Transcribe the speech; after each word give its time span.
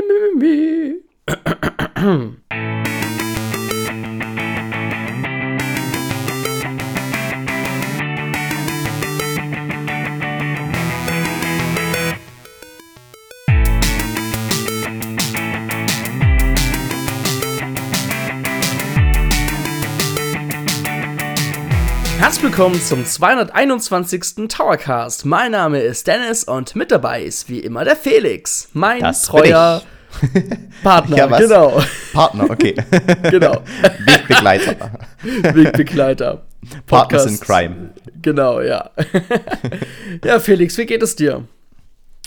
me, 0.00 0.34
me, 0.34 1.00
me, 1.94 2.22
me. 2.26 2.36
Willkommen 22.56 22.80
zum 22.80 23.04
221. 23.04 24.48
Towercast. 24.48 25.26
Mein 25.26 25.52
Name 25.52 25.80
ist 25.80 26.06
Dennis 26.06 26.42
und 26.42 26.74
mit 26.74 26.90
dabei 26.90 27.22
ist 27.22 27.50
wie 27.50 27.58
immer 27.58 27.84
der 27.84 27.96
Felix, 27.96 28.70
mein 28.72 29.00
Das 29.00 29.24
treuer 29.24 29.82
Partner. 30.82 31.16
Ja, 31.18 31.30
was? 31.30 31.38
genau, 31.38 31.82
Partner, 32.14 32.48
okay. 32.48 32.74
genau. 33.30 33.60
Wegbegleiter. 34.06 34.90
Wegbegleiter. 35.52 36.46
Partners 36.86 37.26
in 37.26 37.40
Crime. 37.40 37.90
Genau, 38.22 38.62
ja. 38.62 38.88
ja, 40.24 40.40
Felix, 40.40 40.78
wie 40.78 40.86
geht 40.86 41.02
es 41.02 41.14
dir? 41.14 41.44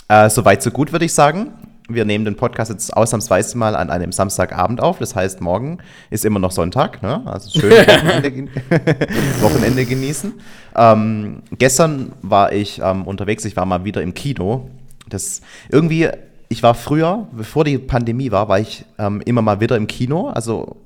Äh, 0.10 0.30
Soweit, 0.30 0.62
so 0.62 0.70
gut, 0.70 0.92
würde 0.92 1.06
ich 1.06 1.14
sagen. 1.16 1.54
Wir 1.90 2.06
nehmen 2.06 2.24
den 2.24 2.36
Podcast 2.36 2.72
jetzt 2.72 2.96
ausnahmsweise 2.96 3.58
mal 3.58 3.76
an 3.76 3.90
einem 3.90 4.12
Samstagabend 4.12 4.82
auf. 4.82 5.00
Das 5.00 5.16
heißt, 5.16 5.42
morgen 5.42 5.80
ist 6.10 6.24
immer 6.24 6.40
noch 6.40 6.52
Sonntag. 6.52 7.02
Ne? 7.02 7.22
Also 7.26 7.60
schön 7.60 7.72
Wochenende, 7.88 8.32
gen- 8.32 8.50
Wochenende 9.42 9.86
genießen. 9.86 10.34
Ähm, 10.76 11.42
gestern 11.58 12.12
war 12.22 12.54
ich 12.54 12.80
ähm, 12.84 13.04
unterwegs. 13.04 13.44
Ich 13.46 13.56
war 13.56 13.66
mal 13.66 13.84
wieder 13.84 14.02
im 14.02 14.14
Kino. 14.14 14.70
Das 15.10 15.42
irgendwie, 15.70 16.10
ich 16.48 16.62
war 16.64 16.76
früher, 16.76 17.28
bevor 17.32 17.64
die 17.64 17.78
Pandemie 17.80 18.32
war, 18.32 18.48
war 18.48 18.60
ich 18.60 18.86
ähm, 19.00 19.22
immer 19.26 19.42
mal 19.42 19.60
wieder 19.60 19.76
im 19.76 19.88
Kino. 19.88 20.30
Also 20.30 20.78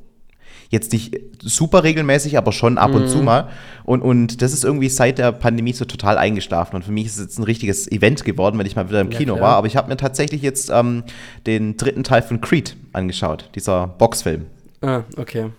jetzt 0.73 0.91
nicht 0.91 1.17
super 1.41 1.83
regelmäßig, 1.83 2.37
aber 2.37 2.51
schon 2.51 2.77
ab 2.77 2.93
und 2.93 3.07
zu 3.07 3.19
mal. 3.19 3.49
Und, 3.85 4.01
und 4.01 4.41
das 4.41 4.51
ist 4.53 4.63
irgendwie 4.65 4.89
seit 4.89 5.17
der 5.19 5.31
Pandemie 5.31 5.71
so 5.73 5.85
total 5.85 6.17
eingeschlafen. 6.17 6.75
Und 6.75 6.83
für 6.83 6.91
mich 6.91 7.05
ist 7.05 7.17
es 7.17 7.21
jetzt 7.23 7.39
ein 7.39 7.43
richtiges 7.43 7.89
Event 7.91 8.25
geworden, 8.25 8.57
wenn 8.59 8.65
ich 8.65 8.75
mal 8.75 8.89
wieder 8.89 9.01
im 9.01 9.11
Ja, 9.11 9.17
Kino 9.17 9.35
klar. 9.35 9.49
war. 9.49 9.57
Aber 9.57 9.67
ich 9.67 9.77
habe 9.77 9.87
mir 9.87 9.97
tatsächlich 9.97 10.41
jetzt 10.41 10.69
ähm, 10.69 11.03
den 11.45 11.77
dritten 11.77 12.03
Teil 12.03 12.21
von 12.23 12.41
Creed 12.41 12.75
angeschaut, 12.91 13.49
dieser 13.55 13.87
Boxfilm. 13.87 14.47
Ah, 14.81 15.03
okay. 15.15 15.51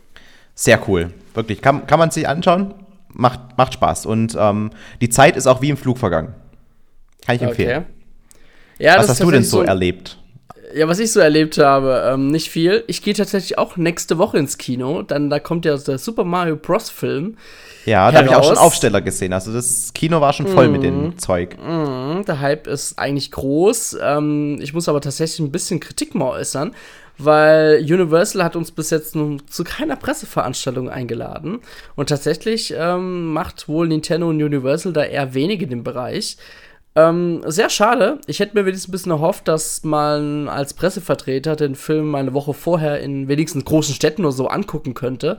Sehr 0.55 0.81
cool. 0.89 1.11
Wirklich. 1.35 1.63
Kann, 1.63 1.87
kann 1.87 1.99
man 1.99 2.11
sich 2.11 2.29
anschauen. 2.29 2.75
Macht, 3.13 3.57
macht 3.57 3.75
Spaß. 3.75 4.07
Und 4.07 4.37
ähm, 4.39 4.71
die 5.01 5.09
Zeit 5.09 5.37
ist 5.37 5.47
auch 5.47 5.63
wie 5.63 5.71
im 5.71 5.77
Flug 5.77 5.99
vergangen. 5.99 6.35
Kann 7.25 7.37
ich 7.37 7.43
empfehlen. 7.43 7.85
Okay. 7.85 8.85
Ja, 8.85 8.99
Was 8.99 9.09
hast 9.09 9.21
du 9.21 9.31
denn 9.31 9.43
tatsächlich 9.43 9.51
so 9.51 9.63
erlebt? 9.63 10.19
Ja, 10.75 10.89
was 10.89 10.99
ich 10.99 11.13
so 11.13 11.21
erlebt 11.21 11.59
habe, 11.59 12.11
ähm, 12.13 12.29
nicht 12.29 12.51
viel. 12.51 12.83
Ich 12.89 13.01
gehe 13.03 13.15
tatsächlich 13.15 13.59
auch 13.59 13.77
nächste 13.77 14.19
Woche 14.19 14.39
ins 14.39 14.59
Kino, 14.59 15.03
dann 15.03 15.31
da 15.31 15.39
kommt 15.39 15.65
ja 15.65 15.77
der 15.77 15.99
Super 15.99 16.25
Mario 16.25 16.57
Bros. 16.57 16.91
Film. 16.91 17.37
Ja, 17.85 18.11
da 18.11 18.19
habe 18.19 18.29
ich 18.29 18.35
auch 18.35 18.45
schon. 18.45 18.57
Aufsteller 18.57 19.01
gesehen. 19.01 19.33
Also 19.33 19.53
das 19.53 19.93
Kino 19.95 20.21
war 20.21 20.33
schon 20.33 20.47
voll 20.47 20.69
mit 20.69 20.83
dem 20.83 21.19
Zeug. 21.19 21.57
Mhm, 21.63 22.25
der 22.25 22.41
Hype 22.41 22.67
ist 22.67 22.99
eigentlich 22.99 23.31
groß. 23.31 23.99
Ähm, 24.03 24.59
ich 24.61 24.73
muss 24.73 24.89
aber 24.89 25.01
tatsächlich 25.01 25.41
ein 25.41 25.53
bisschen 25.53 25.81
Kritik 25.81 26.15
mal 26.15 26.31
äußern, 26.31 26.75
weil 27.19 27.79
Universal 27.81 28.43
hat 28.43 28.57
uns 28.57 28.71
bis 28.71 28.91
jetzt 28.91 29.15
nun 29.15 29.43
zu 29.49 29.65
keiner 29.65 29.97
Presseveranstaltung 29.97 30.89
eingeladen. 30.89 31.61
Und 31.95 32.09
tatsächlich 32.09 32.75
ähm, 32.77 33.33
macht 33.33 33.69
wohl 33.69 33.87
Nintendo 33.89 34.29
und 34.29 34.43
Universal 34.43 34.93
da 34.93 35.05
eher 35.05 35.35
wenig 35.35 35.61
in 35.63 35.71
dem 35.71 35.85
Bereich. 35.85 36.37
Ähm, 36.97 37.43
sehr 37.47 37.71
schade. 37.71 38.21
Ich 38.29 38.39
hätte 38.39 38.57
mir 38.57 38.67
wenigstens 38.67 38.89
ein 38.89 38.93
bisschen 38.93 39.11
erhofft, 39.11 39.49
dass 39.49 39.83
man 39.83 40.49
als 40.49 40.75
Pressevertreter 40.75 41.57
den 41.57 41.75
Film 41.75 42.15
eine 42.15 42.35
Woche 42.35 42.55
vorher 42.55 43.01
in 43.01 43.27
wenigstens 43.27 43.65
großen 43.65 43.95
Städten 43.95 44.25
oder 44.25 44.33
so 44.33 44.47
angucken 44.47 44.95
könnte. 44.95 45.39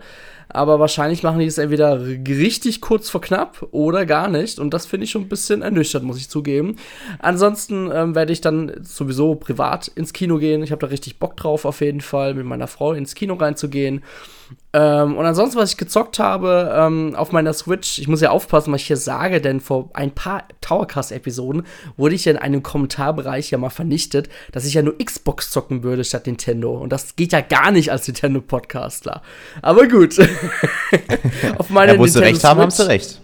Aber 0.49 0.79
wahrscheinlich 0.79 1.23
machen 1.23 1.39
die 1.39 1.45
es 1.45 1.57
entweder 1.57 2.01
richtig 2.05 2.81
kurz 2.81 3.09
vor 3.09 3.21
knapp 3.21 3.67
oder 3.71 4.05
gar 4.05 4.27
nicht. 4.27 4.59
Und 4.59 4.73
das 4.73 4.85
finde 4.85 5.05
ich 5.05 5.11
schon 5.11 5.23
ein 5.23 5.29
bisschen 5.29 5.61
ernüchternd, 5.61 6.05
muss 6.05 6.17
ich 6.17 6.29
zugeben. 6.29 6.75
Ansonsten 7.19 7.89
ähm, 7.91 8.15
werde 8.15 8.33
ich 8.33 8.41
dann 8.41 8.73
sowieso 8.83 9.35
privat 9.35 9.87
ins 9.87 10.11
Kino 10.11 10.37
gehen. 10.37 10.61
Ich 10.61 10.71
habe 10.71 10.81
da 10.81 10.87
richtig 10.87 11.19
Bock 11.19 11.37
drauf, 11.37 11.63
auf 11.63 11.79
jeden 11.79 12.01
Fall, 12.01 12.33
mit 12.33 12.45
meiner 12.45 12.67
Frau 12.67 12.91
ins 12.91 13.15
Kino 13.15 13.35
reinzugehen. 13.35 14.03
Ähm, 14.73 15.15
und 15.17 15.25
ansonsten, 15.25 15.57
was 15.57 15.71
ich 15.71 15.77
gezockt 15.77 16.19
habe 16.19 16.73
ähm, 16.77 17.15
auf 17.15 17.31
meiner 17.31 17.53
Switch, 17.53 17.97
ich 17.97 18.07
muss 18.07 18.21
ja 18.21 18.29
aufpassen, 18.31 18.73
was 18.73 18.81
ich 18.81 18.87
hier 18.87 18.97
sage, 18.97 19.39
denn 19.41 19.59
vor 19.61 19.89
ein 19.93 20.11
paar 20.11 20.43
Towercast-Episoden 20.61 21.63
wurde 21.97 22.15
ich 22.15 22.25
ja 22.25 22.33
in 22.33 22.37
einem 22.37 22.61
Kommentarbereich 22.61 23.51
ja 23.51 23.57
mal 23.57 23.69
vernichtet, 23.69 24.29
dass 24.51 24.65
ich 24.65 24.73
ja 24.73 24.81
nur 24.81 24.97
Xbox 24.97 25.49
zocken 25.49 25.83
würde 25.83 26.03
statt 26.03 26.27
Nintendo. 26.27 26.73
Und 26.75 26.91
das 26.91 27.15
geht 27.15 27.31
ja 27.31 27.41
gar 27.41 27.71
nicht 27.71 27.91
als 27.91 28.05
Nintendo-Podcastler. 28.07 29.21
Aber 29.61 29.87
gut. 29.87 30.17
auf 31.57 31.69
meine 31.69 31.93
Ja, 31.93 31.99
wo 31.99 32.05
sie 32.05 32.19
Nintendo 32.19 32.35
recht 32.35 32.43
haben, 32.43 32.59
haben 32.61 32.71
Switch- 32.71 32.85
sie 32.85 32.91
recht. 32.91 33.21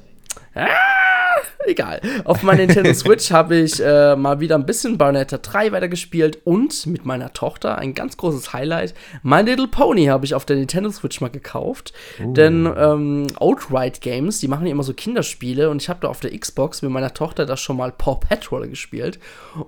Egal. 1.66 2.02
Auf 2.26 2.44
meiner 2.44 2.66
Nintendo 2.66 2.94
Switch 2.94 3.32
habe 3.32 3.56
ich 3.58 3.80
äh, 3.80 4.16
mal 4.16 4.40
wieder 4.40 4.56
ein 4.56 4.66
bisschen 4.66 4.98
Bayonetta 4.98 5.38
3 5.38 5.72
weitergespielt 5.72 6.40
und 6.44 6.86
mit 6.88 7.06
meiner 7.06 7.34
Tochter 7.34 7.78
ein 7.78 7.94
ganz 7.94 8.18
großes 8.18 8.54
Highlight. 8.54 8.94
My 9.24 9.42
Little 9.42 9.68
Pony 9.68 10.06
habe 10.06 10.26
ich 10.26 10.34
auf 10.34 10.46
der 10.46 10.58
Nintendo 10.58 10.90
Switch 10.92 11.22
mal 11.22 11.30
gekauft. 11.30 11.94
Denn 12.20 12.72
ähm, 12.78 13.28
Outright 13.38 14.02
Games, 14.02 14.40
die 14.40 14.48
machen 14.48 14.66
ja 14.66 14.72
immer 14.72 14.84
so 14.84 14.94
Kinderspiele 14.94 15.70
und 15.70 15.82
ich 15.82 15.90
habe 15.90 16.00
da 16.02 16.08
auf 16.08 16.20
der 16.20 16.38
Xbox 16.38 16.82
mit 16.82 16.92
meiner 16.92 17.14
Tochter 17.14 17.46
das 17.46 17.60
schon 17.60 17.78
mal 17.78 17.92
Paw 17.92 18.16
Patrol 18.16 18.68
gespielt. 18.68 19.20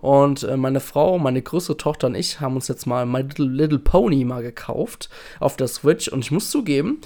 Und 0.01 0.43
äh, 0.43 0.57
meine 0.57 0.79
Frau, 0.79 1.19
meine 1.19 1.41
größere 1.41 1.77
Tochter 1.77 2.07
und 2.07 2.15
ich 2.15 2.39
haben 2.39 2.55
uns 2.55 2.67
jetzt 2.67 2.85
mal 2.85 3.05
My 3.05 3.21
Little, 3.21 3.45
Little 3.45 3.79
Pony 3.79 4.25
mal 4.25 4.41
gekauft 4.41 5.09
auf 5.39 5.57
der 5.57 5.67
Switch 5.67 6.07
und 6.07 6.19
ich 6.19 6.31
muss 6.31 6.49
zugeben, 6.49 7.01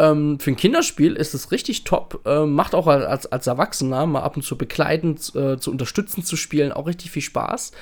ähm, 0.00 0.40
für 0.40 0.50
ein 0.50 0.56
Kinderspiel 0.56 1.14
ist 1.14 1.34
es 1.34 1.52
richtig 1.52 1.84
top. 1.84 2.22
Ähm, 2.24 2.54
macht 2.54 2.74
auch 2.74 2.86
als, 2.86 3.26
als 3.26 3.46
Erwachsener 3.46 4.06
mal 4.06 4.22
ab 4.22 4.36
und 4.36 4.42
zu 4.42 4.56
begleitend, 4.56 5.34
äh, 5.36 5.58
zu 5.58 5.70
unterstützen 5.70 6.24
zu 6.24 6.36
spielen, 6.36 6.72
auch 6.72 6.86
richtig 6.86 7.10
viel 7.10 7.22
Spaß. 7.22 7.72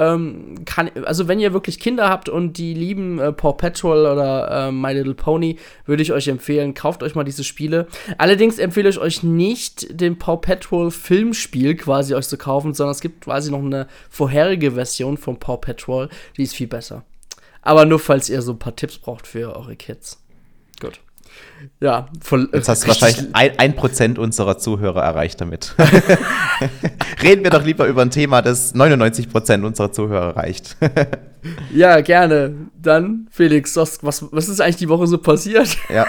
Ähm, 0.00 0.64
kann, 0.64 0.90
also 1.04 1.28
wenn 1.28 1.38
ihr 1.38 1.52
wirklich 1.52 1.78
Kinder 1.78 2.08
habt 2.08 2.28
und 2.28 2.56
die 2.56 2.74
lieben 2.74 3.20
äh, 3.20 3.32
Paw 3.32 3.52
Patrol 3.52 4.06
oder 4.06 4.68
äh, 4.68 4.72
My 4.72 4.92
Little 4.92 5.14
Pony, 5.14 5.58
würde 5.84 6.02
ich 6.02 6.12
euch 6.12 6.26
empfehlen, 6.26 6.74
kauft 6.74 7.04
euch 7.04 7.14
mal 7.14 7.22
diese 7.22 7.44
Spiele. 7.44 7.86
Allerdings 8.18 8.58
empfehle 8.58 8.88
ich 8.88 8.98
euch 8.98 9.22
nicht, 9.22 10.00
den 10.00 10.18
Paw 10.18 10.38
Patrol 10.38 10.90
Filmspiel 10.90 11.76
quasi 11.76 12.14
euch 12.14 12.26
zu 12.26 12.38
kaufen, 12.38 12.74
sondern 12.74 12.92
es 12.92 13.00
gibt 13.00 13.24
quasi 13.26 13.52
noch 13.52 13.62
eine 13.62 13.86
vorherige 14.08 14.72
Version 14.72 15.18
von 15.18 15.38
Paw 15.38 15.58
Patrol, 15.58 16.08
die 16.36 16.44
ist 16.44 16.54
viel 16.54 16.68
besser. 16.68 17.04
Aber 17.62 17.84
nur 17.84 17.98
falls 17.98 18.28
ihr 18.28 18.42
so 18.42 18.52
ein 18.52 18.58
paar 18.58 18.74
Tipps 18.74 18.98
braucht 18.98 19.26
für 19.26 19.54
eure 19.54 19.76
Kids. 19.76 20.20
Gut. 20.80 21.00
Ja, 21.80 22.08
voll. 22.22 22.48
Jetzt 22.52 22.68
hast 22.68 22.84
du 22.84 22.88
wahrscheinlich 22.88 23.34
ein, 23.34 23.58
ein 23.58 23.76
Prozent 23.76 24.18
unserer 24.18 24.58
Zuhörer 24.58 25.02
erreicht 25.02 25.40
damit. 25.40 25.74
Reden 27.22 27.44
wir 27.44 27.50
doch 27.50 27.64
lieber 27.64 27.86
über 27.86 28.02
ein 28.02 28.10
Thema, 28.10 28.42
das 28.42 28.74
99 28.74 29.28
Prozent 29.30 29.64
unserer 29.64 29.92
Zuhörer 29.92 30.34
erreicht. 30.36 30.76
Ja, 31.72 32.02
gerne. 32.02 32.54
Dann, 32.80 33.26
Felix, 33.30 33.74
was, 33.76 34.02
was, 34.02 34.48
ist 34.48 34.60
eigentlich 34.60 34.76
die 34.76 34.90
Woche 34.90 35.06
so 35.06 35.16
passiert? 35.16 35.74
ja. 35.88 36.06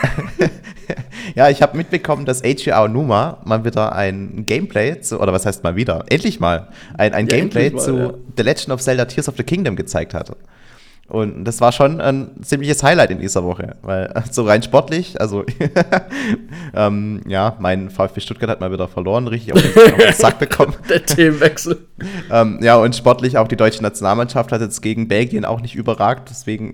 ja, 1.35 1.49
ich 1.49 1.61
habe 1.61 1.77
mitbekommen, 1.77 2.25
dass 2.25 2.43
Eiji 2.43 2.71
Aonuma 2.71 3.41
mal 3.45 3.63
wieder 3.63 3.95
ein 3.95 4.45
Gameplay 4.45 4.99
zu, 4.99 5.21
oder 5.21 5.31
was 5.31 5.45
heißt 5.45 5.63
mal 5.63 5.77
wieder? 5.77 6.03
Endlich 6.09 6.41
mal 6.41 6.67
ein, 6.97 7.13
ein 7.13 7.27
Ja, 7.27 7.37
Gameplay 7.37 7.69
mal, 7.69 7.81
zu 7.81 7.97
ja. 7.97 8.13
The 8.35 8.43
Legend 8.43 8.69
of 8.71 8.81
Zelda 8.81 9.05
Tears 9.05 9.29
of 9.29 9.37
the 9.37 9.43
Kingdom 9.43 9.77
gezeigt 9.77 10.13
hatte. 10.13 10.35
Und 11.11 11.43
das 11.43 11.59
war 11.59 11.73
schon 11.73 11.99
ein 11.99 12.31
ziemliches 12.41 12.83
Highlight 12.83 13.11
in 13.11 13.19
dieser 13.19 13.43
Woche, 13.43 13.75
weil 13.81 14.13
so 14.31 14.45
rein 14.45 14.63
sportlich, 14.63 15.19
also 15.19 15.43
ähm, 16.73 17.19
ja, 17.27 17.57
mein 17.59 17.89
VfB 17.89 18.21
Stuttgart 18.21 18.49
hat 18.49 18.61
mal 18.61 18.71
wieder 18.71 18.87
verloren, 18.87 19.27
richtig 19.27 19.51
auf 19.51 19.61
den, 19.61 19.93
auf 19.93 19.97
den 19.97 20.13
Sack 20.13 20.39
bekommen. 20.39 20.73
Der 20.89 21.05
Themenwechsel. 21.05 21.85
Ähm, 22.31 22.59
ja, 22.61 22.77
und 22.77 22.95
sportlich 22.95 23.37
auch 23.37 23.49
die 23.49 23.57
deutsche 23.57 23.83
Nationalmannschaft 23.83 24.53
hat 24.53 24.61
jetzt 24.61 24.81
gegen 24.81 25.09
Belgien 25.09 25.43
auch 25.43 25.59
nicht 25.59 25.75
überragt. 25.75 26.29
Deswegen 26.29 26.71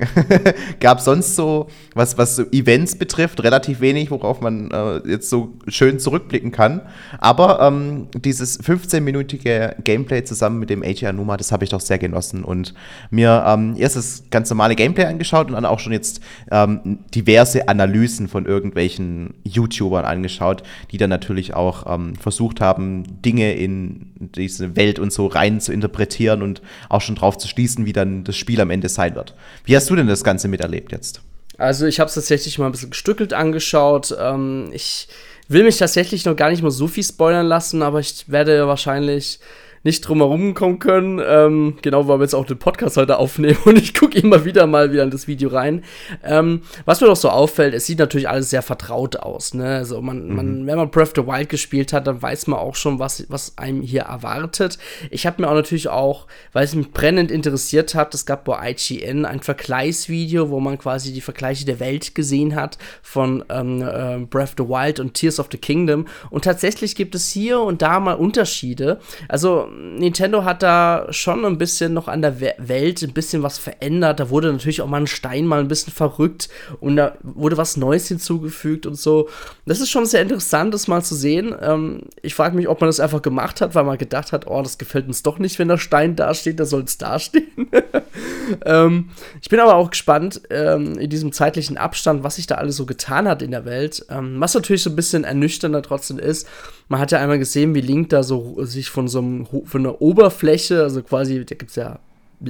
gab 0.80 1.00
es 1.00 1.06
sonst 1.06 1.36
so, 1.36 1.68
was, 1.96 2.20
was 2.20 2.36
so 2.36 2.44
Events 2.52 2.96
betrifft, 2.96 3.44
relativ 3.44 3.82
wenig, 3.82 4.12
worauf 4.12 4.40
man 4.40 4.70
äh, 4.70 4.98
jetzt 5.10 5.32
so 5.32 5.56
schön 5.68 5.98
zurückblicken 5.98 6.52
kann. 6.52 6.82
Aber 7.18 7.60
ähm, 7.62 8.08
dieses 8.14 8.64
15-minütige 8.64 9.82
Gameplay 9.82 10.24
zusammen 10.24 10.60
mit 10.60 10.70
dem 10.70 10.84
AJ 10.84 11.08
Anuma, 11.08 11.38
das 11.38 11.52
habe 11.52 11.64
ich 11.64 11.72
doch 11.72 11.82
sehr 11.82 11.98
genossen. 11.98 12.44
Und 12.44 12.76
mir 13.10 13.44
ähm, 13.48 13.74
erst 13.78 13.96
das 13.96 14.27
ganz 14.30 14.50
normale 14.50 14.76
Gameplay 14.76 15.06
angeschaut 15.06 15.48
und 15.48 15.54
dann 15.54 15.66
auch 15.66 15.80
schon 15.80 15.94
jetzt 15.94 16.22
ähm, 16.52 17.00
diverse 17.14 17.68
Analysen 17.68 18.28
von 18.28 18.46
irgendwelchen 18.46 19.36
YouTubern 19.44 20.06
angeschaut, 20.06 20.64
die 20.92 20.98
dann 20.98 21.10
natürlich 21.10 21.54
auch 21.54 21.86
ähm, 21.94 22.16
versucht 22.16 22.62
haben, 22.62 23.22
Dinge 23.22 23.54
in 23.54 24.14
diese 24.36 24.76
Welt 24.76 25.00
und 25.00 25.12
so 25.12 25.28
rein 25.28 25.62
zu 25.62 25.72
interpretieren 25.72 26.42
und 26.42 26.62
auch 26.90 27.02
schon 27.02 27.16
drauf 27.16 27.38
zu 27.38 27.48
schließen, 27.48 27.86
wie 27.86 27.94
dann 27.94 28.24
das 28.24 28.36
Spiel 28.36 28.62
am 28.62 28.70
Ende 28.70 28.90
sein 28.90 29.16
wird. 29.16 29.36
Wie 29.66 29.76
hast 29.76 29.90
du 29.90 29.96
denn 29.96 30.08
das 30.08 30.24
Ganze 30.24 30.48
miterlebt 30.48 30.92
jetzt? 30.92 31.22
Also, 31.58 31.88
ich 31.88 32.00
habe 32.00 32.08
es 32.08 32.14
tatsächlich 32.14 32.60
mal 32.60 32.68
ein 32.68 32.72
bisschen 32.72 32.92
gestückelt 32.92 33.34
angeschaut. 33.34 34.16
Ähm, 34.20 34.70
ich 34.74 35.08
will 35.48 35.64
mich 35.64 35.78
tatsächlich 35.78 36.26
noch 36.26 36.36
gar 36.36 36.50
nicht 36.50 36.62
mal 36.62 36.72
so 36.72 36.88
viel 36.88 37.04
spoilern 37.04 37.48
lassen, 37.48 37.82
aber 37.82 38.00
ich 38.00 38.30
werde 38.30 38.68
wahrscheinlich 38.68 39.40
nicht 39.88 40.02
drum 40.02 40.18
herum 40.18 40.54
kommen 40.54 40.80
können. 40.80 41.22
Ähm, 41.26 41.78
genau, 41.82 42.08
weil 42.08 42.20
wir 42.20 42.24
jetzt 42.24 42.36
auch 42.36 42.46
den 42.46 42.60
Podcast 42.60 42.98
heute 42.98 43.18
aufnehmen 43.18 43.58
und 43.66 43.78
ich 43.78 43.94
gucke 43.94 44.20
immer 44.20 44.44
wieder 44.44 44.68
mal 44.68 44.92
wieder 44.92 45.04
in 45.04 45.12
das 45.12 45.28
Video 45.28 45.50
rein. 45.50 45.84
Ähm, 46.24 46.62
was 46.86 47.00
mir 47.00 47.08
doch 47.08 47.16
so 47.16 47.30
auffällt, 47.30 47.74
es 47.74 47.86
sieht 47.86 48.00
natürlich 48.00 48.28
alles 48.28 48.50
sehr 48.50 48.62
vertraut 48.62 49.16
aus. 49.16 49.54
Ne? 49.54 49.76
Also 49.76 50.02
man, 50.02 50.28
mhm. 50.28 50.36
man, 50.36 50.68
wenn 50.68 50.78
man 50.78 50.92
Breath 50.92 51.18
of 51.18 51.26
the 51.26 51.32
Wild 51.32 51.50
gespielt 51.50 51.94
hat, 51.94 52.06
dann 52.06 52.22
weiß 52.22 52.48
man 52.48 52.60
auch 52.60 52.76
schon, 52.76 53.00
was, 53.00 53.26
was 53.30 53.58
einem 53.58 53.82
hier 53.82 54.02
erwartet. 54.02 54.78
Ich 55.10 55.26
habe 55.26 55.42
mir 55.42 55.48
auch 55.48 55.56
natürlich 55.56 55.88
auch, 55.88 56.28
weil 56.52 56.66
es 56.66 56.76
mich 56.76 56.92
brennend 56.92 57.32
interessiert 57.32 57.96
hat, 57.96 58.14
es 58.14 58.26
gab 58.26 58.44
bei 58.44 58.72
IGN 58.72 59.24
ein 59.26 59.40
Vergleichsvideo, 59.40 60.50
wo 60.50 60.60
man 60.60 60.78
quasi 60.78 61.14
die 61.14 61.22
Vergleiche 61.22 61.66
der 61.66 61.80
Welt 61.80 62.14
gesehen 62.14 62.56
hat 62.56 62.78
von 63.02 63.46
ähm, 63.50 63.82
äh, 63.82 64.18
Breath 64.26 64.50
of 64.50 64.56
the 64.58 64.70
Wild 64.70 65.00
und 65.00 65.14
Tears 65.14 65.40
of 65.40 65.48
the 65.50 65.58
Kingdom. 65.58 66.08
Und 66.30 66.44
tatsächlich 66.44 66.94
gibt 66.96 67.16
es 67.16 67.30
hier 67.30 67.62
und 67.62 67.82
da 67.82 68.02
mal 68.02 68.16
Unterschiede. 68.16 69.00
Also 69.30 69.70
Nintendo 69.78 70.44
hat 70.44 70.64
da 70.64 71.08
schon 71.12 71.46
ein 71.46 71.58
bisschen 71.58 71.94
noch 71.94 72.08
an 72.08 72.22
der 72.22 72.40
Welt 72.40 73.04
ein 73.04 73.14
bisschen 73.14 73.44
was 73.44 73.58
verändert. 73.58 74.20
Da 74.20 74.30
wurde 74.30 74.52
natürlich 74.52 74.82
auch 74.82 74.88
mal 74.88 75.02
ein 75.02 75.08
Stein 75.08 75.46
mal 75.46 75.60
ein 75.60 75.68
bisschen 75.68 75.94
verrückt 75.94 76.50
und 76.80 76.96
da 76.96 77.16
wurde 77.22 77.58
was 77.58 77.78
Neues 77.78 78.08
hinzugefügt 78.08 78.86
und 78.86 78.96
so. 78.96 79.30
Das 79.66 79.80
ist 79.80 79.90
schon 79.90 80.06
sehr 80.06 80.22
interessant, 80.22 80.74
das 80.74 80.88
mal 80.88 81.04
zu 81.04 81.16
sehen. 81.16 81.56
Ähm, 81.62 82.04
ich 82.22 82.34
frage 82.34 82.56
mich, 82.56 82.68
ob 82.68 82.82
man 82.82 82.88
das 82.88 83.00
einfach 83.00 83.22
gemacht 83.22 83.62
hat, 83.62 83.76
weil 83.76 83.84
man 83.84 83.98
gedacht 83.98 84.32
hat, 84.32 84.48
oh, 84.48 84.62
das 84.62 84.78
gefällt 84.78 85.08
uns 85.08 85.24
doch 85.24 85.38
nicht, 85.38 85.60
wenn 85.60 85.68
der 85.68 85.78
Stein 85.78 86.16
dasteht, 86.16 86.60
da 86.60 86.66
soll 86.66 86.84
es 86.84 86.98
dastehen. 86.98 87.70
ähm, 88.66 89.10
ich 89.42 89.50
bin 89.50 89.60
aber 89.60 89.76
auch 89.76 89.92
gespannt 89.92 90.42
ähm, 90.50 90.98
in 90.98 91.10
diesem 91.10 91.32
zeitlichen 91.32 91.78
Abstand, 91.78 92.24
was 92.24 92.38
sich 92.38 92.48
da 92.48 92.56
alles 92.56 92.76
so 92.76 92.86
getan 92.86 93.28
hat 93.28 93.42
in 93.42 93.52
der 93.52 93.66
Welt. 93.66 94.06
Ähm, 94.10 94.40
was 94.40 94.54
natürlich 94.56 94.84
so 94.84 94.90
ein 94.90 94.96
bisschen 94.96 95.24
ernüchternder 95.24 95.82
trotzdem 95.82 96.18
ist, 96.18 96.48
man 96.88 97.00
hat 97.00 97.12
ja 97.12 97.20
einmal 97.20 97.40
gesehen, 97.40 97.76
wie 97.76 97.82
Link 97.82 98.10
da 98.10 98.24
so 98.24 98.64
sich 98.66 98.90
von 98.90 99.08
so 99.08 99.20
einem, 99.20 99.46
von 99.46 99.82
einer 99.82 100.02
Oberfläche, 100.02 100.84
also 100.84 101.02
quasi, 101.04 101.46
da 101.46 101.56
gibt 101.56 101.72
es 101.72 101.76
ja 101.76 102.00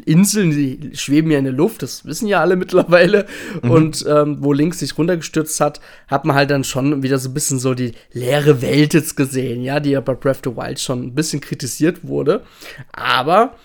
Inseln, 0.06 0.52
die 0.52 0.92
schweben 0.96 1.32
ja 1.32 1.40
in 1.40 1.46
der 1.46 1.54
Luft, 1.54 1.82
das 1.82 2.04
wissen 2.06 2.28
ja 2.28 2.42
alle 2.42 2.58
mittlerweile. 2.58 3.26
Mhm. 3.64 3.72
Und 3.72 4.06
ähm, 4.08 4.38
wo 4.42 4.52
Link 4.52 4.76
sich 4.76 4.98
runtergestürzt 4.98 5.62
hat, 5.62 5.80
hat 6.10 6.26
man 6.26 6.36
halt 6.36 6.52
dann 6.52 6.66
schon 6.66 7.04
wieder 7.04 7.18
so 7.20 7.30
ein 7.30 7.34
bisschen 7.34 7.58
so 7.58 7.74
die 7.74 7.94
leere 8.12 8.62
Welt 8.62 8.94
jetzt 8.94 9.16
gesehen, 9.16 9.64
ja, 9.64 9.80
die 9.80 9.92
ja 9.92 10.02
bei 10.02 10.14
Breath 10.14 10.46
of 10.46 10.54
the 10.54 10.58
Wild 10.58 10.80
schon 10.80 11.04
ein 11.04 11.16
bisschen 11.16 11.40
kritisiert 11.40 12.06
wurde. 12.06 12.44
Aber 12.92 13.56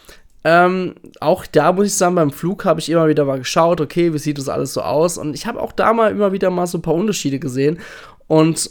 ähm, 0.44 0.94
auch 1.20 1.44
da 1.46 1.72
muss 1.72 1.86
ich 1.86 1.94
sagen, 1.94 2.14
beim 2.14 2.30
Flug 2.30 2.64
habe 2.64 2.78
ich 2.78 2.88
immer 2.88 3.08
wieder 3.08 3.24
mal 3.24 3.38
geschaut, 3.38 3.80
okay, 3.80 4.14
wie 4.14 4.18
sieht 4.18 4.38
das 4.38 4.48
alles 4.48 4.74
so 4.74 4.82
aus? 4.82 5.18
Und 5.18 5.34
ich 5.34 5.46
habe 5.46 5.60
auch 5.60 5.72
da 5.72 5.92
mal 5.92 6.12
immer 6.12 6.32
wieder 6.32 6.50
mal 6.50 6.66
so 6.68 6.78
ein 6.78 6.82
paar 6.82 6.94
Unterschiede 6.94 7.40
gesehen. 7.40 7.80
Und 8.28 8.70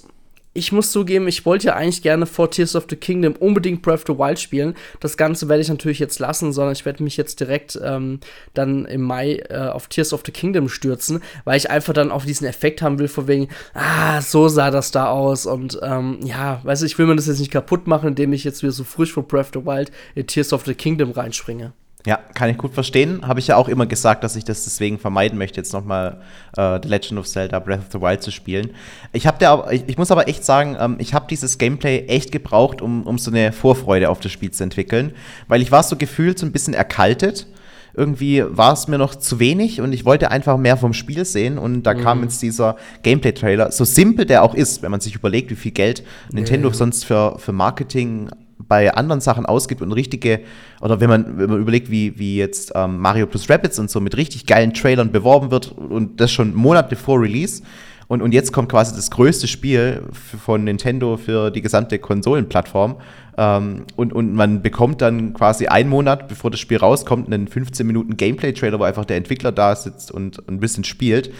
ich 0.53 0.71
muss 0.71 0.92
zugeben, 0.92 1.27
ich 1.27 1.45
wollte 1.45 1.68
ja 1.68 1.75
eigentlich 1.75 2.01
gerne 2.01 2.25
vor 2.25 2.51
Tears 2.51 2.75
of 2.75 2.86
the 2.89 2.95
Kingdom 2.98 3.36
unbedingt 3.39 3.81
Breath 3.81 4.09
of 4.09 4.15
the 4.15 4.19
Wild 4.19 4.39
spielen. 4.39 4.75
Das 5.00 5.15
Ganze 5.15 5.48
werde 5.48 5.62
ich 5.62 5.69
natürlich 5.69 6.00
jetzt 6.00 6.19
lassen, 6.19 6.51
sondern 6.51 6.74
ich 6.74 6.86
werde 6.86 7.03
mich 7.03 7.15
jetzt 7.15 7.39
direkt 7.39 7.80
ähm, 7.81 8.19
dann 8.53 8.86
im 8.86 9.01
Mai 9.01 9.44
äh, 9.50 9.69
auf 9.69 9.88
Tears 9.88 10.12
of 10.12 10.24
the 10.25 10.31
Kingdom 10.31 10.68
stürzen, 10.68 11.21
weil 11.45 11.57
ich 11.57 11.69
einfach 11.69 11.94
dann 11.94 12.12
auch 12.12 12.25
diesen 12.25 12.48
Effekt 12.48 12.81
haben 12.81 13.00
will, 13.00 13.07
von 13.07 13.27
wegen, 13.27 13.48
ah, 13.74 14.21
so 14.21 14.50
sah 14.50 14.71
das 14.71 14.92
da 14.92 15.09
aus. 15.09 15.45
Und 15.45 15.80
ähm, 15.83 16.19
ja, 16.24 16.59
weißt 16.63 16.81
du, 16.81 16.86
ich 16.86 16.98
will 16.98 17.06
mir 17.06 17.15
das 17.15 17.27
jetzt 17.27 17.39
nicht 17.39 17.51
kaputt 17.51 17.88
machen, 17.88 18.09
indem 18.09 18.33
ich 18.33 18.44
jetzt 18.44 18.62
wieder 18.62 18.74
so 18.74 18.83
frisch 18.83 19.13
vor 19.13 19.27
Breath 19.27 19.56
of 19.56 19.63
the 19.63 19.65
Wild 19.65 19.92
in 20.15 20.27
Tears 20.27 20.51
of 20.51 20.65
the 20.65 20.74
Kingdom 20.74 21.12
reinspringe. 21.12 21.74
Ja, 22.06 22.19
kann 22.33 22.50
ich 22.50 22.57
gut 22.57 22.74
verstehen. 22.74 23.27
Habe 23.27 23.39
ich 23.39 23.48
ja 23.48 23.57
auch 23.57 23.68
immer 23.68 23.86
gesagt, 23.86 24.24
dass 24.24 24.36
ich 24.36 24.44
das 24.44 24.63
deswegen 24.63 24.98
vermeiden 24.98 25.38
möchte, 25.38 25.59
jetzt 25.59 25.71
nochmal 25.71 26.21
äh, 26.57 26.80
The 26.81 26.89
Legend 26.89 27.19
of 27.19 27.27
Zelda 27.27 27.59
Breath 27.59 27.80
of 27.80 27.86
the 27.92 28.01
Wild 28.01 28.24
zu 28.24 28.31
spielen. 28.31 28.71
Ich, 29.13 29.27
hab 29.27 29.38
der, 29.38 29.68
ich, 29.71 29.83
ich 29.86 29.98
muss 29.98 30.09
aber 30.09 30.27
echt 30.27 30.44
sagen, 30.44 30.75
ähm, 30.80 30.95
ich 30.98 31.13
habe 31.13 31.27
dieses 31.30 31.59
Gameplay 31.59 32.07
echt 32.07 32.31
gebraucht, 32.31 32.81
um, 32.81 33.03
um 33.03 33.19
so 33.19 33.30
eine 33.30 33.51
Vorfreude 33.51 34.09
auf 34.09 34.19
das 34.19 34.31
Spiel 34.31 34.51
zu 34.51 34.63
entwickeln, 34.63 35.13
weil 35.48 35.62
ich 35.62 35.71
war 35.71 35.83
so 35.83 35.95
gefühlt 35.95 36.39
so 36.39 36.45
ein 36.45 36.51
bisschen 36.51 36.74
erkaltet. 36.74 37.45
Irgendwie 37.94 38.44
war 38.48 38.74
es 38.74 38.88
mir 38.88 38.98
noch 38.98 39.15
zu 39.15 39.39
wenig 39.39 39.81
und 39.81 39.92
ich 39.92 40.06
wollte 40.06 40.31
einfach 40.31 40.57
mehr 40.57 40.77
vom 40.77 40.94
Spiel 40.94 41.25
sehen 41.25 41.57
und 41.57 41.83
da 41.83 41.94
mhm. 41.94 42.01
kam 42.01 42.24
jetzt 42.24 42.42
dieser 42.42 42.77
Gameplay-Trailer, 43.03 43.71
so 43.71 43.83
simpel 43.83 44.25
der 44.25 44.44
auch 44.44 44.56
ist, 44.56 44.81
wenn 44.81 44.92
man 44.92 45.01
sich 45.01 45.15
überlegt, 45.15 45.51
wie 45.51 45.56
viel 45.56 45.74
Geld 45.74 46.03
Nintendo 46.31 46.69
ja. 46.69 46.74
sonst 46.74 47.03
für, 47.03 47.38
für 47.38 47.51
Marketing 47.51 48.30
bei 48.68 48.94
anderen 48.94 49.22
Sachen 49.22 49.46
ausgibt 49.46 49.81
und 49.81 49.92
richtige, 49.92 50.42
oder 50.81 51.00
wenn 51.00 51.10
man, 51.10 51.38
wenn 51.38 51.50
man 51.50 51.60
überlegt, 51.60 51.90
wie, 51.92 52.18
wie 52.18 52.38
jetzt 52.38 52.72
ähm, 52.75 53.00
Mario 53.00 53.28
plus 53.28 53.50
Rapids 53.50 53.80
und 53.80 53.90
so 53.90 54.00
mit 54.00 54.18
richtig 54.18 54.46
geilen 54.46 54.74
Trailern 54.74 55.12
beworben 55.12 55.52
wird 55.52 55.72
und 55.72 56.19
das 56.19 56.31
schon 56.31 56.54
Monate 56.54 56.96
vor 56.96 57.22
Release. 57.22 57.63
Und, 58.08 58.22
und 58.22 58.34
jetzt 58.34 58.52
kommt 58.52 58.68
quasi 58.68 58.94
das 58.94 59.10
größte 59.10 59.48
Spiel 59.48 60.04
von 60.12 60.66
Nintendo 60.66 61.16
für 61.16 61.50
die 61.50 61.62
gesamte 61.62 61.98
Konsolenplattform. 61.98 62.98
Ähm, 63.38 63.86
und, 63.96 64.12
und 64.12 64.34
man 64.34 64.62
bekommt 64.62 65.02
dann 65.02 65.34
quasi 65.34 65.68
einen 65.68 65.90
Monat, 65.90 66.28
bevor 66.28 66.52
das 66.52 66.60
Spiel 66.60 66.78
rauskommt, 66.78 67.28
einen 67.28 67.48
15 67.48 67.88
Minuten 67.88 68.18
Gameplay-Trailer, 68.18 68.80
wo 68.80 68.84
einfach 68.84 69.06
der 69.06 69.16
Entwickler 69.16 69.54
da 69.54 69.78
sitzt 69.78 70.12
und 70.12 70.44
ein 70.50 70.60
bisschen 70.60 70.84
spielt. 70.84 71.31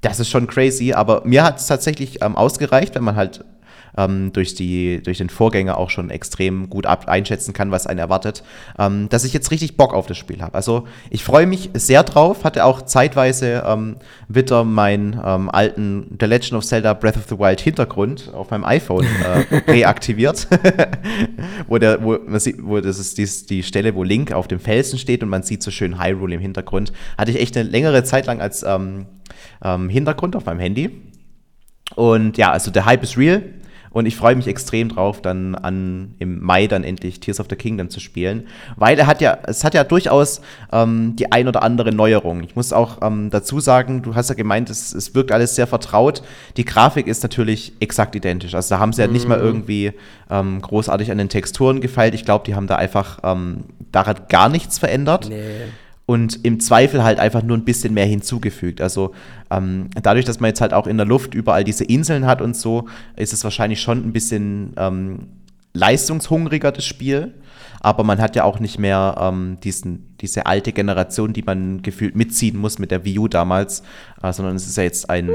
Das 0.00 0.18
ist 0.18 0.28
schon 0.28 0.48
crazy, 0.48 0.92
aber 0.92 1.22
mir 1.24 1.44
hat 1.44 1.58
es 1.58 1.68
tatsächlich 1.68 2.22
ähm, 2.22 2.34
ausgereicht, 2.34 2.96
wenn 2.96 3.04
man 3.04 3.14
halt 3.14 3.44
ähm, 3.96 4.32
durch, 4.32 4.54
die, 4.54 5.02
durch 5.02 5.18
den 5.18 5.30
Vorgänger 5.30 5.78
auch 5.78 5.90
schon 5.90 6.10
extrem 6.10 6.68
gut 6.70 6.86
ab 6.86 7.08
einschätzen 7.08 7.52
kann, 7.52 7.70
was 7.70 7.86
einen 7.86 7.98
erwartet, 7.98 8.42
ähm, 8.78 9.08
dass 9.08 9.24
ich 9.24 9.32
jetzt 9.32 9.50
richtig 9.50 9.76
Bock 9.76 9.94
auf 9.94 10.06
das 10.06 10.16
Spiel 10.16 10.42
habe. 10.42 10.54
Also 10.54 10.86
ich 11.10 11.24
freue 11.24 11.46
mich 11.46 11.70
sehr 11.74 12.02
drauf, 12.02 12.44
hatte 12.44 12.64
auch 12.64 12.82
zeitweise 12.82 13.64
ähm, 13.66 13.96
wieder 14.28 14.64
meinen 14.64 15.20
ähm, 15.24 15.50
alten 15.50 16.16
The 16.20 16.26
Legend 16.26 16.54
of 16.54 16.64
Zelda 16.64 16.94
Breath 16.94 17.16
of 17.16 17.24
the 17.28 17.38
Wild 17.38 17.60
Hintergrund 17.60 18.32
auf 18.34 18.50
meinem 18.50 18.64
iPhone 18.64 19.06
äh, 19.06 19.56
reaktiviert, 19.70 20.48
wo, 21.68 21.78
der, 21.78 22.02
wo, 22.02 22.18
man 22.26 22.40
sieht, 22.40 22.56
wo 22.60 22.80
das 22.80 22.98
ist 22.98 23.18
die, 23.18 23.28
die 23.46 23.62
Stelle, 23.62 23.94
wo 23.94 24.02
Link 24.02 24.32
auf 24.32 24.48
dem 24.48 24.60
Felsen 24.60 24.98
steht 24.98 25.22
und 25.22 25.28
man 25.28 25.42
sieht 25.42 25.62
so 25.62 25.70
schön 25.70 26.02
Hyrule 26.02 26.34
im 26.34 26.40
Hintergrund. 26.40 26.92
Hatte 27.18 27.30
ich 27.30 27.40
echt 27.40 27.56
eine 27.56 27.68
längere 27.68 28.04
Zeit 28.04 28.26
lang 28.26 28.40
als 28.40 28.62
ähm, 28.62 29.06
ähm, 29.64 29.88
Hintergrund 29.88 30.36
auf 30.36 30.44
meinem 30.46 30.60
Handy. 30.60 30.90
Und 31.94 32.36
ja, 32.36 32.50
also 32.50 32.70
der 32.70 32.84
Hype 32.84 33.02
ist 33.02 33.16
real. 33.16 33.42
Und 33.96 34.04
ich 34.04 34.14
freue 34.14 34.36
mich 34.36 34.46
extrem 34.46 34.90
drauf, 34.90 35.22
dann 35.22 35.54
an, 35.54 36.16
im 36.18 36.44
Mai 36.44 36.66
dann 36.66 36.84
endlich 36.84 37.18
Tears 37.18 37.40
of 37.40 37.46
the 37.48 37.56
Kingdom 37.56 37.88
zu 37.88 37.98
spielen. 37.98 38.46
Weil 38.76 38.98
er 38.98 39.06
hat 39.06 39.22
ja, 39.22 39.38
es 39.44 39.64
hat 39.64 39.72
ja 39.72 39.84
durchaus 39.84 40.42
ähm, 40.70 41.16
die 41.16 41.32
ein 41.32 41.48
oder 41.48 41.62
andere 41.62 41.94
Neuerung. 41.94 42.42
Ich 42.42 42.54
muss 42.54 42.74
auch 42.74 42.98
ähm, 43.00 43.30
dazu 43.30 43.58
sagen, 43.58 44.02
du 44.02 44.14
hast 44.14 44.28
ja 44.28 44.34
gemeint, 44.34 44.68
es, 44.68 44.94
es 44.94 45.14
wirkt 45.14 45.32
alles 45.32 45.54
sehr 45.54 45.66
vertraut. 45.66 46.22
Die 46.58 46.66
Grafik 46.66 47.06
ist 47.06 47.22
natürlich 47.22 47.72
exakt 47.80 48.14
identisch. 48.14 48.54
Also 48.54 48.74
da 48.74 48.80
haben 48.80 48.92
sie 48.92 49.00
ja 49.00 49.08
nicht 49.08 49.26
mal 49.26 49.38
mhm. 49.38 49.46
irgendwie 49.46 49.92
ähm, 50.28 50.60
großartig 50.60 51.10
an 51.10 51.16
den 51.16 51.30
Texturen 51.30 51.80
gefeilt. 51.80 52.12
Ich 52.14 52.26
glaube, 52.26 52.44
die 52.44 52.54
haben 52.54 52.66
da 52.66 52.76
einfach 52.76 53.20
ähm, 53.22 53.64
daran 53.92 54.16
gar 54.28 54.50
nichts 54.50 54.78
verändert. 54.78 55.30
Nee 55.30 55.70
und 56.06 56.44
im 56.44 56.60
Zweifel 56.60 57.02
halt 57.02 57.18
einfach 57.18 57.42
nur 57.42 57.56
ein 57.56 57.64
bisschen 57.64 57.92
mehr 57.92 58.06
hinzugefügt. 58.06 58.80
Also 58.80 59.12
ähm, 59.50 59.90
dadurch, 60.00 60.24
dass 60.24 60.40
man 60.40 60.48
jetzt 60.48 60.60
halt 60.60 60.72
auch 60.72 60.86
in 60.86 60.96
der 60.96 61.06
Luft 61.06 61.34
überall 61.34 61.64
diese 61.64 61.84
Inseln 61.84 62.26
hat 62.26 62.40
und 62.40 62.56
so, 62.56 62.88
ist 63.16 63.32
es 63.32 63.42
wahrscheinlich 63.42 63.80
schon 63.80 63.98
ein 63.98 64.12
bisschen 64.12 64.72
ähm, 64.76 65.26
leistungshungriger, 65.74 66.70
das 66.70 66.84
Spiel. 66.84 67.34
Aber 67.80 68.04
man 68.04 68.20
hat 68.20 68.36
ja 68.36 68.44
auch 68.44 68.58
nicht 68.60 68.78
mehr 68.78 69.16
ähm, 69.20 69.58
diesen, 69.62 70.16
diese 70.20 70.46
alte 70.46 70.72
Generation, 70.72 71.32
die 71.32 71.42
man 71.42 71.82
gefühlt 71.82 72.16
mitziehen 72.16 72.56
muss 72.56 72.78
mit 72.78 72.90
der 72.90 73.04
Wii 73.04 73.18
U 73.18 73.28
damals, 73.28 73.82
äh, 74.22 74.32
sondern 74.32 74.56
es 74.56 74.66
ist 74.66 74.76
ja 74.76 74.84
jetzt 74.84 75.10
ein 75.10 75.30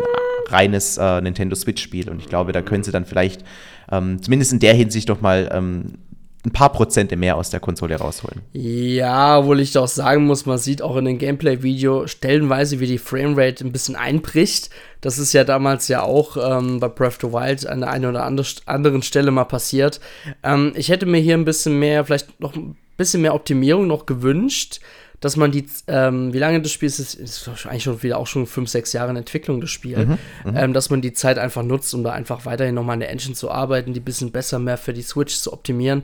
reines 0.48 0.98
äh, 0.98 1.22
Nintendo 1.22 1.56
Switch-Spiel. 1.56 2.10
Und 2.10 2.20
ich 2.20 2.28
glaube, 2.28 2.52
da 2.54 2.62
können 2.62 2.84
sie 2.84 2.92
dann 2.92 3.06
vielleicht 3.06 3.44
ähm, 3.92 4.22
zumindest 4.22 4.54
in 4.54 4.60
der 4.60 4.74
Hinsicht 4.74 5.10
doch 5.10 5.22
mal 5.22 5.50
ähm, 5.54 5.94
ein 6.46 6.52
paar 6.52 6.72
Prozente 6.72 7.16
mehr 7.16 7.36
aus 7.36 7.52
der 7.52 7.60
Konsole 7.60 7.96
rausholen. 7.96 8.42
Ja, 8.54 9.40
obwohl 9.40 9.60
ich 9.60 9.74
doch 9.74 9.88
sagen 9.88 10.26
muss, 10.26 10.46
man 10.46 10.58
sieht 10.58 10.82
auch 10.82 10.96
in 10.98 11.06
dem 11.06 11.18
Gameplay-Video 11.20 12.08
stellenweise, 12.08 12.80
wie 12.80 12.88
die 12.88 12.98
Framerate 12.98 13.66
ein 13.66 13.72
bisschen 13.72 13.96
einbricht. 13.96 14.70
Das 15.02 15.20
ist 15.20 15.34
ja 15.34 15.44
damals 15.44 15.88
ja 15.88 16.02
auch 16.02 16.38
ähm, 16.38 16.80
bei 16.80 16.88
Breath 16.88 17.24
of 17.24 17.32
the 17.32 17.34
Wild 17.34 17.68
an 17.68 17.82
der 17.82 17.92
einen 17.92 18.06
oder 18.06 18.24
anderen 18.24 19.04
Stelle 19.04 19.32
mal 19.32 19.46
passiert. 19.46 20.00
Ähm, 20.44 20.74
ich 20.76 20.90
hätte 20.90 21.06
mir 21.06 21.20
hier 21.20 21.36
ein 21.36 21.46
bisschen 21.46 21.78
mehr, 21.78 22.06
vielleicht 22.06 22.40
noch 22.40 22.56
ein 22.56 22.76
bisschen 22.98 23.22
mehr 23.22 23.36
Optimierung 23.36 23.88
noch 23.88 24.06
gewünscht 24.06 24.80
dass 25.22 25.38
man 25.38 25.52
die, 25.52 25.66
ähm, 25.88 26.34
wie 26.34 26.40
lange 26.40 26.62
das 26.62 26.72
Spiel 26.72 26.88
ist, 26.88 27.00
ist, 27.00 27.16
ist 27.16 27.48
eigentlich 27.66 27.84
schon 27.84 28.02
wieder 28.04 28.18
auch 28.18 28.28
schon 28.28 28.48
fünf, 28.48 28.70
sechs 28.70 28.92
Jahre 28.92 29.12
in 29.12 29.16
Entwicklung, 29.16 29.62
das 29.62 29.70
Spiel, 29.70 30.06
mhm, 30.06 30.18
mhm, 30.44 30.58
ähm, 30.58 30.74
dass 30.74 30.90
man 30.90 31.02
die 31.02 31.14
Zeit 31.14 31.38
einfach 31.38 31.64
nutzt, 31.64 31.94
um 31.94 32.04
da 32.04 32.12
einfach 32.12 32.46
weiterhin 32.46 32.76
nochmal 32.76 32.96
an 32.96 33.02
der 33.02 33.12
Engine 33.12 33.36
zu 33.36 33.50
arbeiten, 33.52 33.94
die 33.94 34.00
ein 34.00 34.04
bisschen 34.04 34.32
besser 34.32 34.58
mehr 34.58 34.78
für 34.78 34.94
die 34.94 35.04
Switch 35.04 35.36
zu 35.36 35.54
optimieren. 35.54 36.04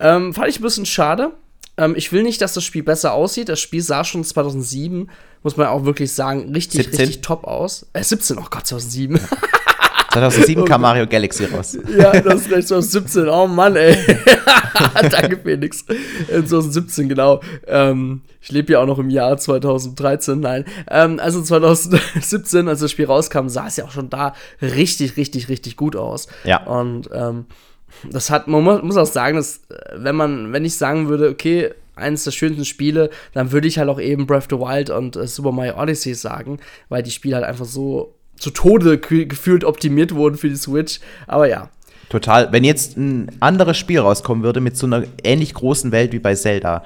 Ähm, 0.00 0.32
fand 0.32 0.48
ich 0.48 0.58
ein 0.58 0.62
bisschen 0.62 0.86
schade. 0.86 1.32
Ähm, 1.76 1.94
ich 1.96 2.12
will 2.12 2.22
nicht, 2.22 2.40
dass 2.40 2.54
das 2.54 2.64
Spiel 2.64 2.82
besser 2.82 3.12
aussieht. 3.12 3.50
Das 3.50 3.60
Spiel 3.60 3.82
sah 3.82 4.04
schon 4.04 4.24
2007, 4.24 5.10
muss 5.42 5.58
man 5.58 5.66
auch 5.66 5.84
wirklich 5.84 6.12
sagen, 6.12 6.52
richtig, 6.54 6.84
17? 6.84 7.00
richtig 7.00 7.20
top 7.20 7.44
aus. 7.44 7.86
Äh, 7.92 8.02
17, 8.02 8.38
oh 8.38 8.46
Gott, 8.50 8.66
2007. 8.66 9.20
2007 10.12 10.64
kam 10.66 10.80
Mario 10.80 11.06
Galaxy 11.06 11.44
raus. 11.44 11.76
Ja, 11.94 12.18
das 12.20 12.42
ist 12.42 12.50
recht, 12.50 12.68
2017. 12.68 13.28
Oh 13.28 13.46
Mann, 13.46 13.76
ey. 13.76 13.98
Danke, 15.10 15.38
Felix. 15.42 15.84
2017, 15.84 17.10
genau. 17.10 17.40
Ähm, 17.66 18.22
ich 18.46 18.52
lebe 18.52 18.74
ja 18.74 18.80
auch 18.80 18.86
noch 18.86 19.00
im 19.00 19.10
Jahr 19.10 19.36
2013. 19.36 20.38
Nein. 20.38 20.64
Ähm, 20.88 21.18
also 21.18 21.42
2017, 21.42 22.68
als 22.68 22.78
das 22.78 22.92
Spiel 22.92 23.06
rauskam, 23.06 23.48
sah 23.48 23.66
es 23.66 23.76
ja 23.76 23.84
auch 23.84 23.90
schon 23.90 24.08
da 24.08 24.34
richtig, 24.62 25.16
richtig, 25.16 25.48
richtig 25.48 25.76
gut 25.76 25.96
aus. 25.96 26.28
Ja. 26.44 26.62
Und 26.64 27.10
ähm, 27.12 27.46
Das 28.12 28.30
hat, 28.30 28.46
man 28.46 28.62
muss, 28.62 28.96
auch 28.96 29.06
sagen, 29.06 29.36
dass, 29.36 29.62
äh, 29.68 29.96
wenn 29.96 30.14
man, 30.14 30.52
wenn 30.52 30.64
ich 30.64 30.76
sagen 30.76 31.08
würde, 31.08 31.28
okay, 31.28 31.70
eines 31.96 32.22
der 32.22 32.30
schönsten 32.30 32.64
Spiele, 32.64 33.10
dann 33.32 33.50
würde 33.50 33.66
ich 33.66 33.78
halt 33.78 33.88
auch 33.88 33.98
eben 33.98 34.26
Breath 34.26 34.52
of 34.52 34.60
the 34.60 34.64
Wild 34.64 34.90
und 34.90 35.16
äh, 35.16 35.26
Super 35.26 35.50
Mario 35.50 35.80
Odyssey 35.80 36.14
sagen, 36.14 36.58
weil 36.88 37.02
die 37.02 37.10
Spiele 37.10 37.36
halt 37.36 37.46
einfach 37.46 37.64
so 37.64 38.14
zu 38.36 38.50
Tode 38.50 38.98
gefühlt 38.98 39.64
optimiert 39.64 40.14
wurden 40.14 40.36
für 40.36 40.48
die 40.48 40.56
Switch. 40.56 41.00
Aber 41.26 41.48
ja. 41.48 41.70
Total. 42.10 42.52
Wenn 42.52 42.62
jetzt 42.62 42.96
ein 42.96 43.32
anderes 43.40 43.76
Spiel 43.76 43.98
rauskommen 43.98 44.44
würde 44.44 44.60
mit 44.60 44.76
so 44.76 44.86
einer 44.86 45.02
ähnlich 45.24 45.54
großen 45.54 45.90
Welt 45.90 46.12
wie 46.12 46.20
bei 46.20 46.34
Zelda, 46.36 46.84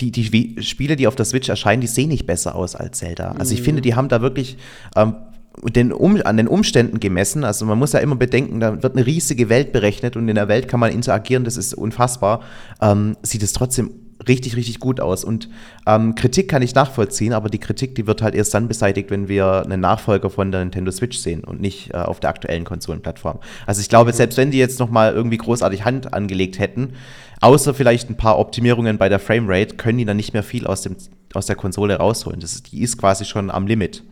die, 0.00 0.10
die 0.10 0.62
Spiele, 0.62 0.96
die 0.96 1.06
auf 1.06 1.16
der 1.16 1.24
Switch 1.24 1.48
erscheinen, 1.48 1.80
die 1.80 1.86
sehen 1.86 2.08
nicht 2.08 2.26
besser 2.26 2.54
aus 2.54 2.74
als 2.74 2.98
Zelda. 2.98 3.32
Also 3.38 3.54
ich 3.54 3.62
finde, 3.62 3.82
die 3.82 3.94
haben 3.94 4.08
da 4.08 4.22
wirklich 4.22 4.56
ähm, 4.96 5.14
den 5.62 5.92
um, 5.92 6.20
an 6.24 6.36
den 6.36 6.48
Umständen 6.48 7.00
gemessen. 7.00 7.44
Also 7.44 7.66
man 7.66 7.78
muss 7.78 7.92
ja 7.92 8.00
immer 8.00 8.16
bedenken, 8.16 8.60
da 8.60 8.82
wird 8.82 8.96
eine 8.96 9.06
riesige 9.06 9.48
Welt 9.48 9.72
berechnet 9.72 10.16
und 10.16 10.28
in 10.28 10.34
der 10.34 10.48
Welt 10.48 10.68
kann 10.68 10.80
man 10.80 10.92
interagieren, 10.92 11.44
das 11.44 11.56
ist 11.56 11.74
unfassbar. 11.74 12.40
Ähm, 12.80 13.16
sieht 13.22 13.42
es 13.42 13.52
trotzdem 13.52 13.90
richtig, 14.28 14.56
richtig 14.56 14.80
gut 14.80 15.00
aus. 15.00 15.24
Und 15.24 15.48
ähm, 15.86 16.14
Kritik 16.14 16.48
kann 16.48 16.62
ich 16.62 16.74
nachvollziehen, 16.74 17.32
aber 17.32 17.48
die 17.48 17.58
Kritik, 17.58 17.94
die 17.94 18.06
wird 18.06 18.22
halt 18.22 18.34
erst 18.34 18.54
dann 18.54 18.68
beseitigt, 18.68 19.10
wenn 19.10 19.28
wir 19.28 19.62
einen 19.64 19.80
Nachfolger 19.80 20.30
von 20.30 20.50
der 20.50 20.60
Nintendo 20.60 20.90
Switch 20.90 21.18
sehen 21.18 21.44
und 21.44 21.60
nicht 21.60 21.92
äh, 21.94 21.98
auf 21.98 22.20
der 22.20 22.30
aktuellen 22.30 22.64
Konsolenplattform. 22.64 23.38
Also 23.66 23.80
ich 23.80 23.88
glaube, 23.88 24.12
selbst 24.12 24.36
wenn 24.36 24.50
die 24.50 24.58
jetzt 24.58 24.78
noch 24.78 24.90
mal 24.90 25.12
irgendwie 25.12 25.38
großartig 25.38 25.84
Hand 25.84 26.12
angelegt 26.12 26.58
hätten, 26.58 26.94
außer 27.40 27.74
vielleicht 27.74 28.10
ein 28.10 28.16
paar 28.16 28.38
Optimierungen 28.38 28.98
bei 28.98 29.08
der 29.08 29.18
Framerate, 29.18 29.76
können 29.76 29.98
die 29.98 30.04
dann 30.04 30.16
nicht 30.16 30.32
mehr 30.32 30.42
viel 30.42 30.66
aus, 30.66 30.82
dem, 30.82 30.96
aus 31.34 31.46
der 31.46 31.56
Konsole 31.56 31.96
rausholen. 31.96 32.40
Das 32.40 32.52
ist, 32.52 32.72
die 32.72 32.82
ist 32.82 32.98
quasi 32.98 33.24
schon 33.24 33.50
am 33.50 33.66
Limit. 33.66 34.02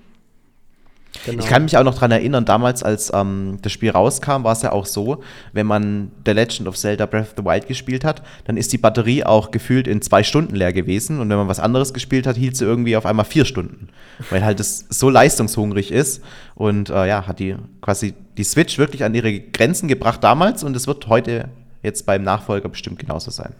Genau. 1.24 1.42
Ich 1.42 1.48
kann 1.48 1.62
mich 1.64 1.76
auch 1.76 1.84
noch 1.84 1.94
daran 1.94 2.10
erinnern, 2.10 2.44
damals, 2.44 2.82
als 2.82 3.10
ähm, 3.14 3.58
das 3.62 3.72
Spiel 3.72 3.90
rauskam, 3.90 4.44
war 4.44 4.52
es 4.52 4.62
ja 4.62 4.72
auch 4.72 4.86
so, 4.86 5.22
wenn 5.52 5.66
man 5.66 6.12
The 6.24 6.32
Legend 6.32 6.68
of 6.68 6.76
Zelda 6.76 7.06
Breath 7.06 7.28
of 7.28 7.34
the 7.36 7.44
Wild 7.44 7.66
gespielt 7.66 8.04
hat, 8.04 8.22
dann 8.44 8.56
ist 8.56 8.72
die 8.72 8.78
Batterie 8.78 9.24
auch 9.24 9.50
gefühlt 9.50 9.88
in 9.88 10.02
zwei 10.02 10.22
Stunden 10.22 10.54
leer 10.54 10.72
gewesen. 10.72 11.18
Und 11.18 11.28
wenn 11.30 11.38
man 11.38 11.48
was 11.48 11.60
anderes 11.60 11.92
gespielt 11.94 12.26
hat, 12.26 12.36
hielt 12.36 12.56
sie 12.56 12.64
irgendwie 12.64 12.96
auf 12.96 13.06
einmal 13.06 13.24
vier 13.24 13.44
Stunden. 13.44 13.88
Weil 14.30 14.44
halt 14.44 14.60
das 14.60 14.84
so 14.90 15.10
leistungshungrig 15.10 15.90
ist. 15.92 16.22
Und 16.54 16.90
äh, 16.90 17.08
ja, 17.08 17.26
hat 17.26 17.38
die 17.38 17.56
quasi 17.80 18.14
die 18.36 18.44
Switch 18.44 18.78
wirklich 18.78 19.02
an 19.02 19.14
ihre 19.14 19.40
Grenzen 19.40 19.88
gebracht 19.88 20.22
damals 20.22 20.62
und 20.62 20.76
es 20.76 20.86
wird 20.86 21.08
heute 21.08 21.48
jetzt 21.82 22.06
beim 22.06 22.22
Nachfolger 22.22 22.68
bestimmt 22.68 22.98
genauso 22.98 23.30
sein. 23.30 23.54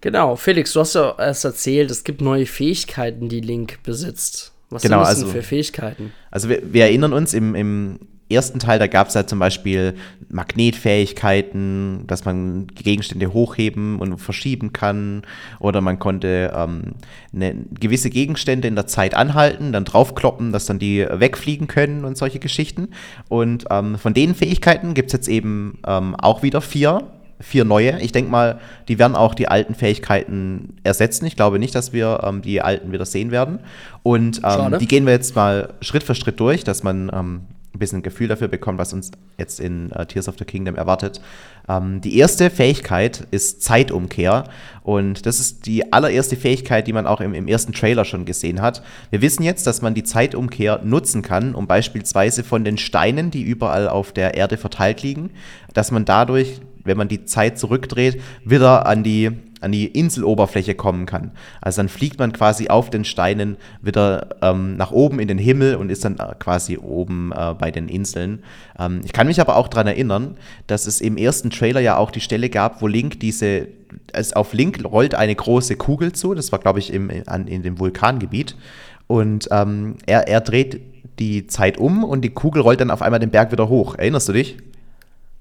Genau, 0.00 0.36
Felix, 0.36 0.72
du 0.72 0.80
hast 0.80 0.94
ja 0.94 1.14
erst 1.18 1.44
erzählt, 1.44 1.90
es 1.90 2.04
gibt 2.04 2.20
neue 2.20 2.46
Fähigkeiten, 2.46 3.28
die 3.28 3.40
Link 3.40 3.82
besitzt. 3.82 4.52
Was 4.68 4.82
genau, 4.82 4.98
sind 4.98 5.12
das 5.12 5.22
also, 5.22 5.26
für 5.28 5.42
Fähigkeiten? 5.42 6.12
Also 6.30 6.48
wir, 6.48 6.60
wir 6.72 6.84
erinnern 6.84 7.12
uns, 7.12 7.32
im, 7.32 7.54
im 7.54 8.00
ersten 8.28 8.58
Teil, 8.58 8.78
da 8.78 8.86
gab 8.86 9.08
es 9.08 9.14
ja 9.14 9.26
zum 9.26 9.38
Beispiel 9.38 9.94
Magnetfähigkeiten, 10.28 12.06
dass 12.06 12.24
man 12.24 12.66
Gegenstände 12.66 13.32
hochheben 13.32 13.98
und 14.00 14.18
verschieben 14.18 14.72
kann. 14.72 15.22
Oder 15.60 15.80
man 15.80 15.98
konnte 15.98 16.52
ähm, 16.54 16.94
ne, 17.32 17.54
gewisse 17.78 18.10
Gegenstände 18.10 18.68
in 18.68 18.74
der 18.74 18.86
Zeit 18.86 19.14
anhalten, 19.14 19.72
dann 19.72 19.84
draufkloppen, 19.84 20.52
dass 20.52 20.66
dann 20.66 20.78
die 20.78 21.06
wegfliegen 21.10 21.66
können 21.66 22.04
und 22.04 22.16
solche 22.16 22.38
Geschichten. 22.38 22.88
Und 23.28 23.66
ähm, 23.70 23.98
von 23.98 24.14
den 24.14 24.34
Fähigkeiten 24.34 24.94
gibt 24.94 25.08
es 25.08 25.12
jetzt 25.12 25.28
eben 25.28 25.78
ähm, 25.86 26.14
auch 26.16 26.42
wieder 26.42 26.60
vier 26.60 27.10
vier 27.40 27.64
neue. 27.64 28.00
Ich 28.00 28.12
denke 28.12 28.30
mal, 28.30 28.58
die 28.88 28.98
werden 28.98 29.16
auch 29.16 29.34
die 29.34 29.48
alten 29.48 29.74
Fähigkeiten 29.74 30.76
ersetzen. 30.82 31.26
Ich 31.26 31.36
glaube 31.36 31.58
nicht, 31.58 31.74
dass 31.74 31.92
wir 31.92 32.20
ähm, 32.24 32.42
die 32.42 32.60
alten 32.60 32.92
wieder 32.92 33.06
sehen 33.06 33.30
werden. 33.30 33.60
Und 34.02 34.40
ähm, 34.44 34.78
die 34.78 34.86
gehen 34.86 35.06
wir 35.06 35.12
jetzt 35.12 35.34
mal 35.34 35.74
Schritt 35.80 36.02
für 36.02 36.14
Schritt 36.14 36.40
durch, 36.40 36.64
dass 36.64 36.82
man 36.82 37.10
ähm, 37.12 37.40
ein 37.74 37.78
bisschen 37.78 37.98
ein 37.98 38.02
Gefühl 38.02 38.28
dafür 38.28 38.48
bekommt, 38.48 38.78
was 38.78 38.92
uns 38.92 39.10
jetzt 39.36 39.58
in 39.58 39.90
uh, 39.92 40.04
Tears 40.04 40.28
of 40.28 40.36
the 40.38 40.44
Kingdom 40.44 40.76
erwartet. 40.76 41.20
Ähm, 41.68 42.00
die 42.00 42.16
erste 42.16 42.48
Fähigkeit 42.50 43.26
ist 43.32 43.62
Zeitumkehr 43.62 44.44
und 44.82 45.26
das 45.26 45.40
ist 45.40 45.66
die 45.66 45.92
allererste 45.92 46.36
Fähigkeit, 46.36 46.86
die 46.86 46.92
man 46.92 47.06
auch 47.06 47.20
im, 47.20 47.34
im, 47.34 47.48
ersten 47.48 47.72
Trailer 47.72 48.04
schon 48.04 48.24
gesehen 48.24 48.62
hat. 48.62 48.82
Wir 49.10 49.22
wissen 49.22 49.42
jetzt, 49.42 49.66
dass 49.66 49.82
man 49.82 49.94
die 49.94 50.04
Zeitumkehr 50.04 50.80
nutzen 50.84 51.22
kann, 51.22 51.54
um 51.54 51.66
beispielsweise 51.66 52.44
von 52.44 52.64
den 52.64 52.78
Steinen, 52.78 53.30
die 53.30 53.42
überall 53.42 53.88
auf 53.88 54.12
der 54.12 54.34
Erde 54.34 54.56
verteilt 54.56 55.02
liegen, 55.02 55.30
dass 55.72 55.90
man 55.90 56.04
dadurch 56.04 56.60
wenn 56.84 56.98
man 56.98 57.08
die 57.08 57.24
Zeit 57.24 57.58
zurückdreht, 57.58 58.20
wieder 58.44 58.86
an 58.86 59.02
die, 59.02 59.30
an 59.64 59.72
die 59.72 59.86
Inseloberfläche 59.86 60.74
kommen 60.74 61.06
kann. 61.06 61.32
Also 61.60 61.78
dann 61.78 61.88
fliegt 61.88 62.18
man 62.18 62.32
quasi 62.32 62.68
auf 62.68 62.90
den 62.90 63.04
Steinen 63.04 63.56
wieder 63.82 64.36
ähm, 64.42 64.76
nach 64.76 64.92
oben 64.92 65.18
in 65.18 65.28
den 65.28 65.38
Himmel 65.38 65.76
und 65.76 65.90
ist 65.90 66.04
dann 66.04 66.18
äh, 66.18 66.34
quasi 66.38 66.78
oben 66.78 67.32
äh, 67.32 67.54
bei 67.58 67.70
den 67.70 67.88
Inseln. 67.88 68.44
Ähm, 68.78 69.00
ich 69.04 69.12
kann 69.12 69.26
mich 69.26 69.40
aber 69.40 69.56
auch 69.56 69.68
daran 69.68 69.86
erinnern, 69.86 70.36
dass 70.66 70.86
es 70.86 71.00
im 71.00 71.16
ersten 71.16 71.50
Trailer 71.50 71.80
ja 71.80 71.96
auch 71.96 72.10
die 72.10 72.20
Stelle 72.20 72.50
gab, 72.50 72.82
wo 72.82 72.86
Link 72.86 73.18
diese, 73.20 73.68
es 74.12 74.32
auf 74.32 74.52
Link 74.52 74.84
rollt 74.84 75.14
eine 75.14 75.34
große 75.34 75.76
Kugel 75.76 76.12
zu, 76.12 76.34
das 76.34 76.52
war 76.52 76.58
glaube 76.58 76.78
ich 76.78 76.92
im, 76.92 77.10
an, 77.26 77.46
in 77.46 77.62
dem 77.62 77.78
Vulkangebiet. 77.78 78.56
Und 79.06 79.48
ähm, 79.50 79.96
er, 80.06 80.28
er 80.28 80.40
dreht 80.40 80.80
die 81.18 81.46
Zeit 81.46 81.78
um 81.78 82.04
und 82.04 82.22
die 82.22 82.30
Kugel 82.30 82.62
rollt 82.62 82.80
dann 82.80 82.90
auf 82.90 83.02
einmal 83.02 83.20
den 83.20 83.30
Berg 83.30 83.52
wieder 83.52 83.68
hoch. 83.68 83.94
Erinnerst 83.96 84.28
du 84.28 84.32
dich? 84.32 84.56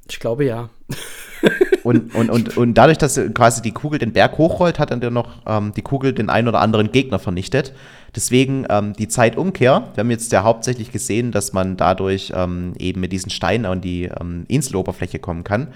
Ich 0.09 0.19
glaube 0.19 0.45
ja. 0.45 0.69
und, 1.83 2.15
und, 2.15 2.29
und, 2.29 2.57
und 2.57 2.73
dadurch, 2.75 2.97
dass 2.97 3.19
quasi 3.33 3.61
die 3.61 3.71
Kugel 3.71 3.99
den 3.99 4.13
Berg 4.13 4.37
hochrollt, 4.37 4.79
hat 4.79 4.91
dann 4.91 5.13
noch 5.13 5.29
ähm, 5.45 5.73
die 5.75 5.81
Kugel 5.81 6.13
den 6.13 6.29
einen 6.29 6.47
oder 6.47 6.61
anderen 6.61 6.91
Gegner 6.91 7.19
vernichtet. 7.19 7.73
Deswegen 8.15 8.65
ähm, 8.69 8.93
die 8.93 9.07
Zeitumkehr. 9.07 9.89
Wir 9.93 10.01
haben 10.01 10.11
jetzt 10.11 10.31
ja 10.31 10.43
hauptsächlich 10.43 10.91
gesehen, 10.91 11.31
dass 11.31 11.51
man 11.51 11.77
dadurch 11.77 12.31
ähm, 12.35 12.73
eben 12.77 13.01
mit 13.01 13.11
diesen 13.11 13.31
Steinen 13.31 13.65
an 13.65 13.81
die 13.81 14.03
ähm, 14.03 14.45
Inseloberfläche 14.47 15.19
kommen 15.19 15.43
kann. 15.43 15.69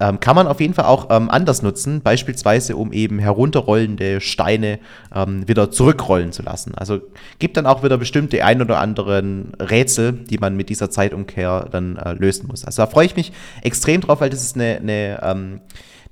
Ähm, 0.00 0.18
kann 0.18 0.34
man 0.34 0.46
auf 0.46 0.60
jeden 0.60 0.72
Fall 0.72 0.86
auch 0.86 1.08
ähm, 1.10 1.30
anders 1.30 1.62
nutzen, 1.62 2.00
beispielsweise 2.00 2.74
um 2.76 2.92
eben 2.92 3.18
herunterrollende 3.18 4.20
Steine 4.20 4.78
ähm, 5.14 5.46
wieder 5.46 5.70
zurückrollen 5.70 6.32
zu 6.32 6.42
lassen. 6.42 6.74
Also 6.74 7.00
gibt 7.38 7.58
dann 7.58 7.66
auch 7.66 7.82
wieder 7.82 7.98
bestimmte 7.98 8.42
ein 8.44 8.62
oder 8.62 8.78
anderen 8.78 9.52
Rätsel, 9.60 10.12
die 10.12 10.38
man 10.38 10.56
mit 10.56 10.70
dieser 10.70 10.90
Zeitumkehr 10.90 11.68
dann 11.70 11.96
äh, 11.96 12.14
lösen 12.14 12.48
muss. 12.48 12.64
Also 12.64 12.82
da 12.82 12.86
freue 12.86 13.06
ich 13.06 13.14
mich 13.14 13.32
extrem 13.62 14.00
drauf, 14.00 14.22
weil 14.22 14.30
das 14.30 14.42
ist 14.42 14.56
eine, 14.56 14.78
eine, 14.78 15.20
ähm, 15.22 15.60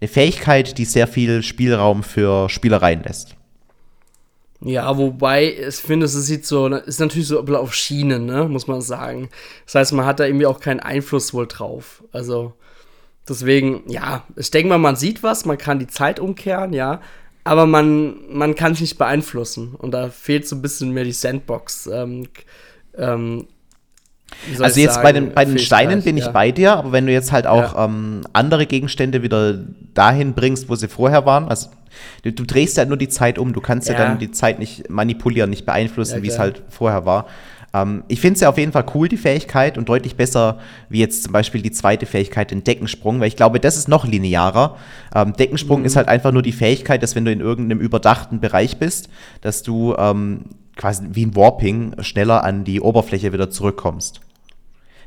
eine 0.00 0.08
Fähigkeit, 0.08 0.76
die 0.76 0.84
sehr 0.84 1.08
viel 1.08 1.42
Spielraum 1.42 2.02
für 2.02 2.50
Spielereien 2.50 3.02
lässt. 3.02 3.38
Ja, 4.60 4.98
wobei 4.98 5.54
ich 5.54 5.76
finde, 5.76 6.06
es 6.06 6.14
sieht 6.14 6.44
so, 6.44 6.66
ist 6.66 6.98
natürlich 6.98 7.28
so 7.28 7.40
auf 7.40 7.74
Schienen, 7.74 8.26
ne, 8.26 8.48
muss 8.48 8.66
man 8.66 8.80
sagen. 8.80 9.28
Das 9.64 9.76
heißt, 9.76 9.92
man 9.92 10.04
hat 10.04 10.18
da 10.18 10.26
irgendwie 10.26 10.46
auch 10.46 10.58
keinen 10.58 10.80
Einfluss 10.80 11.32
wohl 11.32 11.46
drauf. 11.46 12.02
Also, 12.10 12.54
Deswegen, 13.28 13.82
ja, 13.86 14.24
ich 14.36 14.50
denke 14.50 14.70
mal, 14.70 14.78
man 14.78 14.96
sieht 14.96 15.22
was, 15.22 15.44
man 15.44 15.58
kann 15.58 15.78
die 15.78 15.86
Zeit 15.86 16.18
umkehren, 16.20 16.72
ja, 16.72 17.00
aber 17.44 17.66
man, 17.66 18.14
man 18.30 18.54
kann 18.54 18.72
es 18.72 18.80
nicht 18.80 18.98
beeinflussen. 18.98 19.74
Und 19.74 19.92
da 19.92 20.08
fehlt 20.10 20.46
so 20.46 20.56
ein 20.56 20.62
bisschen 20.62 20.92
mehr 20.92 21.04
die 21.04 21.12
Sandbox. 21.12 21.86
Ähm, 21.86 22.28
ähm, 22.96 23.46
also 24.60 24.80
jetzt 24.80 24.94
sagen, 24.94 25.02
bei 25.02 25.12
den, 25.12 25.32
bei 25.32 25.44
den 25.44 25.58
Steinen 25.58 26.02
bin 26.02 26.16
ja. 26.16 26.26
ich 26.26 26.32
bei 26.32 26.52
dir, 26.52 26.74
aber 26.74 26.92
wenn 26.92 27.06
du 27.06 27.12
jetzt 27.12 27.32
halt 27.32 27.46
auch 27.46 27.74
ja. 27.74 27.84
ähm, 27.86 28.22
andere 28.32 28.66
Gegenstände 28.66 29.22
wieder 29.22 29.58
dahin 29.94 30.34
bringst, 30.34 30.68
wo 30.68 30.74
sie 30.74 30.88
vorher 30.88 31.24
waren, 31.24 31.48
also 31.48 31.70
du, 32.22 32.32
du 32.32 32.44
drehst 32.44 32.76
ja 32.76 32.84
nur 32.84 32.98
die 32.98 33.08
Zeit 33.08 33.38
um, 33.38 33.52
du 33.52 33.60
kannst 33.60 33.88
ja, 33.88 33.94
ja 33.94 34.00
dann 34.00 34.18
die 34.18 34.30
Zeit 34.30 34.58
nicht 34.58 34.90
manipulieren, 34.90 35.50
nicht 35.50 35.64
beeinflussen, 35.64 36.22
wie 36.22 36.28
es 36.28 36.38
halt 36.38 36.62
vorher 36.68 37.06
war. 37.06 37.26
Ähm, 37.74 38.04
ich 38.08 38.20
finde 38.20 38.34
es 38.34 38.40
ja 38.40 38.48
auf 38.48 38.58
jeden 38.58 38.72
Fall 38.72 38.86
cool, 38.94 39.08
die 39.08 39.16
Fähigkeit, 39.16 39.78
und 39.78 39.88
deutlich 39.88 40.16
besser 40.16 40.58
wie 40.88 41.00
jetzt 41.00 41.24
zum 41.24 41.32
Beispiel 41.32 41.62
die 41.62 41.70
zweite 41.70 42.06
Fähigkeit, 42.06 42.50
den 42.50 42.64
Deckensprung, 42.64 43.20
weil 43.20 43.28
ich 43.28 43.36
glaube, 43.36 43.60
das 43.60 43.76
ist 43.76 43.88
noch 43.88 44.06
linearer. 44.06 44.76
Ähm, 45.14 45.34
Deckensprung 45.34 45.80
mhm. 45.80 45.86
ist 45.86 45.96
halt 45.96 46.08
einfach 46.08 46.32
nur 46.32 46.42
die 46.42 46.52
Fähigkeit, 46.52 47.02
dass 47.02 47.14
wenn 47.14 47.24
du 47.24 47.32
in 47.32 47.40
irgendeinem 47.40 47.80
überdachten 47.80 48.40
Bereich 48.40 48.78
bist, 48.78 49.08
dass 49.40 49.62
du 49.62 49.94
ähm, 49.98 50.44
quasi 50.76 51.04
wie 51.10 51.26
ein 51.26 51.36
Warping 51.36 51.96
schneller 52.02 52.44
an 52.44 52.64
die 52.64 52.80
Oberfläche 52.80 53.32
wieder 53.32 53.50
zurückkommst. 53.50 54.20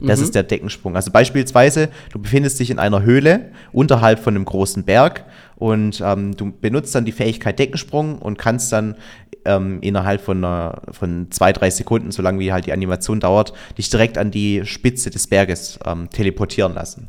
Das 0.01 0.19
mhm. 0.19 0.25
ist 0.25 0.35
der 0.35 0.43
Deckensprung. 0.43 0.95
Also 0.95 1.11
beispielsweise, 1.11 1.89
du 2.11 2.19
befindest 2.19 2.59
dich 2.59 2.71
in 2.71 2.79
einer 2.79 3.03
Höhle 3.03 3.51
unterhalb 3.71 4.19
von 4.19 4.35
einem 4.35 4.45
großen 4.45 4.83
Berg 4.83 5.25
und 5.57 6.01
ähm, 6.03 6.35
du 6.35 6.51
benutzt 6.51 6.95
dann 6.95 7.05
die 7.05 7.11
Fähigkeit 7.11 7.59
Deckensprung 7.59 8.17
und 8.17 8.39
kannst 8.39 8.71
dann 8.71 8.95
ähm, 9.45 9.79
innerhalb 9.81 10.21
von, 10.21 10.43
einer, 10.43 10.81
von 10.91 11.27
zwei, 11.31 11.53
drei 11.53 11.69
Sekunden, 11.69 12.11
solange 12.11 12.39
wie 12.39 12.51
halt 12.51 12.65
die 12.65 12.73
Animation 12.73 13.19
dauert, 13.19 13.53
dich 13.77 13.89
direkt 13.89 14.17
an 14.17 14.31
die 14.31 14.65
Spitze 14.65 15.09
des 15.09 15.27
Berges 15.27 15.79
ähm, 15.85 16.09
teleportieren 16.09 16.73
lassen. 16.73 17.07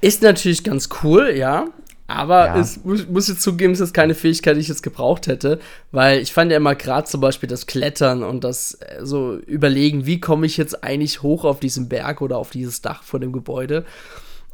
Ist 0.00 0.22
natürlich 0.22 0.64
ganz 0.64 0.88
cool, 1.02 1.32
ja. 1.34 1.66
Aber 2.08 2.46
ja. 2.46 2.58
es 2.58 2.84
muss, 2.84 3.08
muss 3.08 3.26
jetzt 3.26 3.42
zugeben, 3.42 3.72
es 3.72 3.80
ist 3.80 3.92
keine 3.92 4.14
Fähigkeit, 4.14 4.54
die 4.56 4.60
ich 4.60 4.68
jetzt 4.68 4.84
gebraucht 4.84 5.26
hätte, 5.26 5.58
weil 5.90 6.20
ich 6.20 6.32
fand 6.32 6.52
ja 6.52 6.56
immer 6.56 6.76
gerade 6.76 7.08
zum 7.08 7.20
Beispiel 7.20 7.48
das 7.48 7.66
Klettern 7.66 8.22
und 8.22 8.44
das 8.44 8.74
äh, 8.74 9.04
so 9.04 9.38
überlegen, 9.38 10.06
wie 10.06 10.20
komme 10.20 10.46
ich 10.46 10.56
jetzt 10.56 10.84
eigentlich 10.84 11.22
hoch 11.22 11.44
auf 11.44 11.58
diesen 11.58 11.88
Berg 11.88 12.20
oder 12.20 12.38
auf 12.38 12.50
dieses 12.50 12.80
Dach 12.80 13.02
vor 13.02 13.18
dem 13.18 13.32
Gebäude, 13.32 13.84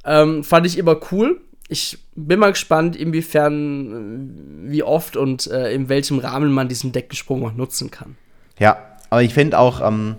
ähm, 0.07 0.45
fand 0.45 0.67
ich 0.67 0.79
immer 0.79 0.99
cool 1.11 1.41
ich 1.69 1.99
bin 2.15 2.39
mal 2.39 2.53
gespannt, 2.53 2.97
inwiefern, 2.97 4.65
wie 4.67 4.83
oft 4.83 5.17
und 5.17 5.47
äh, 5.47 5.73
in 5.73 5.89
welchem 5.89 6.19
Rahmen 6.19 6.53
man 6.53 6.69
diesen 6.69 6.93
Deckensprung 6.93 7.45
auch 7.47 7.55
nutzen 7.55 7.91
kann. 7.91 8.17
Ja, 8.59 8.79
aber 9.11 9.23
ich 9.23 9.35
finde 9.35 9.59
auch, 9.59 9.87
ähm, 9.87 10.17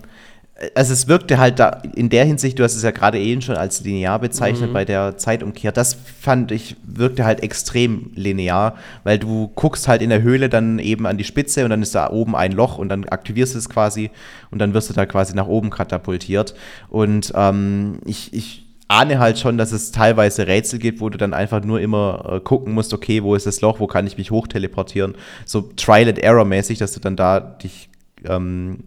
also 0.74 0.92
es 0.92 1.08
wirkte 1.08 1.38
halt 1.38 1.58
da 1.58 1.82
in 1.94 2.10
der 2.10 2.24
Hinsicht, 2.24 2.58
du 2.58 2.62
hast 2.62 2.76
es 2.76 2.82
ja 2.82 2.92
gerade 2.92 3.18
eben 3.18 3.42
schon 3.42 3.56
als 3.56 3.82
linear 3.82 4.18
bezeichnet 4.18 4.70
mhm. 4.70 4.74
bei 4.74 4.84
der 4.84 5.16
Zeitumkehr, 5.16 5.72
das 5.72 5.94
fand 5.94 6.52
ich, 6.52 6.76
wirkte 6.84 7.24
halt 7.24 7.42
extrem 7.42 8.12
linear, 8.14 8.76
weil 9.02 9.18
du 9.18 9.50
guckst 9.54 9.88
halt 9.88 10.00
in 10.00 10.10
der 10.10 10.22
Höhle 10.22 10.48
dann 10.48 10.78
eben 10.78 11.06
an 11.06 11.18
die 11.18 11.24
Spitze 11.24 11.64
und 11.64 11.70
dann 11.70 11.82
ist 11.82 11.94
da 11.94 12.10
oben 12.10 12.36
ein 12.36 12.52
Loch 12.52 12.78
und 12.78 12.88
dann 12.88 13.04
aktivierst 13.04 13.54
du 13.54 13.58
es 13.58 13.68
quasi 13.68 14.10
und 14.50 14.60
dann 14.60 14.74
wirst 14.74 14.90
du 14.90 14.94
da 14.94 15.06
quasi 15.06 15.34
nach 15.34 15.48
oben 15.48 15.70
katapultiert. 15.70 16.54
Und 16.88 17.32
ähm, 17.34 17.98
ich, 18.04 18.32
ich 18.32 18.63
ahne 18.88 19.18
halt 19.18 19.38
schon, 19.38 19.58
dass 19.58 19.72
es 19.72 19.92
teilweise 19.92 20.46
Rätsel 20.46 20.78
gibt, 20.78 21.00
wo 21.00 21.08
du 21.08 21.18
dann 21.18 21.34
einfach 21.34 21.64
nur 21.64 21.80
immer 21.80 22.24
äh, 22.30 22.40
gucken 22.40 22.74
musst, 22.74 22.92
okay, 22.92 23.22
wo 23.22 23.34
ist 23.34 23.46
das 23.46 23.60
Loch, 23.60 23.80
wo 23.80 23.86
kann 23.86 24.06
ich 24.06 24.18
mich 24.18 24.30
hochteleportieren. 24.30 25.14
So 25.44 25.62
Trial 25.76 26.08
and 26.08 26.18
Error 26.18 26.44
mäßig, 26.44 26.78
dass 26.78 26.92
du 26.92 27.00
dann 27.00 27.16
da 27.16 27.40
dich 27.40 27.88
ähm, 28.24 28.84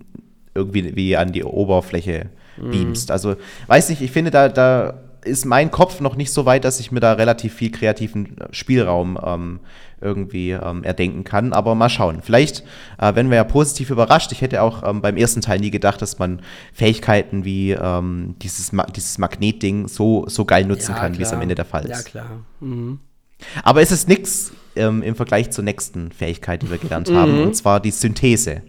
irgendwie 0.54 0.96
wie 0.96 1.18
an 1.18 1.32
die 1.32 1.44
Oberfläche 1.44 2.30
mhm. 2.58 2.72
beamst. 2.72 3.12
Also, 3.12 3.36
weiß 3.68 3.89
nicht, 3.89 4.01
ich 4.01 4.12
finde, 4.12 4.32
da, 4.32 4.50
da 4.50 4.96
ist 5.27 5.46
mein 5.46 5.72
Kopf 5.72 6.00
noch 6.00 6.15
nicht 6.15 6.31
so 6.31 6.46
weit, 6.46 6.63
dass 6.63 6.79
ich 6.79 6.91
mir 6.91 7.00
da 7.00 7.13
relativ 7.13 7.53
viel 7.53 7.72
kreativen 7.72 8.38
Spielraum 8.51 9.19
ähm, 9.24 9.60
irgendwie 10.01 10.51
ähm, 10.51 10.84
erdenken 10.84 11.24
kann. 11.24 11.53
Aber 11.53 11.75
mal 11.75 11.89
schauen. 11.89 12.22
Vielleicht, 12.22 12.63
äh, 13.00 13.15
wenn 13.15 13.29
wir 13.29 13.38
ja 13.38 13.43
positiv 13.43 13.89
überrascht, 13.89 14.31
ich 14.31 14.41
hätte 14.41 14.62
auch 14.62 14.88
ähm, 14.88 15.01
beim 15.01 15.17
ersten 15.17 15.41
Teil 15.41 15.60
nie 15.60 15.72
gedacht, 15.72 16.01
dass 16.01 16.19
man 16.19 16.41
Fähigkeiten 16.74 17.46
wie 17.46 17.72
ähm, 17.72 18.36
dieses, 18.41 18.72
Ma 18.72 18.86
dieses 18.86 19.17
Magnetding 19.17 19.88
so, 19.88 20.25
so 20.27 20.46
geil 20.46 20.65
nutzen 20.65 20.91
ja, 20.93 21.00
kann, 21.00 21.17
wie 21.17 21.24
es 21.24 21.34
am 21.34 21.41
Ende 21.41 21.55
der 21.55 21.65
Fall 21.65 21.86
ist. 21.86 21.89
Ja, 21.89 22.01
klar. 22.03 22.39
Mhm. 22.60 23.00
Aber 23.63 23.81
es 23.81 23.91
ist 23.91 24.07
nichts 24.07 24.51
ähm, 24.75 25.03
im 25.03 25.15
Vergleich 25.15 25.51
zur 25.51 25.63
nächsten 25.63 26.12
Fähigkeit, 26.12 26.62
die 26.62 26.72
wir 26.72 26.77
gelernt 26.77 27.12
haben, 27.13 27.38
mhm. 27.38 27.43
und 27.43 27.55
zwar 27.55 27.79
die 27.79 27.91
Synthese 27.91 28.63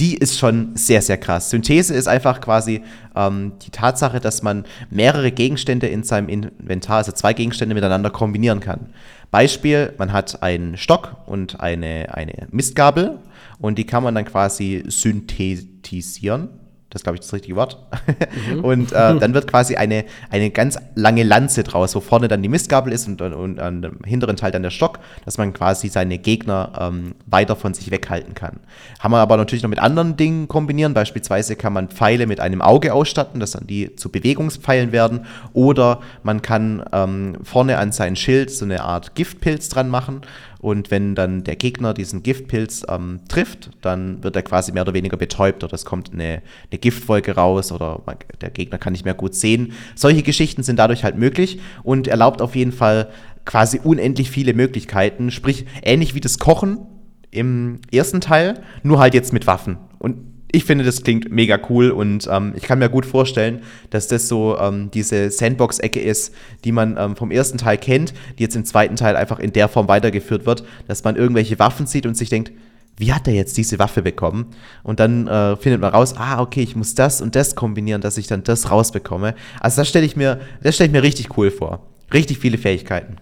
die 0.00 0.16
ist 0.16 0.38
schon 0.38 0.76
sehr, 0.76 1.02
sehr 1.02 1.18
krass. 1.18 1.50
Synthese 1.50 1.94
ist 1.94 2.06
einfach 2.06 2.40
quasi 2.40 2.82
ähm, 3.16 3.52
die 3.62 3.70
Tatsache, 3.70 4.20
dass 4.20 4.42
man 4.42 4.64
mehrere 4.90 5.32
Gegenstände 5.32 5.88
in 5.88 6.04
seinem 6.04 6.28
Inventar, 6.28 6.98
also 6.98 7.12
zwei 7.12 7.32
Gegenstände 7.32 7.74
miteinander 7.74 8.10
kombinieren 8.10 8.60
kann. 8.60 8.86
Beispiel, 9.30 9.92
man 9.98 10.12
hat 10.12 10.42
einen 10.42 10.76
Stock 10.76 11.16
und 11.26 11.60
eine, 11.60 12.14
eine 12.14 12.46
Mistgabel 12.50 13.18
und 13.58 13.76
die 13.76 13.84
kann 13.84 14.02
man 14.04 14.14
dann 14.14 14.24
quasi 14.24 14.84
synthetisieren 14.86 16.48
das 16.90 17.02
glaube 17.02 17.16
ich 17.16 17.20
das 17.20 17.32
richtige 17.32 17.56
Wort. 17.56 17.78
Mhm. 18.50 18.64
und 18.64 18.92
äh, 18.92 19.18
dann 19.18 19.34
wird 19.34 19.46
quasi 19.46 19.76
eine, 19.76 20.04
eine 20.30 20.50
ganz 20.50 20.78
lange 20.94 21.22
Lanze 21.22 21.62
draus, 21.62 21.94
wo 21.94 22.00
vorne 22.00 22.28
dann 22.28 22.42
die 22.42 22.48
Mistgabel 22.48 22.92
ist 22.92 23.06
und, 23.06 23.20
und, 23.20 23.34
und 23.34 23.60
an 23.60 23.82
dem 23.82 23.98
hinteren 24.04 24.36
Teil 24.36 24.52
dann 24.52 24.62
der 24.62 24.70
Stock, 24.70 24.98
dass 25.24 25.36
man 25.36 25.52
quasi 25.52 25.88
seine 25.88 26.18
Gegner 26.18 26.72
ähm, 26.80 27.14
weiter 27.26 27.56
von 27.56 27.74
sich 27.74 27.90
weghalten 27.90 28.34
kann. 28.34 28.60
Haben 29.00 29.12
wir 29.12 29.18
aber 29.18 29.36
natürlich 29.36 29.62
noch 29.62 29.70
mit 29.70 29.80
anderen 29.80 30.16
Dingen 30.16 30.48
kombinieren. 30.48 30.94
Beispielsweise 30.94 31.56
kann 31.56 31.72
man 31.72 31.88
Pfeile 31.88 32.26
mit 32.26 32.40
einem 32.40 32.62
Auge 32.62 32.94
ausstatten, 32.94 33.40
dass 33.40 33.52
dann 33.52 33.66
die 33.66 33.94
zu 33.96 34.10
Bewegungspfeilen 34.10 34.92
werden. 34.92 35.26
Oder 35.52 36.00
man 36.22 36.40
kann 36.40 36.82
ähm, 36.92 37.36
vorne 37.42 37.78
an 37.78 37.92
sein 37.92 38.16
Schild 38.16 38.50
so 38.50 38.64
eine 38.64 38.82
Art 38.82 39.14
Giftpilz 39.14 39.68
dran 39.68 39.88
machen 39.88 40.22
und 40.60 40.90
wenn 40.90 41.14
dann 41.14 41.44
der 41.44 41.56
Gegner 41.56 41.94
diesen 41.94 42.22
Giftpilz 42.22 42.84
ähm, 42.88 43.20
trifft, 43.28 43.70
dann 43.80 44.22
wird 44.24 44.34
er 44.34 44.42
quasi 44.42 44.72
mehr 44.72 44.82
oder 44.82 44.94
weniger 44.94 45.16
betäubt 45.16 45.62
oder 45.62 45.74
es 45.74 45.84
kommt 45.84 46.12
eine, 46.12 46.42
eine 46.70 46.78
Giftwolke 46.78 47.36
raus 47.36 47.70
oder 47.70 48.02
man, 48.06 48.16
der 48.40 48.50
Gegner 48.50 48.78
kann 48.78 48.92
nicht 48.92 49.04
mehr 49.04 49.14
gut 49.14 49.34
sehen. 49.34 49.72
Solche 49.94 50.22
Geschichten 50.22 50.64
sind 50.64 50.78
dadurch 50.78 51.04
halt 51.04 51.16
möglich 51.16 51.60
und 51.84 52.08
erlaubt 52.08 52.42
auf 52.42 52.56
jeden 52.56 52.72
Fall 52.72 53.08
quasi 53.44 53.80
unendlich 53.82 54.30
viele 54.30 54.52
Möglichkeiten. 54.52 55.30
Sprich, 55.30 55.66
ähnlich 55.82 56.14
wie 56.14 56.20
das 56.20 56.38
Kochen 56.38 56.78
im 57.30 57.80
ersten 57.92 58.20
Teil, 58.20 58.60
nur 58.82 58.98
halt 58.98 59.14
jetzt 59.14 59.32
mit 59.32 59.46
Waffen. 59.46 59.78
Und 59.98 60.27
ich 60.50 60.64
finde, 60.64 60.84
das 60.84 61.02
klingt 61.02 61.30
mega 61.30 61.58
cool 61.68 61.90
und 61.90 62.28
ähm, 62.30 62.54
ich 62.56 62.62
kann 62.62 62.78
mir 62.78 62.88
gut 62.88 63.04
vorstellen, 63.04 63.62
dass 63.90 64.08
das 64.08 64.28
so 64.28 64.58
ähm, 64.58 64.90
diese 64.92 65.30
Sandbox-Ecke 65.30 66.00
ist, 66.00 66.34
die 66.64 66.72
man 66.72 66.96
ähm, 66.98 67.16
vom 67.16 67.30
ersten 67.30 67.58
Teil 67.58 67.76
kennt, 67.76 68.14
die 68.38 68.44
jetzt 68.44 68.56
im 68.56 68.64
zweiten 68.64 68.96
Teil 68.96 69.16
einfach 69.16 69.38
in 69.38 69.52
der 69.52 69.68
Form 69.68 69.88
weitergeführt 69.88 70.46
wird, 70.46 70.64
dass 70.86 71.04
man 71.04 71.16
irgendwelche 71.16 71.58
Waffen 71.58 71.86
sieht 71.86 72.06
und 72.06 72.16
sich 72.16 72.30
denkt, 72.30 72.52
wie 72.96 73.12
hat 73.12 73.28
er 73.28 73.34
jetzt 73.34 73.56
diese 73.56 73.78
Waffe 73.78 74.02
bekommen? 74.02 74.46
Und 74.82 75.00
dann 75.00 75.28
äh, 75.28 75.56
findet 75.56 75.80
man 75.80 75.92
raus, 75.92 76.14
ah, 76.16 76.40
okay, 76.40 76.62
ich 76.62 76.74
muss 76.74 76.94
das 76.94 77.20
und 77.20 77.36
das 77.36 77.54
kombinieren, 77.54 78.00
dass 78.00 78.18
ich 78.18 78.26
dann 78.26 78.42
das 78.42 78.70
rausbekomme. 78.70 79.34
Also 79.60 79.82
das 79.82 79.88
stelle 79.88 80.06
ich 80.06 80.16
mir, 80.16 80.40
das 80.62 80.74
stelle 80.74 80.88
ich 80.88 80.92
mir 80.92 81.02
richtig 81.02 81.36
cool 81.36 81.50
vor. 81.50 81.86
Richtig 82.12 82.38
viele 82.38 82.58
Fähigkeiten. 82.58 83.18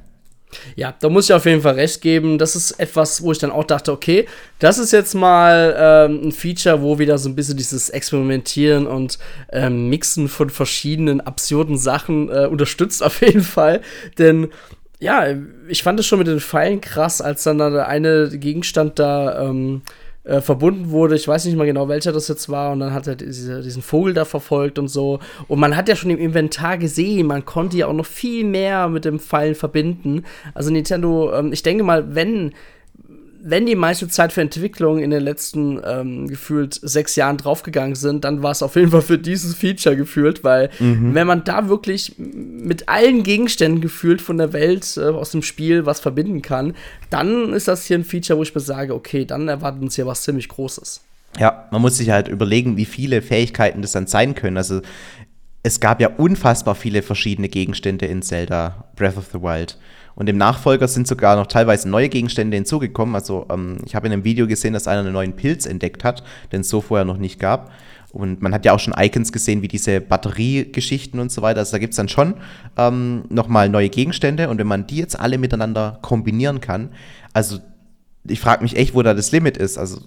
Ja, 0.75 0.95
da 1.01 1.09
muss 1.09 1.29
ich 1.29 1.35
auf 1.35 1.45
jeden 1.45 1.61
Fall 1.61 1.75
recht 1.75 2.01
geben. 2.01 2.39
Das 2.39 2.57
ist 2.57 2.73
etwas, 2.73 3.23
wo 3.23 3.33
ich 3.33 3.39
dann 3.39 3.51
auch 3.51 3.65
dachte, 3.65 3.93
okay, 3.93 4.27
das 4.59 4.79
ist 4.79 4.93
jetzt 4.93 5.15
mal 5.15 5.75
ähm, 5.79 6.29
ein 6.29 6.33
Feature, 6.33 6.83
wo 6.83 6.99
wieder 6.99 7.19
so 7.19 7.29
ein 7.29 7.35
bisschen 7.35 7.57
dieses 7.57 7.91
Experimentieren 7.91 8.87
und 8.87 9.19
ähm, 9.53 9.89
Mixen 9.89 10.29
von 10.29 10.51
verschiedenen 10.51 11.21
absurden 11.21 11.77
Sachen 11.79 12.31
äh, 12.31 12.47
unterstützt 12.47 13.03
auf 13.03 13.21
jeden 13.21 13.43
Fall. 13.43 13.81
Denn 14.19 14.49
ja, 14.99 15.27
ich 15.69 15.83
fand 15.83 16.01
es 16.01 16.07
schon 16.07 16.19
mit 16.19 16.29
den 16.29 16.41
Pfeilen 16.41 16.81
krass, 16.81 17.21
als 17.21 17.43
dann 17.43 17.59
da 17.59 17.71
der 17.71 17.89
eine 17.89 18.31
Gegenstand 18.31 18.99
da 18.99 19.49
ähm, 19.49 19.83
äh, 20.27 20.41
verbunden 20.41 20.91
wurde. 20.91 21.15
Ich 21.15 21.29
weiß 21.29 21.45
nicht 21.45 21.57
mal 21.57 21.67
genau, 21.67 21.89
welcher 21.89 22.13
das 22.13 22.27
jetzt 22.29 22.49
war. 22.49 22.73
Und 22.73 22.81
dann 22.81 22.93
hat 22.93 23.07
er 23.07 23.15
diese, 23.15 23.63
diesen 23.63 23.83
Vogel 23.83 24.13
da 24.13 24.25
verfolgt 24.25 24.79
und 24.79 24.89
so. 24.89 25.21
Und 25.47 25.61
man 25.61 25.77
hat 25.77 25.89
ja 25.89 25.97
schon 25.97 26.11
im 26.11 26.19
Inventar 26.19 26.79
gesehen, 26.79 27.29
man 27.29 27.45
konnte 27.45 27.77
ja 27.77 27.87
auch 27.87 27.93
noch 27.93 28.07
viel 28.07 28.45
mehr 28.45 28.89
mit 28.89 29.05
dem 29.05 29.21
Pfeilen 29.21 29.55
verbinden. 29.55 30.25
Also 30.53 30.71
Nintendo, 30.71 31.33
ähm, 31.33 31.53
ich 31.53 31.63
denke 31.63 31.85
mal, 31.85 32.15
wenn 32.15 32.53
wenn 33.49 33.65
die 33.65 33.77
meiste 33.77 34.09
Zeit 34.09 34.33
für 34.33 34.41
Entwicklung 34.41 34.99
in 34.99 35.11
den 35.11 35.23
letzten 35.23 35.81
ähm, 35.87 36.27
gefühlt 36.27 36.75
sechs 36.83 37.15
Jahren 37.15 37.37
draufgegangen 37.37 37.95
sind, 37.95 38.25
dann 38.25 38.43
war 38.43 38.51
es 38.51 38.63
auf 38.63 38.75
jeden 38.75 38.91
Fall 38.91 39.03
für 39.03 39.19
dieses 39.19 39.55
Feature 39.55 39.97
gefühlt, 39.97 40.43
weil 40.43 40.71
mhm. 40.81 41.15
wenn 41.15 41.29
man 41.29 41.45
da 41.45 41.69
wirklich 41.69 42.15
mit 42.19 42.89
allen 42.89 43.23
Gegenständen 43.23 43.81
gefühlt 43.81 44.21
von 44.21 44.39
der 44.39 44.53
Welt 44.53 44.97
äh, 44.97 45.05
aus 45.05 45.31
dem 45.31 45.43
Spiel 45.43 45.87
was 45.87 46.01
verbinden 46.01 46.43
kann, 46.43 46.75
dann 47.09 47.53
ist 47.53 47.69
das 47.69 47.87
hier 47.87 47.99
ein 47.99 48.05
Feature, 48.05 48.37
wo 48.37 48.43
ich 48.43 48.55
mir 48.55 48.61
sage, 48.61 48.95
okay, 48.95 49.25
dann 49.25 49.47
erwartet 49.47 49.81
uns 49.81 49.95
hier 49.95 50.07
was 50.07 50.23
ziemlich 50.23 50.49
Großes. 50.49 51.03
Ja, 51.39 51.69
man 51.71 51.83
muss 51.83 51.99
sich 51.99 52.11
halt 52.11 52.27
überlegen, 52.27 52.77
wie 52.77 52.85
viele 52.85 53.23
Fähigkeiten 53.23 53.81
das 53.81 53.93
dann 53.93 54.09
sein 54.09 54.35
können. 54.35 54.57
Also 54.57 54.81
es 55.63 55.79
gab 55.79 56.01
ja 56.01 56.09
unfassbar 56.09 56.75
viele 56.75 57.03
verschiedene 57.03 57.49
Gegenstände 57.49 58.07
in 58.07 58.23
Zelda 58.23 58.87
Breath 58.97 59.17
of 59.17 59.27
the 59.33 59.41
Wild. 59.41 59.79
Und 60.17 60.29
im 60.29 60.39
Nachfolger 60.39 60.89
sind 60.89 61.07
sogar 61.07 61.37
noch 61.37 61.47
teilweise 61.47 61.89
neue 61.89 62.09
Gegenstände 62.09 62.57
hinzugekommen. 62.57 63.15
Also 63.15 63.47
ähm, 63.51 63.79
ich 63.85 63.95
habe 63.95 64.07
in 64.07 64.13
einem 64.13 64.25
Video 64.25 64.47
gesehen, 64.47 64.73
dass 64.73 64.89
einer 64.89 65.01
einen 65.01 65.13
neuen 65.13 65.37
Pilz 65.37 65.67
entdeckt 65.67 66.03
hat, 66.03 66.25
den 66.53 66.63
es 66.63 66.69
so 66.69 66.81
vorher 66.81 67.05
noch 67.05 67.19
nicht 67.19 67.39
gab. 67.39 67.71
Und 68.13 68.41
man 68.41 68.55
hat 68.55 68.65
ja 68.65 68.73
auch 68.73 68.79
schon 68.81 68.95
Icons 68.97 69.31
gesehen, 69.31 69.61
wie 69.61 69.69
diese 69.69 70.01
Batteriegeschichten 70.01 71.21
und 71.21 71.31
so 71.31 71.43
weiter. 71.43 71.61
Also 71.61 71.73
da 71.73 71.79
gibt 71.79 71.93
es 71.93 71.99
dann 71.99 72.09
schon 72.09 72.35
ähm, 72.79 73.25
nochmal 73.29 73.69
neue 73.69 73.91
Gegenstände. 73.91 74.49
Und 74.49 74.59
wenn 74.59 74.67
man 74.67 74.87
die 74.87 74.97
jetzt 74.97 75.21
alle 75.21 75.37
miteinander 75.37 75.99
kombinieren 76.01 76.63
kann, 76.63 76.89
also 77.35 77.59
ich 78.27 78.41
frage 78.41 78.63
mich 78.63 78.75
echt, 78.75 78.95
wo 78.95 79.03
da 79.03 79.13
das 79.13 79.33
Limit 79.33 79.59
ist. 79.59 79.77
Also, 79.77 80.01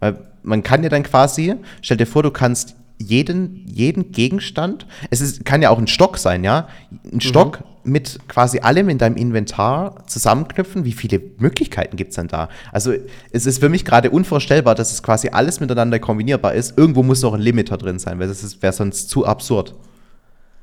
weil 0.00 0.26
man 0.42 0.64
kann 0.64 0.82
ja 0.82 0.88
dann 0.88 1.04
quasi, 1.04 1.54
stell 1.82 1.96
dir 1.96 2.06
vor, 2.06 2.24
du 2.24 2.32
kannst 2.32 2.74
jeden, 2.98 3.64
jeden 3.66 4.10
Gegenstand, 4.10 4.86
es 5.10 5.20
ist, 5.20 5.44
kann 5.44 5.62
ja 5.62 5.70
auch 5.70 5.78
ein 5.78 5.86
Stock 5.86 6.18
sein, 6.18 6.44
ja, 6.44 6.68
ein 7.12 7.20
Stock 7.20 7.60
mhm. 7.60 7.64
Mit 7.86 8.18
quasi 8.28 8.60
allem 8.60 8.88
in 8.88 8.98
deinem 8.98 9.16
Inventar 9.16 10.06
zusammenknüpfen, 10.06 10.84
wie 10.84 10.92
viele 10.92 11.20
Möglichkeiten 11.38 11.96
gibt 11.96 12.10
es 12.10 12.16
denn 12.16 12.28
da? 12.28 12.48
Also 12.72 12.92
es 13.30 13.46
ist 13.46 13.60
für 13.60 13.68
mich 13.68 13.84
gerade 13.84 14.10
unvorstellbar, 14.10 14.74
dass 14.74 14.92
es 14.92 15.02
quasi 15.02 15.28
alles 15.28 15.60
miteinander 15.60 15.98
kombinierbar 15.98 16.54
ist. 16.54 16.76
Irgendwo 16.76 17.02
muss 17.02 17.22
noch 17.22 17.34
ein 17.34 17.40
Limiter 17.40 17.76
drin 17.76 17.98
sein, 17.98 18.18
weil 18.18 18.28
das 18.28 18.62
wäre 18.62 18.72
sonst 18.72 19.08
zu 19.08 19.24
absurd. 19.24 19.74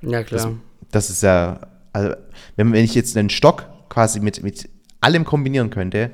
Ja, 0.01 0.23
klar. 0.23 0.55
Das, 0.91 1.07
das 1.07 1.09
ist 1.09 1.23
ja, 1.23 1.61
also 1.93 2.13
wenn, 2.55 2.73
wenn 2.73 2.83
ich 2.83 2.95
jetzt 2.95 3.15
einen 3.17 3.29
Stock 3.29 3.65
quasi 3.89 4.19
mit, 4.19 4.43
mit 4.43 4.69
allem 5.01 5.23
kombinieren 5.23 5.69
könnte, 5.69 6.11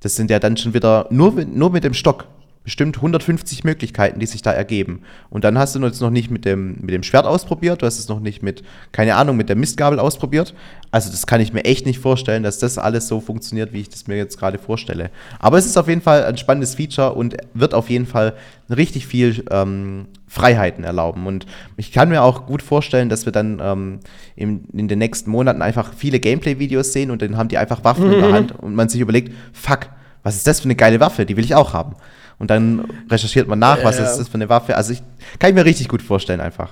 das 0.00 0.16
sind 0.16 0.30
ja 0.30 0.38
dann 0.38 0.56
schon 0.56 0.74
wieder 0.74 1.06
nur, 1.10 1.32
nur 1.44 1.70
mit 1.70 1.84
dem 1.84 1.94
Stock 1.94 2.26
bestimmt 2.62 2.96
150 2.96 3.64
Möglichkeiten, 3.64 4.20
die 4.20 4.26
sich 4.26 4.42
da 4.42 4.52
ergeben. 4.52 5.02
Und 5.30 5.44
dann 5.44 5.58
hast 5.58 5.74
du 5.74 5.80
jetzt 5.80 6.00
noch 6.00 6.10
nicht 6.10 6.30
mit 6.30 6.44
dem, 6.44 6.76
mit 6.80 6.90
dem 6.90 7.02
Schwert 7.02 7.24
ausprobiert, 7.24 7.80
du 7.80 7.86
hast 7.86 7.98
es 7.98 8.08
noch 8.08 8.20
nicht 8.20 8.42
mit, 8.42 8.62
keine 8.92 9.16
Ahnung, 9.16 9.36
mit 9.36 9.48
der 9.48 9.56
Mistgabel 9.56 9.98
ausprobiert. 9.98 10.54
Also 10.90 11.10
das 11.10 11.26
kann 11.26 11.40
ich 11.40 11.54
mir 11.54 11.64
echt 11.64 11.86
nicht 11.86 12.00
vorstellen, 12.00 12.42
dass 12.42 12.58
das 12.58 12.76
alles 12.76 13.08
so 13.08 13.20
funktioniert, 13.20 13.72
wie 13.72 13.80
ich 13.80 13.88
das 13.88 14.06
mir 14.06 14.16
jetzt 14.16 14.38
gerade 14.38 14.58
vorstelle. 14.58 15.10
Aber 15.38 15.56
es 15.56 15.64
ist 15.64 15.78
auf 15.78 15.88
jeden 15.88 16.02
Fall 16.02 16.24
ein 16.24 16.36
spannendes 16.36 16.74
Feature 16.74 17.14
und 17.14 17.36
wird 17.54 17.72
auf 17.72 17.88
jeden 17.88 18.06
Fall 18.06 18.34
richtig 18.68 19.06
viel 19.06 19.42
ähm, 19.50 20.06
Freiheiten 20.28 20.84
erlauben. 20.84 21.26
Und 21.26 21.46
ich 21.78 21.92
kann 21.92 22.10
mir 22.10 22.22
auch 22.22 22.46
gut 22.46 22.62
vorstellen, 22.62 23.08
dass 23.08 23.24
wir 23.24 23.32
dann 23.32 23.60
ähm, 23.62 24.00
in, 24.36 24.64
in 24.74 24.86
den 24.86 24.98
nächsten 24.98 25.30
Monaten 25.30 25.62
einfach 25.62 25.94
viele 25.94 26.20
Gameplay-Videos 26.20 26.92
sehen 26.92 27.10
und 27.10 27.22
dann 27.22 27.38
haben 27.38 27.48
die 27.48 27.58
einfach 27.58 27.84
Waffen 27.84 28.06
mhm. 28.06 28.12
in 28.12 28.20
der 28.20 28.32
Hand 28.34 28.52
und 28.58 28.74
man 28.74 28.90
sich 28.90 29.00
überlegt, 29.00 29.32
fuck, 29.52 29.88
was 30.22 30.36
ist 30.36 30.46
das 30.46 30.60
für 30.60 30.64
eine 30.64 30.76
geile 30.76 31.00
Waffe? 31.00 31.26
Die 31.26 31.36
will 31.36 31.44
ich 31.44 31.54
auch 31.54 31.72
haben 31.72 31.96
und 32.38 32.50
dann 32.50 32.84
recherchiert 33.10 33.48
man 33.48 33.58
nach, 33.58 33.84
was 33.84 33.98
ist 33.98 34.16
das 34.16 34.28
für 34.28 34.34
eine 34.34 34.48
Waffe. 34.48 34.76
Also 34.76 34.92
ich 34.92 35.02
kann 35.38 35.50
ich 35.50 35.54
mir 35.54 35.64
richtig 35.64 35.88
gut 35.88 36.02
vorstellen 36.02 36.40
einfach. 36.40 36.70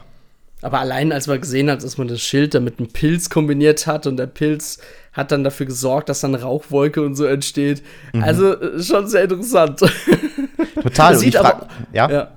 Aber 0.62 0.80
allein 0.80 1.12
als 1.12 1.26
man 1.26 1.40
gesehen 1.40 1.70
hat, 1.70 1.84
dass 1.84 1.98
man 1.98 2.08
das 2.08 2.20
Schild 2.20 2.54
da 2.54 2.60
mit 2.60 2.78
einem 2.78 2.88
Pilz 2.88 3.30
kombiniert 3.30 3.86
hat 3.86 4.06
und 4.06 4.16
der 4.16 4.26
Pilz 4.26 4.78
hat 5.12 5.30
dann 5.30 5.44
dafür 5.44 5.66
gesorgt, 5.66 6.08
dass 6.08 6.20
dann 6.20 6.34
Rauchwolke 6.34 7.02
und 7.02 7.14
so 7.14 7.26
entsteht. 7.26 7.82
Mhm. 8.12 8.24
Also 8.24 8.58
äh, 8.58 8.82
schon 8.82 9.06
sehr 9.06 9.24
interessant. 9.24 9.80
Total. 10.82 11.16
sieht 11.16 11.36
aber, 11.36 11.68
ja. 11.92 12.10
ja. 12.10 12.28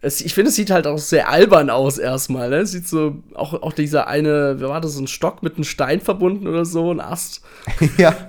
Es, 0.00 0.20
ich 0.20 0.32
finde, 0.32 0.50
es 0.50 0.56
sieht 0.56 0.70
halt 0.70 0.86
auch 0.86 0.98
sehr 0.98 1.28
albern 1.28 1.68
aus 1.70 1.98
erstmal. 1.98 2.50
Ne? 2.50 2.58
Es 2.58 2.70
sieht 2.70 2.86
so, 2.86 3.22
auch, 3.34 3.54
auch 3.54 3.72
dieser 3.72 4.06
eine, 4.06 4.60
wie 4.60 4.64
war 4.64 4.80
das, 4.80 4.94
so 4.94 5.02
ein 5.02 5.08
Stock 5.08 5.42
mit 5.42 5.56
einem 5.56 5.64
Stein 5.64 6.00
verbunden 6.00 6.46
oder 6.46 6.64
so, 6.64 6.92
ein 6.92 7.00
Ast. 7.00 7.42
ja. 7.98 8.14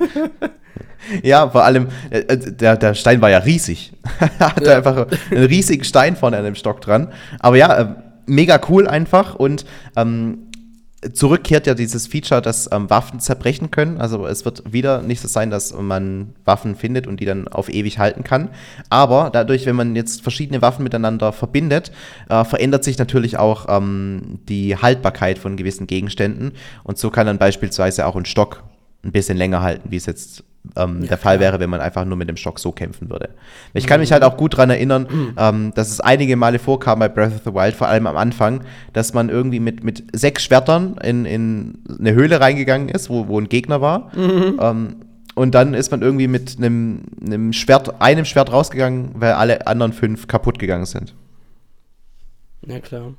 Ja, 1.23 1.49
vor 1.49 1.63
allem, 1.63 1.87
äh, 2.09 2.19
äh, 2.19 2.37
der, 2.37 2.77
der 2.77 2.93
Stein 2.93 3.21
war 3.21 3.29
ja 3.29 3.39
riesig. 3.39 3.93
Hatte 4.39 4.65
ja. 4.65 4.77
einfach 4.77 5.07
einen 5.31 5.45
riesigen 5.45 5.83
Stein 5.83 6.15
vorne 6.15 6.37
an 6.37 6.43
dem 6.43 6.55
Stock 6.55 6.81
dran. 6.81 7.09
Aber 7.39 7.55
ja, 7.55 7.77
äh, 7.77 7.87
mega 8.25 8.59
cool 8.69 8.87
einfach 8.87 9.35
und 9.35 9.65
ähm, 9.95 10.39
zurückkehrt 11.13 11.67
ja 11.67 11.75
dieses 11.75 12.07
Feature, 12.07 12.41
dass 12.41 12.69
ähm, 12.71 12.89
Waffen 12.89 13.19
zerbrechen 13.19 13.69
können. 13.71 14.01
Also 14.01 14.25
es 14.25 14.45
wird 14.45 14.73
wieder 14.73 15.01
nicht 15.01 15.21
so 15.21 15.27
sein, 15.27 15.51
dass 15.51 15.73
man 15.73 16.33
Waffen 16.43 16.75
findet 16.75 17.07
und 17.07 17.19
die 17.19 17.25
dann 17.25 17.47
auf 17.47 17.69
ewig 17.69 17.99
halten 17.99 18.23
kann. 18.23 18.49
Aber 18.89 19.29
dadurch, 19.31 19.65
wenn 19.65 19.75
man 19.75 19.95
jetzt 19.95 20.23
verschiedene 20.23 20.61
Waffen 20.61 20.83
miteinander 20.83 21.31
verbindet, 21.31 21.91
äh, 22.29 22.43
verändert 22.43 22.83
sich 22.83 22.97
natürlich 22.97 23.37
auch 23.37 23.67
ähm, 23.69 24.39
die 24.49 24.75
Haltbarkeit 24.75 25.37
von 25.37 25.55
gewissen 25.55 25.87
Gegenständen. 25.87 26.53
Und 26.83 26.97
so 26.97 27.11
kann 27.11 27.27
dann 27.27 27.37
beispielsweise 27.37 28.05
auch 28.07 28.15
ein 28.15 28.25
Stock 28.25 28.63
ein 29.07 29.11
bisschen 29.11 29.37
länger 29.37 29.61
halten, 29.61 29.89
wie 29.89 29.95
es 29.95 30.05
jetzt 30.05 30.43
ähm, 30.75 31.01
ja, 31.01 31.07
der 31.07 31.17
Fall 31.17 31.39
wäre, 31.39 31.59
wenn 31.59 31.69
man 31.69 31.79
einfach 31.79 32.05
nur 32.05 32.17
mit 32.17 32.29
dem 32.29 32.37
Stock 32.37 32.59
so 32.59 32.71
kämpfen 32.71 33.09
würde. 33.09 33.29
Ich 33.73 33.87
kann 33.87 33.99
mich 33.99 34.11
halt 34.11 34.23
auch 34.23 34.37
gut 34.37 34.53
daran 34.53 34.69
erinnern, 34.69 35.07
mhm. 35.09 35.33
ähm, 35.37 35.71
dass 35.75 35.89
es 35.89 36.01
einige 36.01 36.35
Male 36.35 36.59
vorkam 36.59 36.99
bei 36.99 37.07
Breath 37.07 37.33
of 37.33 37.41
the 37.45 37.53
Wild, 37.53 37.73
vor 37.73 37.87
allem 37.87 38.07
am 38.07 38.17
Anfang, 38.17 38.61
dass 38.93 39.13
man 39.13 39.29
irgendwie 39.29 39.59
mit, 39.59 39.83
mit 39.83 40.03
sechs 40.13 40.43
Schwertern 40.43 40.97
in, 41.03 41.25
in 41.25 41.79
eine 41.99 42.13
Höhle 42.13 42.39
reingegangen 42.39 42.89
ist, 42.89 43.09
wo, 43.09 43.27
wo 43.27 43.39
ein 43.39 43.49
Gegner 43.49 43.81
war. 43.81 44.11
Mhm. 44.15 44.59
Ähm, 44.59 44.95
und 45.35 45.53
dann 45.53 45.73
ist 45.73 45.91
man 45.91 46.01
irgendwie 46.01 46.27
mit 46.27 46.57
einem, 46.57 47.03
einem 47.23 47.53
Schwert, 47.53 48.01
einem 48.01 48.25
Schwert 48.25 48.51
rausgegangen, 48.51 49.11
weil 49.15 49.33
alle 49.33 49.67
anderen 49.67 49.93
fünf 49.93 50.27
kaputt 50.27 50.57
gegangen 50.57 50.85
sind. 50.85 51.13
Ja, 52.65 52.79
klar. 52.79 53.13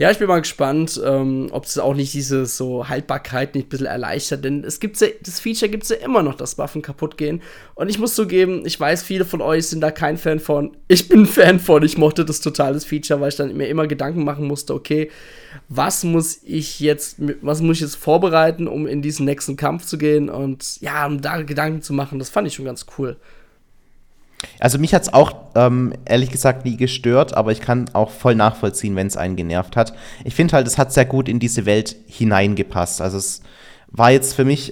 Ja, 0.00 0.12
ich 0.12 0.18
bin 0.18 0.28
mal 0.28 0.38
gespannt, 0.38 1.00
ähm, 1.04 1.48
ob 1.50 1.64
es 1.64 1.76
auch 1.76 1.94
nicht 1.94 2.14
diese 2.14 2.46
so 2.46 2.88
Haltbarkeit 2.88 3.56
nicht 3.56 3.66
ein 3.66 3.68
bisschen 3.68 3.86
erleichtert, 3.86 4.44
denn 4.44 4.62
es 4.62 4.78
gibt 4.78 5.00
das 5.00 5.40
Feature 5.40 5.68
gibt 5.68 5.82
es 5.82 5.88
ja 5.88 5.96
immer 5.96 6.22
noch, 6.22 6.36
dass 6.36 6.56
Waffen 6.56 6.82
kaputt 6.82 7.18
gehen. 7.18 7.42
Und 7.74 7.88
ich 7.88 7.98
muss 7.98 8.14
zugeben, 8.14 8.64
ich 8.64 8.78
weiß, 8.78 9.02
viele 9.02 9.24
von 9.24 9.42
euch 9.42 9.66
sind 9.66 9.80
da 9.80 9.90
kein 9.90 10.16
Fan 10.16 10.38
von. 10.38 10.76
Ich 10.86 11.08
bin 11.08 11.26
Fan 11.26 11.58
von, 11.58 11.82
ich 11.82 11.98
mochte 11.98 12.24
das 12.24 12.40
total, 12.40 12.74
das 12.74 12.84
Feature, 12.84 13.20
weil 13.20 13.30
ich 13.30 13.36
dann 13.36 13.56
mir 13.56 13.66
immer 13.66 13.88
Gedanken 13.88 14.22
machen 14.22 14.46
musste, 14.46 14.72
okay, 14.72 15.10
was 15.68 16.04
muss 16.04 16.42
ich 16.44 16.78
jetzt, 16.78 17.16
was 17.42 17.60
muss 17.60 17.78
ich 17.78 17.82
jetzt 17.82 17.96
vorbereiten, 17.96 18.68
um 18.68 18.86
in 18.86 19.02
diesen 19.02 19.24
nächsten 19.24 19.56
Kampf 19.56 19.84
zu 19.84 19.98
gehen 19.98 20.30
und 20.30 20.80
ja, 20.80 21.06
um 21.06 21.20
da 21.20 21.42
Gedanken 21.42 21.82
zu 21.82 21.92
machen, 21.92 22.20
das 22.20 22.30
fand 22.30 22.46
ich 22.46 22.54
schon 22.54 22.66
ganz 22.66 22.86
cool. 22.98 23.16
Also 24.60 24.78
mich 24.78 24.94
hat 24.94 25.02
es 25.02 25.12
auch 25.12 25.34
ähm, 25.54 25.92
ehrlich 26.04 26.30
gesagt 26.30 26.64
nie 26.64 26.76
gestört, 26.76 27.34
aber 27.34 27.52
ich 27.52 27.60
kann 27.60 27.90
auch 27.92 28.10
voll 28.10 28.34
nachvollziehen, 28.34 28.96
wenn 28.96 29.06
es 29.06 29.16
einen 29.16 29.36
genervt 29.36 29.76
hat. 29.76 29.94
Ich 30.24 30.34
finde 30.34 30.54
halt, 30.54 30.66
es 30.66 30.78
hat 30.78 30.92
sehr 30.92 31.04
gut 31.04 31.28
in 31.28 31.38
diese 31.38 31.66
Welt 31.66 31.96
hineingepasst. 32.06 33.00
Also 33.00 33.18
es 33.18 33.42
war 33.88 34.10
jetzt 34.10 34.34
für 34.34 34.44
mich 34.44 34.70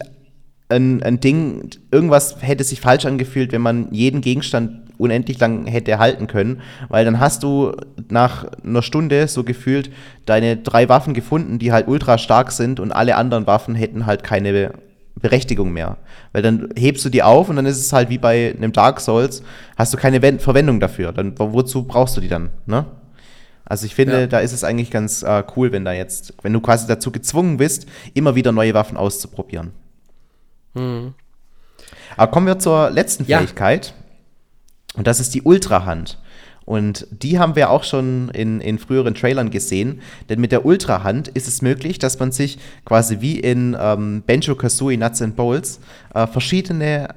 ein, 0.68 1.02
ein 1.02 1.20
Ding, 1.20 1.70
irgendwas 1.90 2.36
hätte 2.40 2.64
sich 2.64 2.80
falsch 2.80 3.06
angefühlt, 3.06 3.52
wenn 3.52 3.62
man 3.62 3.92
jeden 3.92 4.20
Gegenstand 4.20 4.86
unendlich 4.98 5.38
lang 5.38 5.66
hätte 5.66 5.98
halten 5.98 6.26
können, 6.26 6.62
weil 6.88 7.04
dann 7.04 7.20
hast 7.20 7.42
du 7.42 7.72
nach 8.08 8.46
einer 8.64 8.82
Stunde 8.82 9.28
so 9.28 9.44
gefühlt 9.44 9.90
deine 10.24 10.56
drei 10.56 10.88
Waffen 10.88 11.12
gefunden, 11.12 11.58
die 11.58 11.72
halt 11.72 11.86
ultra 11.86 12.18
stark 12.18 12.50
sind 12.50 12.80
und 12.80 12.92
alle 12.92 13.16
anderen 13.16 13.46
Waffen 13.46 13.74
hätten 13.74 14.06
halt 14.06 14.24
keine 14.24 14.72
Berechtigung 15.20 15.72
mehr. 15.72 15.96
Weil 16.32 16.42
dann 16.42 16.68
hebst 16.76 17.04
du 17.04 17.08
die 17.08 17.22
auf 17.22 17.48
und 17.48 17.56
dann 17.56 17.66
ist 17.66 17.78
es 17.78 17.92
halt 17.92 18.10
wie 18.10 18.18
bei 18.18 18.54
einem 18.56 18.72
Dark 18.72 19.00
Souls, 19.00 19.42
hast 19.76 19.92
du 19.92 19.96
keine 19.96 20.20
Verwendung 20.38 20.80
dafür. 20.80 21.12
Dann 21.12 21.38
wozu 21.38 21.84
brauchst 21.84 22.16
du 22.16 22.20
die 22.20 22.28
dann, 22.28 22.50
ne? 22.66 22.86
Also 23.68 23.84
ich 23.84 23.96
finde, 23.96 24.20
ja. 24.20 24.26
da 24.28 24.38
ist 24.38 24.52
es 24.52 24.62
eigentlich 24.62 24.92
ganz 24.92 25.24
äh, 25.24 25.42
cool, 25.56 25.72
wenn 25.72 25.84
da 25.84 25.92
jetzt, 25.92 26.34
wenn 26.42 26.52
du 26.52 26.60
quasi 26.60 26.86
dazu 26.86 27.10
gezwungen 27.10 27.56
bist, 27.56 27.86
immer 28.14 28.36
wieder 28.36 28.52
neue 28.52 28.74
Waffen 28.74 28.96
auszuprobieren. 28.96 29.72
Mhm. 30.74 31.14
Aber 32.16 32.30
kommen 32.30 32.46
wir 32.46 32.60
zur 32.60 32.90
letzten 32.90 33.24
ja. 33.26 33.38
Fähigkeit. 33.38 33.92
Und 34.94 35.06
das 35.06 35.18
ist 35.18 35.34
die 35.34 35.42
Ultrahand. 35.42 36.18
Und 36.66 37.06
die 37.10 37.38
haben 37.38 37.56
wir 37.56 37.70
auch 37.70 37.84
schon 37.84 38.28
in, 38.30 38.60
in 38.60 38.78
früheren 38.78 39.14
Trailern 39.14 39.50
gesehen, 39.50 40.00
denn 40.28 40.40
mit 40.40 40.52
der 40.52 40.66
Ultra-Hand 40.66 41.28
ist 41.28 41.46
es 41.46 41.62
möglich, 41.62 41.98
dass 41.98 42.18
man 42.18 42.32
sich 42.32 42.58
quasi 42.84 43.20
wie 43.20 43.38
in 43.38 43.76
ähm, 43.80 44.24
Banjo 44.26 44.56
Kazooie 44.56 44.98
Nuts 44.98 45.22
and 45.22 45.36
Bowls 45.36 45.80
äh, 46.12 46.26
verschiedene 46.26 47.08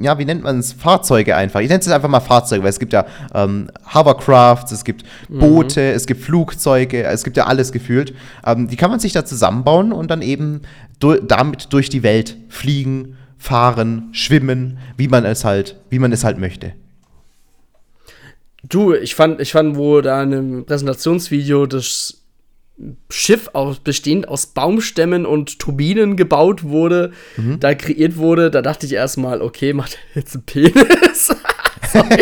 ja, 0.00 0.18
wie 0.18 0.24
nennt 0.24 0.42
man 0.42 0.58
es? 0.58 0.72
Fahrzeuge 0.72 1.36
einfach. 1.36 1.60
Ich 1.60 1.68
nenne 1.68 1.80
es 1.80 1.88
einfach 1.88 2.08
mal 2.08 2.20
Fahrzeuge, 2.20 2.62
weil 2.62 2.70
es 2.70 2.78
gibt 2.78 2.92
ja 2.92 3.04
ähm, 3.34 3.70
Hovercrafts, 3.92 4.72
es 4.72 4.84
gibt 4.84 5.04
mhm. 5.28 5.38
Boote, 5.38 5.80
mhm. 5.80 5.96
es 5.96 6.06
gibt 6.06 6.22
Flugzeuge, 6.22 7.04
es 7.04 7.24
gibt 7.24 7.36
ja 7.36 7.46
alles 7.46 7.72
gefühlt. 7.72 8.14
Ähm, 8.44 8.68
die 8.68 8.76
kann 8.76 8.90
man 8.90 9.00
sich 9.00 9.12
da 9.12 9.24
zusammenbauen 9.24 9.92
und 9.92 10.10
dann 10.10 10.22
eben 10.22 10.62
du 10.98 11.14
damit 11.16 11.72
durch 11.72 11.90
die 11.90 12.02
Welt 12.02 12.36
fliegen, 12.48 13.16
fahren, 13.36 14.08
schwimmen, 14.12 14.78
wie 14.96 15.08
man 15.08 15.24
es 15.24 15.44
halt, 15.44 15.76
wie 15.90 15.98
man 15.98 16.12
es 16.12 16.24
halt 16.24 16.38
möchte. 16.38 16.72
Du, 18.62 18.94
ich 18.94 19.14
fand, 19.14 19.40
ich 19.40 19.52
fand, 19.52 19.76
wo 19.76 20.00
da 20.00 20.22
in 20.22 20.32
einem 20.32 20.64
Präsentationsvideo 20.64 21.66
das 21.66 22.22
Schiff 23.10 23.50
aus, 23.52 23.80
bestehend 23.80 24.28
aus 24.28 24.46
Baumstämmen 24.46 25.26
und 25.26 25.58
Turbinen 25.58 26.16
gebaut 26.16 26.64
wurde, 26.64 27.12
mhm. 27.36 27.60
da 27.60 27.74
kreiert 27.74 28.16
wurde, 28.16 28.50
da 28.50 28.62
dachte 28.62 28.86
ich 28.86 28.92
erstmal, 28.92 29.42
okay, 29.42 29.72
macht 29.74 29.98
jetzt 30.14 30.34
einen 30.34 30.44
Penis? 30.44 31.34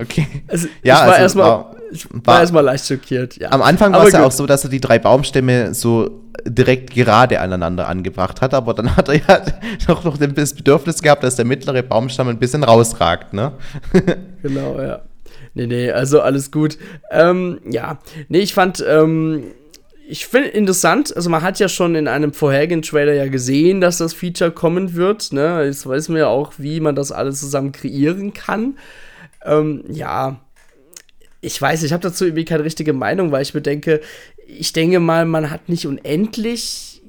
okay. 0.00 0.26
Also, 0.48 0.68
ja, 0.82 0.94
ich 0.94 1.00
war 1.00 1.06
also 1.06 1.22
erstmal 1.22 1.76
ich 1.92 2.06
war 2.10 2.40
erstmal 2.40 2.64
leicht 2.64 2.86
schockiert. 2.86 3.36
Ja. 3.36 3.52
Am 3.52 3.62
Anfang 3.62 3.92
war 3.92 4.06
es 4.06 4.12
ja 4.12 4.24
auch 4.24 4.32
so, 4.32 4.44
dass 4.46 4.64
er 4.64 4.70
die 4.70 4.80
drei 4.80 4.98
Baumstämme 4.98 5.72
so 5.72 6.10
direkt 6.46 6.94
gerade 6.94 7.40
aneinander 7.40 7.88
angebracht 7.88 8.40
hat, 8.40 8.54
aber 8.54 8.74
dann 8.74 8.96
hat 8.96 9.08
er 9.08 9.16
ja 9.16 9.42
doch 9.86 10.04
noch 10.04 10.16
das 10.18 10.54
Bedürfnis 10.54 11.02
gehabt, 11.02 11.24
dass 11.24 11.36
der 11.36 11.44
mittlere 11.44 11.82
Baumstamm 11.82 12.28
ein 12.28 12.38
bisschen 12.38 12.64
rausragt, 12.64 13.32
ne? 13.32 13.52
genau, 14.42 14.80
ja. 14.80 15.02
Nee, 15.54 15.66
nee, 15.66 15.90
also 15.90 16.20
alles 16.20 16.50
gut. 16.50 16.78
Ähm, 17.10 17.60
ja, 17.68 17.98
nee, 18.28 18.40
ich 18.40 18.52
fand, 18.52 18.84
ähm, 18.86 19.44
ich 20.08 20.26
finde 20.26 20.48
interessant, 20.48 21.16
also 21.16 21.30
man 21.30 21.42
hat 21.42 21.58
ja 21.58 21.68
schon 21.68 21.94
in 21.94 22.08
einem 22.08 22.32
vorherigen 22.32 22.82
Trailer 22.82 23.14
ja 23.14 23.26
gesehen, 23.26 23.80
dass 23.80 23.98
das 23.98 24.14
Feature 24.14 24.52
kommen 24.52 24.94
wird, 24.94 25.32
ne? 25.32 25.64
Jetzt 25.64 25.86
weiß 25.86 26.10
man 26.10 26.18
ja 26.18 26.28
auch, 26.28 26.52
wie 26.58 26.80
man 26.80 26.94
das 26.94 27.10
alles 27.10 27.40
zusammen 27.40 27.72
kreieren 27.72 28.32
kann. 28.32 28.76
Ähm, 29.44 29.84
ja, 29.88 30.40
ich 31.40 31.60
weiß, 31.60 31.82
ich 31.82 31.92
habe 31.92 32.02
dazu 32.02 32.24
irgendwie 32.24 32.44
keine 32.44 32.64
richtige 32.64 32.92
Meinung, 32.92 33.32
weil 33.32 33.42
ich 33.42 33.52
bedenke, 33.52 34.00
ich 34.46 34.72
denke 34.72 35.00
mal, 35.00 35.24
man 35.24 35.50
hat 35.50 35.68
nicht 35.68 35.86
unendlich, 35.86 37.02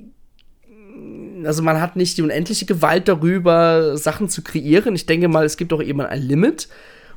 also 1.44 1.62
man 1.62 1.80
hat 1.80 1.96
nicht 1.96 2.18
die 2.18 2.24
unendliche 2.24 2.66
Gewalt 2.66 3.08
darüber, 3.08 3.98
Sachen 3.98 4.30
zu 4.30 4.42
kreieren. 4.42 4.96
Ich 4.96 5.06
denke 5.06 5.28
mal, 5.28 5.46
es 5.46 5.58
gibt 5.58 5.72
auch 5.72 5.80
immer 5.80 6.10
ein 6.10 6.22
Limit. 6.22 6.68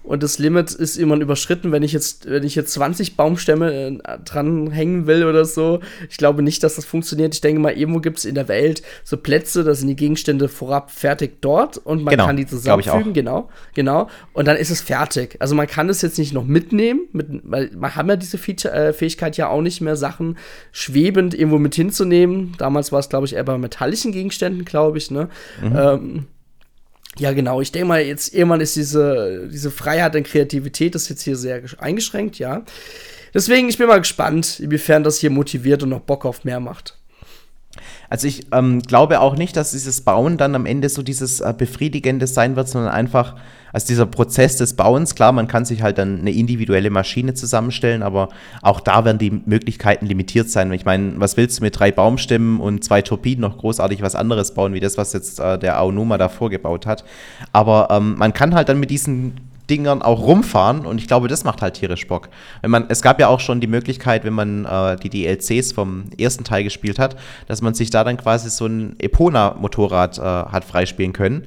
Und 0.03 0.23
das 0.23 0.39
Limit 0.39 0.73
ist 0.73 0.97
irgendwann 0.97 1.21
überschritten, 1.21 1.73
wenn 1.73 1.83
ich 1.83 1.93
jetzt, 1.93 2.29
wenn 2.29 2.43
ich 2.43 2.55
jetzt 2.55 2.73
20 2.73 3.17
Baumstämme 3.17 4.01
äh, 4.03 4.19
dran 4.25 4.71
hängen 4.71 5.07
will 5.07 5.25
oder 5.25 5.45
so. 5.45 5.81
Ich 6.09 6.17
glaube 6.17 6.43
nicht, 6.43 6.63
dass 6.63 6.77
das 6.77 6.85
funktioniert. 6.85 7.35
Ich 7.35 7.41
denke 7.41 7.61
mal, 7.61 7.73
irgendwo 7.77 8.01
gibt 8.01 8.19
es 8.19 8.25
in 8.25 8.35
der 8.35 8.49
Welt 8.49 8.83
so 9.05 9.17
Plätze, 9.17 9.63
da 9.63 9.75
sind 9.75 9.89
die 9.89 9.97
Gegenstände 9.97 10.49
vorab 10.49 10.91
fertig 10.91 11.43
dort 11.43 11.77
und 11.77 12.03
man 12.03 12.13
genau, 12.13 12.27
kann 12.27 12.37
die 12.37 12.47
zusammenfügen, 12.47 13.13
genau, 13.13 13.51
genau. 13.75 14.09
Und 14.33 14.49
dann 14.49 14.57
ist 14.57 14.71
es 14.71 14.81
fertig. 14.81 15.37
Also 15.39 15.55
man 15.55 15.67
kann 15.67 15.89
es 15.89 16.03
jetzt 16.03 16.19
nicht 16.19 16.33
noch 16.33 16.45
mitnehmen, 16.45 17.03
mit, 17.13 17.29
weil 17.45 17.71
man 17.77 17.95
haben 17.95 18.09
ja 18.09 18.17
diese 18.17 18.39
Feature, 18.39 18.73
äh, 18.73 18.93
Fähigkeit 18.93 19.37
ja 19.37 19.49
auch 19.49 19.61
nicht 19.61 19.81
mehr, 19.81 19.97
Sachen 19.97 20.39
schwebend 20.73 21.35
irgendwo 21.35 21.59
mit 21.59 21.75
hinzunehmen. 21.75 22.55
Damals 22.59 22.91
war 22.91 23.01
es, 23.01 23.09
glaube 23.09 23.27
ich, 23.27 23.35
eher 23.35 23.45
bei 23.45 23.59
metallischen 23.59 24.13
Gegenständen, 24.13 24.65
glaube 24.65 24.99
ich, 24.99 25.11
ne? 25.11 25.29
Mhm. 25.63 25.77
Ähm, 25.77 26.27
ja, 27.19 27.33
genau. 27.33 27.61
Ich 27.61 27.73
denke 27.73 27.89
mal, 27.89 28.03
jetzt 28.03 28.35
irgendwann 28.35 28.61
ist 28.61 28.77
diese, 28.77 29.49
diese 29.51 29.71
Freiheit 29.71 30.15
und 30.17 30.27
Kreativität 30.27 30.95
ist 30.95 31.09
jetzt 31.09 31.23
hier 31.23 31.37
sehr 31.37 31.63
eingeschränkt, 31.79 32.39
ja. 32.39 32.65
Deswegen, 33.35 33.69
ich 33.69 33.79
bin 33.79 33.87
mal 33.87 34.01
gespannt, 34.01 34.61
inwiefern 34.61 35.05
das 35.05 35.19
hier 35.19 35.31
motiviert 35.31 35.83
und 35.83 35.91
noch 35.91 36.01
Bock 36.01 36.25
auf 36.25 36.45
mehr 36.45 36.61
macht. 36.61 37.00
Also 38.09 38.27
ich 38.27 38.47
ähm, 38.53 38.81
glaube 38.81 39.21
auch 39.21 39.37
nicht, 39.37 39.57
dass 39.57 39.73
dieses 39.73 40.01
Bauen 40.01 40.37
dann 40.37 40.55
am 40.55 40.67
Ende 40.67 40.89
so 40.89 41.03
dieses 41.03 41.41
äh, 41.41 41.55
Befriedigende 41.57 42.27
sein 42.27 42.57
wird, 42.57 42.69
sondern 42.69 42.93
einfach, 42.93 43.37
also 43.73 43.87
dieser 43.87 44.07
Prozess 44.07 44.57
des 44.57 44.75
Bauens, 44.75 45.15
klar, 45.15 45.33
man 45.33 45.47
kann 45.47 45.65
sich 45.65 45.83
halt 45.83 45.99
dann 45.99 46.21
eine 46.21 46.33
individuelle 46.33 46.91
Maschine 46.91 47.35
zusammenstellen, 47.35 48.03
aber 48.03 48.31
auch 48.63 48.81
da 48.81 49.05
werden 49.05 49.19
die 49.19 49.31
Möglichkeiten 49.31 50.07
limitiert 50.07 50.51
sein. 50.51 50.73
Ich 50.73 50.85
meine, 50.85 51.15
was 51.17 51.37
willst 51.37 51.61
du 51.61 51.65
mit 51.65 51.79
drei 51.79 51.93
Baumstämmen 51.93 52.61
und 52.61 52.85
zwei 52.85 53.03
Turbinen 53.03 53.41
noch 53.41 53.59
großartig 53.59 54.03
was 54.03 54.15
anderes 54.15 54.55
bauen, 54.55 54.75
wie 54.75 54.81
das, 54.81 54.97
was 54.97 55.13
jetzt 55.13 55.41
äh, 55.41 55.59
der 55.59 55.79
Aonuma 55.79 56.19
da 56.19 56.29
vorgebaut 56.29 56.87
hat. 56.87 57.05
Aber 57.53 57.89
ähm, 57.91 58.17
man 58.19 58.33
kann 58.33 58.55
halt 58.55 58.69
dann 58.69 58.81
mit 58.81 58.91
diesen 58.91 59.50
Dingern 59.71 60.03
auch 60.03 60.21
rumfahren 60.21 60.85
und 60.85 61.01
ich 61.01 61.07
glaube, 61.07 61.29
das 61.29 61.45
macht 61.45 61.63
halt 61.63 61.75
tierisch 61.75 62.07
Bock. 62.07 62.29
Wenn 62.61 62.71
man, 62.71 62.87
es 62.89 63.01
gab 63.01 63.21
ja 63.21 63.29
auch 63.29 63.41
schon 63.41 63.61
die 63.61 63.67
Möglichkeit, 63.67 64.25
wenn 64.25 64.35
man 64.35 64.65
äh, 64.65 64.97
die 64.97 65.09
DLCs 65.09 65.73
vom 65.73 66.05
ersten 66.19 66.45
Teil 66.45 66.65
gespielt 66.65 66.99
hat, 66.99 67.17
dass 67.47 67.63
man 67.63 67.75
sich 67.75 67.91
da 67.91 68.05
dann 68.05 68.17
quasi 68.17 68.51
so 68.51 68.67
ein 68.67 68.97
Epona-Motorrad 68.99 70.19
äh, 70.19 70.23
hat 70.23 70.65
freispielen 70.65 71.13
können. 71.13 71.47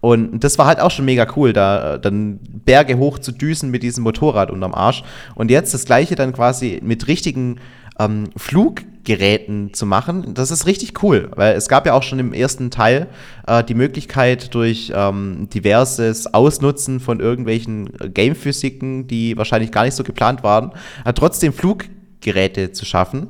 Und 0.00 0.44
das 0.44 0.58
war 0.58 0.66
halt 0.66 0.80
auch 0.80 0.90
schon 0.90 1.04
mega 1.04 1.26
cool, 1.36 1.52
da 1.52 1.94
äh, 1.94 2.00
dann 2.00 2.38
Berge 2.42 2.98
hoch 2.98 3.18
zu 3.18 3.32
düsen 3.32 3.70
mit 3.70 3.82
diesem 3.82 4.04
Motorrad 4.04 4.50
unterm 4.50 4.74
Arsch. 4.74 5.02
Und 5.34 5.50
jetzt 5.50 5.74
das 5.74 5.84
gleiche 5.84 6.14
dann 6.14 6.32
quasi 6.32 6.80
mit 6.82 7.08
richtigen 7.08 7.58
ähm, 7.98 8.30
Fluggeräten 8.36 9.74
zu 9.74 9.86
machen, 9.86 10.34
das 10.34 10.50
ist 10.50 10.66
richtig 10.66 11.02
cool, 11.02 11.30
weil 11.34 11.56
es 11.56 11.68
gab 11.68 11.86
ja 11.86 11.94
auch 11.94 12.02
schon 12.02 12.18
im 12.18 12.32
ersten 12.32 12.70
Teil 12.70 13.08
äh, 13.46 13.64
die 13.64 13.74
Möglichkeit 13.74 14.54
durch 14.54 14.92
ähm, 14.94 15.48
diverses 15.52 16.32
Ausnutzen 16.32 17.00
von 17.00 17.20
irgendwelchen 17.20 17.90
Gamephysiken, 18.14 19.06
die 19.06 19.36
wahrscheinlich 19.36 19.72
gar 19.72 19.84
nicht 19.84 19.94
so 19.94 20.04
geplant 20.04 20.42
waren, 20.42 20.72
äh, 21.04 21.12
trotzdem 21.12 21.52
Fluggeräte 21.52 22.72
zu 22.72 22.84
schaffen. 22.84 23.28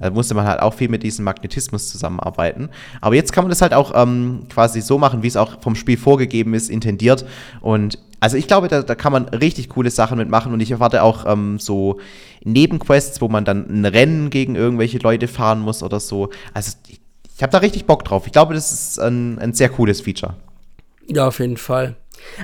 Da 0.00 0.10
musste 0.10 0.34
man 0.34 0.46
halt 0.46 0.60
auch 0.60 0.74
viel 0.74 0.88
mit 0.88 1.02
diesem 1.02 1.24
Magnetismus 1.24 1.88
zusammenarbeiten. 1.88 2.68
Aber 3.00 3.14
jetzt 3.14 3.32
kann 3.32 3.44
man 3.44 3.50
das 3.50 3.62
halt 3.62 3.74
auch 3.74 3.92
ähm, 3.94 4.46
quasi 4.48 4.80
so 4.80 4.98
machen, 4.98 5.22
wie 5.22 5.26
es 5.26 5.36
auch 5.36 5.60
vom 5.60 5.74
Spiel 5.74 5.96
vorgegeben 5.96 6.54
ist, 6.54 6.70
intendiert. 6.70 7.24
Und 7.60 7.98
also 8.20 8.36
ich 8.36 8.46
glaube, 8.46 8.68
da, 8.68 8.82
da 8.82 8.94
kann 8.94 9.12
man 9.12 9.28
richtig 9.28 9.68
coole 9.68 9.90
Sachen 9.90 10.18
mitmachen 10.18 10.52
und 10.52 10.60
ich 10.60 10.70
erwarte 10.70 11.02
auch 11.02 11.24
ähm, 11.26 11.58
so 11.58 11.98
Nebenquests, 12.44 13.20
wo 13.20 13.28
man 13.28 13.44
dann 13.44 13.66
ein 13.68 13.84
Rennen 13.84 14.30
gegen 14.30 14.54
irgendwelche 14.56 14.98
Leute 14.98 15.28
fahren 15.28 15.60
muss 15.60 15.82
oder 15.82 16.00
so. 16.00 16.30
Also 16.54 16.72
ich, 16.88 17.00
ich 17.36 17.42
habe 17.42 17.52
da 17.52 17.58
richtig 17.58 17.86
Bock 17.86 18.04
drauf. 18.04 18.26
Ich 18.26 18.32
glaube, 18.32 18.54
das 18.54 18.72
ist 18.72 18.98
ein, 18.98 19.38
ein 19.38 19.52
sehr 19.52 19.68
cooles 19.68 20.00
Feature. 20.00 20.34
Ja, 21.06 21.28
auf 21.28 21.38
jeden 21.38 21.56
Fall. 21.56 21.96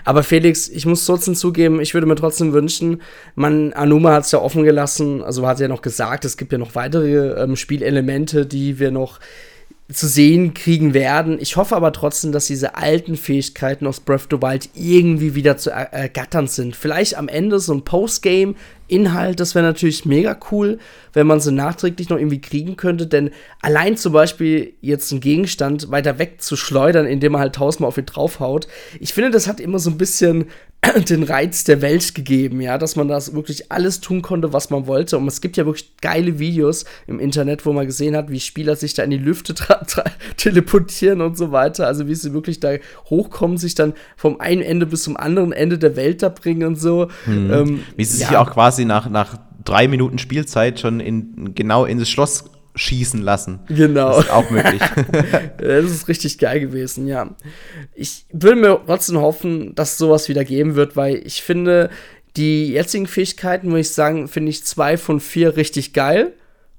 Aber 0.04 0.22
Felix, 0.22 0.68
ich 0.68 0.87
muss 0.87 1.04
trotzdem 1.04 1.34
zugeben, 1.34 1.80
ich 1.80 1.94
würde 1.94 2.06
mir 2.06 2.14
trotzdem 2.14 2.52
wünschen, 2.52 3.02
man, 3.34 3.72
Anuma 3.72 4.12
hat 4.12 4.24
es 4.24 4.32
ja 4.32 4.38
offen 4.38 4.62
gelassen, 4.62 5.22
also 5.22 5.46
hat 5.46 5.60
ja 5.60 5.68
noch 5.68 5.82
gesagt, 5.82 6.24
es 6.24 6.37
gibt 6.37 6.52
ja 6.52 6.58
noch 6.58 6.74
weitere 6.74 7.42
ähm, 7.42 7.56
Spielelemente, 7.56 8.46
die 8.46 8.78
wir 8.78 8.90
noch 8.90 9.18
zu 9.92 10.09
sehen 10.09 10.55
kriegen 10.55 10.94
werden. 10.94 11.38
Ich 11.38 11.57
hoffe 11.57 11.77
aber 11.77 11.92
trotzdem, 11.92 12.33
dass 12.33 12.47
diese 12.47 12.75
alten 12.75 13.16
Fähigkeiten 13.16 13.87
aus 13.87 14.01
Breath 14.01 14.23
of 14.23 14.29
the 14.31 14.42
Wild 14.42 14.70
irgendwie 14.75 15.35
wieder 15.35 15.59
zu 15.59 15.70
ergattern 15.70 16.47
sind. 16.47 16.75
Vielleicht 16.75 17.18
am 17.18 17.29
Ende 17.29 17.59
so 17.59 17.75
ein 17.75 17.85
Postgame, 17.85 18.55
Inhalt, 18.87 19.40
das 19.40 19.55
wäre 19.55 19.64
natürlich 19.64 20.05
mega 20.05 20.38
cool, 20.51 20.79
wenn 21.12 21.27
man 21.27 21.40
sie 21.40 21.53
nachträglich 21.53 22.09
noch 22.11 22.18
irgendwie 22.18 22.40
kriegen 22.40 22.77
könnte, 22.77 23.07
denn 23.07 23.31
allein 23.62 23.97
zum 23.97 24.12
Beispiel 24.12 24.75
jetzt 24.83 25.11
einen 25.11 25.23
Gegenstand 25.23 25.90
weiter 25.90 26.18
weg 26.18 26.42
zu 26.42 26.55
schleudern, 26.57 27.07
indem 27.07 27.33
man 27.33 27.40
halt 27.40 27.55
tausendmal 27.55 27.88
auf 27.88 27.99
ihn 27.99 28.07
draufhaut, 28.07 28.68
ich 29.01 29.14
finde, 29.14 29.31
das 29.31 29.49
hat 29.49 29.59
immer 29.59 29.79
so 29.79 29.90
ein 29.90 29.99
bisschen 29.99 30.47
den 31.09 31.23
Reiz 31.23 31.64
der 31.64 31.83
Welt 31.83 32.14
gegeben, 32.14 32.61
ja, 32.61 32.79
dass 32.79 32.97
man 32.97 33.09
das 33.09 33.35
wirklich 33.35 33.70
alles 33.73 34.01
tun 34.01 34.23
konnte, 34.23 34.53
was 34.53 34.70
man 34.70 34.87
wollte. 34.87 35.18
Und 35.18 35.27
es 35.27 35.40
gibt 35.40 35.57
ja 35.57 35.66
wirklich 35.66 35.97
geile 36.01 36.38
Videos 36.38 36.85
im 37.07 37.20
Internet, 37.20 37.64
wo 37.66 37.73
man 37.73 37.87
gesehen 37.87 38.16
hat, 38.16 38.31
wie 38.31 38.40
Spieler 38.40 38.77
sich 38.77 38.94
da 38.94 39.03
in 39.03 39.11
die 39.11 39.18
Lüfte 39.18 39.55
teleportieren 40.37 41.20
und 41.20 41.37
so 41.37 41.53
weiter. 41.53 41.87
Also 41.87 42.07
wie 42.09 42.14
sie 42.14 42.33
wirklich 42.33 42.61
da 42.61 42.75
hochkommen, 43.11 43.57
sich 43.57 43.75
dann 43.75 43.94
vom 44.16 44.40
einen 44.40 44.62
Ende 44.62 44.87
bis 44.87 45.03
zum 45.03 45.16
anderen 45.16 45.53
Ende 45.53 45.79
der 45.79 45.97
Welt 45.97 46.23
da 46.23 46.29
bringen 46.29 46.66
und 46.66 46.77
so. 46.77 47.09
Hm. 47.25 47.53
Ähm, 47.53 47.81
wie 47.97 48.05
sie 48.05 48.20
ja. 48.20 48.29
sich 48.29 48.37
auch 48.37 48.51
quasi 48.51 48.85
nach, 48.85 49.09
nach 49.09 49.38
drei 49.64 49.88
Minuten 49.88 50.18
Spielzeit 50.18 50.81
schon 50.81 51.01
in, 51.01 51.55
genau 51.55 51.85
in 51.85 51.99
das 51.99 52.09
Schloss 52.09 52.44
schießen 52.74 53.22
lassen. 53.22 53.60
Genau. 53.68 54.16
Das 54.16 54.24
ist 54.24 54.30
auch 54.30 54.50
möglich. 54.50 54.82
das 55.58 55.84
ist 55.84 56.08
richtig 56.08 56.38
geil 56.38 56.60
gewesen, 56.60 57.06
ja. 57.06 57.30
Ich 57.94 58.26
will 58.32 58.56
mir 58.56 58.80
trotzdem 58.87 59.18
hoffen, 59.18 59.74
dass 59.74 59.98
sowas 59.98 60.28
wieder 60.28 60.44
geben 60.44 60.74
wird, 60.74 60.96
weil 60.96 61.22
ich 61.24 61.42
finde, 61.42 61.90
die 62.37 62.72
jetzigen 62.72 63.06
Fähigkeiten, 63.06 63.68
muss 63.68 63.80
ich 63.80 63.90
sagen, 63.90 64.28
finde 64.28 64.50
ich 64.50 64.64
zwei 64.64 64.96
von 64.96 65.20
vier 65.20 65.56
richtig 65.56 65.92
geil. 65.92 66.32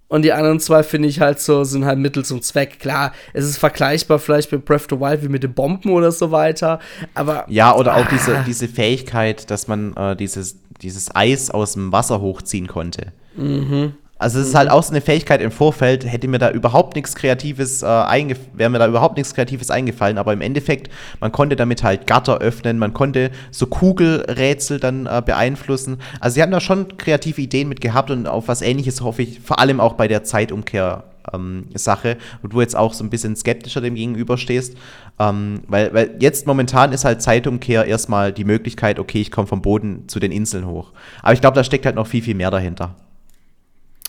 Und 0.08 0.22
die 0.22 0.34
anderen 0.34 0.60
zwei 0.60 0.84
finde 0.84 1.08
ich 1.10 1.20
halt 1.20 1.40
so, 1.40 1.64
sind 1.64 1.86
halt 1.86 1.98
Mittel 1.98 2.24
zum 2.24 2.42
Zweck. 2.42 2.80
Klar, 2.80 3.12
es 3.34 3.46
ist 3.46 3.58
vergleichbar 3.58 4.20
vielleicht 4.20 4.52
mit 4.52 4.64
Breath 4.64 4.82
of 4.82 4.88
the 4.92 5.00
Wild 5.00 5.24
wie 5.24 5.30
mit 5.30 5.44
den 5.44 5.54
Bomben 5.54 5.90
oder 5.90 6.12
so 6.12 6.32
weiter. 6.32 6.80
Aber. 7.16 7.46
Ja, 7.50 7.76
oder 7.76 7.96
auch 7.96 8.06
ah. 8.06 8.10
diese, 8.12 8.44
diese 8.46 8.68
Fähigkeit, 8.68 9.50
dass 9.50 9.68
man 9.68 9.96
äh, 9.96 10.16
dieses, 10.16 10.58
dieses 10.82 11.16
Eis 11.16 11.50
aus 11.50 11.74
dem 11.74 11.92
Wasser 11.92 12.22
hochziehen 12.22 12.68
konnte. 12.68 13.14
Mhm. 13.36 13.96
Also 14.18 14.40
es 14.40 14.48
ist 14.48 14.56
halt 14.56 14.70
auch 14.70 14.82
so 14.82 14.92
eine 14.92 15.02
Fähigkeit 15.02 15.42
im 15.42 15.52
Vorfeld, 15.52 16.10
hätte 16.10 16.30
mir 16.30 16.38
da 16.38 16.50
überhaupt 16.50 16.96
nichts 16.96 17.16
Kreatives 17.16 17.84
äh, 17.84 18.36
wäre 18.54 18.70
mir 18.70 18.80
da 18.80 18.88
überhaupt 18.88 19.18
nichts 19.18 19.34
Kreatives 19.34 19.70
eingefallen, 19.70 20.18
aber 20.18 20.32
im 20.32 20.40
Endeffekt, 20.40 20.90
man 21.20 21.34
konnte 21.34 21.58
damit 21.58 21.84
halt 21.84 22.08
Gatter 22.08 22.38
öffnen, 22.38 22.80
man 22.80 22.94
konnte 22.94 23.30
so 23.52 23.68
Kugelrätsel 23.68 24.80
dann 24.80 25.06
äh, 25.06 25.22
beeinflussen. 25.26 25.98
Also 26.22 26.36
sie 26.36 26.42
haben 26.42 26.52
da 26.52 26.62
schon 26.62 26.98
kreative 26.98 27.42
Ideen 27.42 27.68
mit 27.68 27.82
gehabt 27.82 28.10
und 28.10 28.26
auf 28.26 28.48
was 28.48 28.62
ähnliches 28.62 29.02
hoffe 29.02 29.22
ich, 29.22 29.42
vor 29.42 29.60
allem 29.60 29.82
auch 29.82 29.94
bei 29.94 30.08
der 30.08 30.24
Zeitumkehr. 30.24 31.04
Ähm, 31.34 31.70
Sache, 31.74 32.18
wo 32.44 32.50
du 32.50 32.62
jetzt 32.62 32.76
auch 32.76 32.94
so 32.94 33.04
ein 33.04 33.10
bisschen 33.10 33.36
skeptischer 33.36 33.82
dem 33.82 33.96
gegenüberstehst. 33.96 34.78
Ähm, 35.18 35.62
weil, 35.68 35.92
weil 35.92 36.18
jetzt 36.20 36.46
momentan 36.46 36.92
ist 36.92 37.04
halt 37.04 37.24
Zeitumkehr 37.24 37.86
erstmal 37.86 38.32
die 38.32 38.44
Möglichkeit, 38.44 39.00
okay, 39.00 39.22
ich 39.22 39.32
komme 39.32 39.48
vom 39.48 39.64
Boden 39.64 40.08
zu 40.08 40.20
den 40.20 40.32
Inseln 40.32 40.68
hoch. 40.68 40.92
Aber 41.24 41.34
ich 41.34 41.42
glaube, 41.42 41.56
da 41.56 41.64
steckt 41.64 41.88
halt 41.88 41.96
noch 41.96 42.06
viel, 42.06 42.22
viel 42.22 42.36
mehr 42.36 42.52
dahinter. 42.52 42.94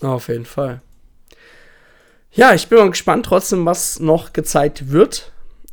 Auf 0.03 0.29
jeden 0.29 0.45
Fall. 0.45 0.81
Ja, 2.33 2.53
ich 2.55 2.69
bin 2.69 2.79
mal 2.79 2.91
gespannt 2.91 3.27
trotzdem, 3.27 3.65
was 3.65 3.99
noch 3.99 4.33
gezeigt 4.33 4.91
wird. 4.91 5.33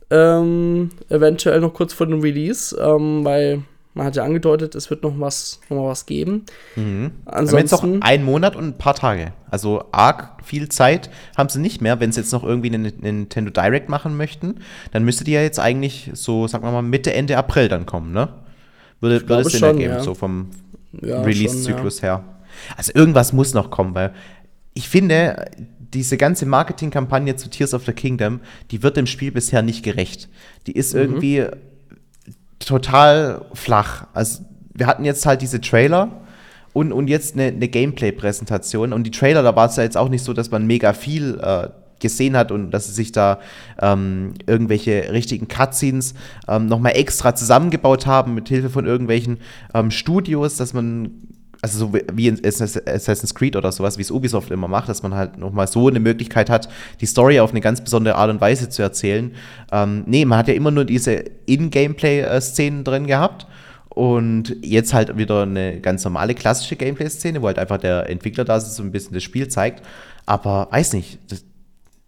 Ähm, 0.10 0.92
eventuell 1.10 1.60
noch 1.60 1.74
kurz 1.74 1.92
vor 1.92 2.08
dem 2.08 2.22
Release, 2.22 2.76
ähm, 2.80 3.26
weil 3.26 3.64
man 3.94 4.08
hat 4.08 4.16
ja 4.16 4.24
angedeutet, 4.24 4.74
es 4.76 4.90
wird 4.90 5.04
noch 5.04 5.14
was, 5.20 5.60
noch 5.70 5.78
mal 5.78 5.90
was 5.90 6.06
geben. 6.06 6.46
Mhm. 6.76 7.12
Ansonsten 7.26 7.58
jetzt 7.58 7.72
noch 7.72 8.02
ein 8.02 8.24
Monat 8.24 8.56
und 8.56 8.66
ein 8.66 8.78
paar 8.78 8.96
Tage. 8.96 9.34
Also 9.52 9.86
arg 9.92 10.44
viel 10.44 10.70
Zeit 10.70 11.10
haben 11.38 11.50
sie 11.50 11.60
nicht 11.60 11.82
mehr. 11.82 12.00
Wenn 12.00 12.12
sie 12.12 12.22
jetzt 12.22 12.32
noch 12.32 12.44
irgendwie 12.44 12.74
einen 12.74 12.92
Nintendo 13.02 13.52
Direct 13.52 13.90
machen 13.90 14.18
möchten, 14.18 14.56
dann 14.92 15.04
müsste 15.04 15.24
die 15.24 15.32
ja 15.32 15.42
jetzt 15.42 15.60
eigentlich 15.60 16.12
so, 16.14 16.48
sagen 16.48 16.64
wir 16.64 16.72
mal, 16.72 16.82
Mitte, 16.82 17.14
Ende 17.14 17.38
April 17.38 17.68
dann 17.68 17.86
kommen, 17.86 18.12
ne? 18.14 18.30
Würde, 19.00 19.28
würde 19.28 19.42
es 19.42 19.52
Sinn 19.52 19.64
ergeben, 19.64 19.94
ja. 19.94 20.00
so 20.00 20.14
vom 20.14 20.50
ja, 21.02 21.22
Release-Zyklus 21.22 22.02
ja. 22.02 22.08
her. 22.08 22.24
Also 22.78 22.92
irgendwas 22.94 23.34
muss 23.34 23.54
noch 23.54 23.70
kommen, 23.70 23.96
weil 23.96 24.14
ich 24.74 24.90
finde, 24.90 25.46
diese 25.94 26.18
ganze 26.18 26.46
Marketingkampagne 26.46 27.36
zu 27.36 27.50
Tears 27.50 27.74
of 27.74 27.86
the 27.86 27.94
Kingdom, 27.94 28.42
die 28.72 28.82
wird 28.84 28.98
dem 28.98 29.06
Spiel 29.06 29.32
bisher 29.32 29.62
nicht 29.62 29.84
gerecht. 29.84 30.30
Die 30.68 30.74
ist 30.74 30.94
mhm. 30.94 31.02
irgendwie 31.02 31.46
total 32.60 33.46
flach. 33.54 34.08
Also 34.14 34.44
wir 34.74 34.88
hatten 34.88 35.06
jetzt 35.06 35.26
halt 35.26 35.42
diese 35.42 35.62
Trailer 35.62 36.22
und, 36.74 36.92
und 36.92 37.08
jetzt 37.08 37.36
eine, 37.36 37.48
eine 37.48 37.68
Gameplay-Präsentation. 37.68 38.94
Und 38.94 39.04
die 39.04 39.12
Trailer, 39.12 39.44
da 39.44 39.56
war 39.56 39.68
es 39.68 39.76
ja 39.76 39.84
jetzt 39.84 39.98
auch 39.98 40.10
nicht 40.10 40.24
so, 40.24 40.34
dass 40.34 40.50
man 40.50 40.66
mega 40.66 40.94
viel 40.94 41.40
äh, 41.40 41.70
gesehen 42.00 42.36
hat 42.36 42.52
und 42.52 42.72
dass 42.72 42.88
sie 42.88 42.94
sich 42.94 43.12
da 43.12 43.40
ähm, 43.82 44.34
irgendwelche 44.46 45.12
richtigen 45.12 45.48
Cutscenes 45.48 46.16
ähm, 46.48 46.66
nochmal 46.66 46.94
extra 46.96 47.36
zusammengebaut 47.36 48.08
haben 48.08 48.34
mit 48.34 48.50
Hilfe 48.50 48.70
von 48.70 48.86
irgendwelchen 48.86 49.38
ähm, 49.74 49.92
Studios, 49.92 50.58
dass 50.58 50.74
man 50.74 51.12
also 51.64 51.80
so 51.80 51.94
wie 51.94 52.28
in 52.28 52.42
Assassin's 52.46 53.34
Creed 53.34 53.56
oder 53.56 53.72
sowas, 53.72 53.98
wie 53.98 54.02
es 54.02 54.12
Ubisoft 54.12 54.52
immer 54.52 54.68
macht, 54.68 54.90
dass 54.90 55.02
man 55.02 55.16
halt 55.16 55.38
nochmal 55.38 55.66
so 55.68 55.88
eine 55.88 56.02
Möglichkeit 56.02 56.50
hat, 56.50 56.68
die 57.00 57.06
Story 57.06 57.40
auf 57.40 57.52
eine 57.52 57.62
ganz 57.62 57.82
besondere 57.82 58.16
Art 58.16 58.30
und 58.30 58.42
Weise 58.42 58.68
zu 58.68 58.82
erzählen. 58.82 59.34
Ähm, 59.72 60.04
nee, 60.06 60.26
man 60.26 60.40
hat 60.40 60.50
ja 60.50 60.56
immer 60.56 60.72
nur 60.72 60.84
diese 60.84 61.24
In-Gameplay-Szenen 61.46 62.84
drin 62.84 63.08
gehabt. 63.08 63.48
Und 63.88 64.58
jetzt 64.62 64.94
halt 64.94 65.18
wieder 65.18 65.44
eine 65.44 65.80
ganz 65.80 66.04
normale 66.04 66.34
klassische 66.34 66.76
Gameplay-Szene, 66.76 67.42
wo 67.42 67.48
halt 67.48 67.60
einfach 67.60 67.78
der 67.78 68.10
Entwickler 68.10 68.44
da 68.44 68.60
so 68.60 68.84
ein 68.84 68.92
bisschen 68.92 69.14
das 69.14 69.24
Spiel 69.24 69.48
zeigt. 69.48 69.86
Aber 70.26 70.68
weiß 70.72 70.94
nicht, 70.94 71.20
das, 71.30 71.46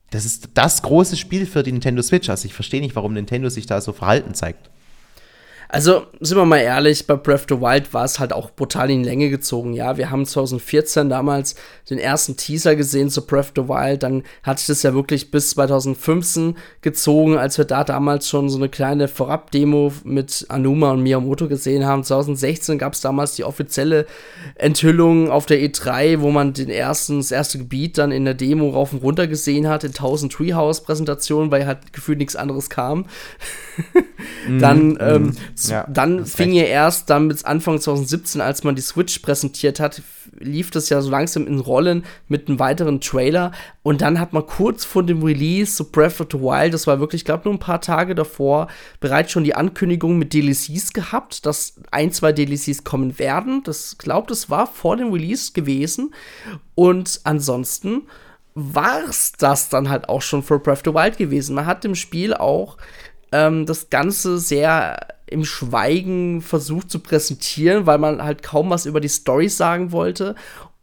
das 0.10 0.26
ist 0.26 0.50
das 0.56 0.82
große 0.82 1.16
Spiel 1.16 1.46
für 1.46 1.64
die 1.64 1.72
Nintendo 1.72 2.02
Switch. 2.02 2.28
Also 2.30 2.46
ich 2.46 2.54
verstehe 2.54 2.82
nicht, 2.82 2.96
warum 2.96 3.14
Nintendo 3.14 3.50
sich 3.50 3.68
da 3.68 3.80
so 3.80 3.94
verhalten 3.94 4.34
zeigt. 4.34 4.70
Also, 5.70 6.04
sind 6.20 6.38
wir 6.38 6.46
mal 6.46 6.60
ehrlich, 6.60 7.08
bei 7.08 7.16
Breath 7.16 7.42
of 7.42 7.46
the 7.50 7.62
Wild 7.62 7.94
war 7.94 8.06
es 8.06 8.20
halt 8.20 8.34
auch 8.34 8.52
brutal 8.52 8.90
in 8.92 9.04
die 9.04 9.10
Länge 9.10 9.30
gezogen. 9.30 9.74
Ja, 9.74 9.98
wir 9.98 10.12
haben 10.12 10.26
2014 10.26 11.10
damals 11.10 11.56
den 11.90 11.98
ersten 11.98 12.38
Teaser 12.38 12.76
gesehen 12.76 13.10
zu 13.10 13.26
Breath 13.26 13.46
of 13.46 13.52
the 13.56 13.70
Wild. 13.70 14.04
Dann 14.04 14.24
hat 14.44 14.60
sich 14.60 14.68
das 14.68 14.84
ja 14.84 14.94
wirklich 14.94 15.32
bis 15.32 15.52
2015 15.52 16.56
gezogen, 16.82 17.38
als 17.38 17.58
wir 17.58 17.66
da 17.66 17.84
damals 17.84 18.30
schon 18.30 18.50
so 18.50 18.58
eine 18.58 18.70
kleine 18.70 19.08
Vorab-Demo 19.08 19.92
mit 20.04 20.46
Anuma 20.50 20.92
und 20.92 21.02
Miyamoto 21.02 21.48
gesehen 21.48 21.86
haben. 21.86 22.04
2016 22.04 22.78
gab 22.78 22.94
es 22.94 23.02
damals 23.02 23.36
die 23.36 23.44
offizielle 23.44 24.06
Enthüllung 24.56 25.32
auf 25.32 25.46
der 25.46 25.60
E3, 25.60 26.22
wo 26.22 26.30
man 26.30 26.54
den 26.54 26.70
ersten, 26.70 27.18
das 27.18 27.32
erste 27.32 27.58
Gebiet 27.58 27.98
dann 27.98 28.12
in 28.12 28.26
der 28.26 28.36
Demo 28.36 28.70
rauf 28.70 28.94
und 28.94 29.02
runter 29.02 29.28
gesehen 29.28 29.68
hat, 29.68 29.84
in 29.84 29.90
1000 29.90 30.32
Treehouse-Präsentationen, 30.32 31.52
weil 31.52 31.66
halt 31.66 31.92
gefühlt 31.94 32.20
nichts 32.20 32.36
anderes 32.36 32.70
kam. 32.70 33.06
dann 34.60 34.90
mm, 34.90 34.98
ähm, 35.00 35.24
mm 35.24 35.36
ja, 35.64 35.86
dann 35.90 36.26
fing 36.26 36.52
ja 36.52 36.64
erst 36.64 37.10
dann 37.10 37.30
bis 37.30 37.46
Anfang 37.46 37.80
2017, 37.80 38.42
als 38.42 38.64
man 38.64 38.76
die 38.76 38.82
Switch 38.82 39.20
präsentiert 39.20 39.80
hat, 39.80 40.02
lief 40.38 40.70
das 40.70 40.90
ja 40.90 41.02
so 41.02 41.10
langsam 41.10 41.48
in 41.48 41.60
Rollen 41.60 42.04
mit 42.28 42.48
einem 42.48 42.60
weiteren 42.60 43.00
Trailer. 43.00 43.52
Und 43.82 44.02
dann 44.02 44.20
hat 44.20 44.34
man 44.34 44.46
kurz 44.46 44.84
vor 44.84 45.04
dem 45.04 45.24
Release, 45.24 45.76
so 45.76 45.86
Breath 45.86 46.20
of 46.20 46.28
the 46.32 46.40
Wild, 46.40 46.74
das 46.74 46.88
war 46.88 47.00
wirklich, 47.00 47.22
ich 47.22 47.26
glaube, 47.26 47.44
nur 47.46 47.54
ein 47.54 47.60
paar 47.60 47.80
Tage 47.80 48.16
davor, 48.16 48.68
bereits 49.00 49.32
schon 49.32 49.44
die 49.44 49.56
Ankündigung 49.56 50.18
mit 50.18 50.34
DLCs 50.34 50.92
gehabt, 50.94 51.46
dass 51.46 51.76
ein, 51.92 52.12
zwei 52.12 52.34
DLCs 52.34 52.84
kommen 52.84 53.18
werden. 53.18 53.64
Das 53.64 53.98
glaubt, 53.98 54.32
das 54.32 54.50
war 54.50 54.68
vor 54.68 54.98
dem 54.98 55.14
Release 55.14 55.54
gewesen. 55.54 56.14
Und 56.76 57.22
ansonsten 57.24 58.04
war 58.56 59.04
es 59.08 59.34
das 59.34 59.70
dann 59.70 59.90
halt 59.90 60.10
auch 60.10 60.22
schon 60.22 60.42
für 60.42 60.60
Breath 60.60 60.80
of 60.80 60.84
the 60.86 60.94
Wild 60.94 61.18
gewesen. 61.18 61.56
Man 61.56 61.66
hat 61.66 61.84
dem 61.84 61.96
Spiel 61.96 62.34
auch 62.34 62.78
ähm, 63.36 63.66
das 63.66 63.90
Ganze 63.90 64.40
sehr 64.40 65.08
im 65.28 65.44
Schweigen 65.44 66.42
versucht 66.42 66.90
zu 66.90 67.00
präsentieren, 67.00 67.86
weil 67.86 67.98
man 67.98 68.24
halt 68.24 68.44
kaum 68.44 68.70
was 68.70 68.86
über 68.86 69.02
die 69.02 69.10
Story 69.10 69.50
sagen 69.50 69.92
wollte. 69.92 70.36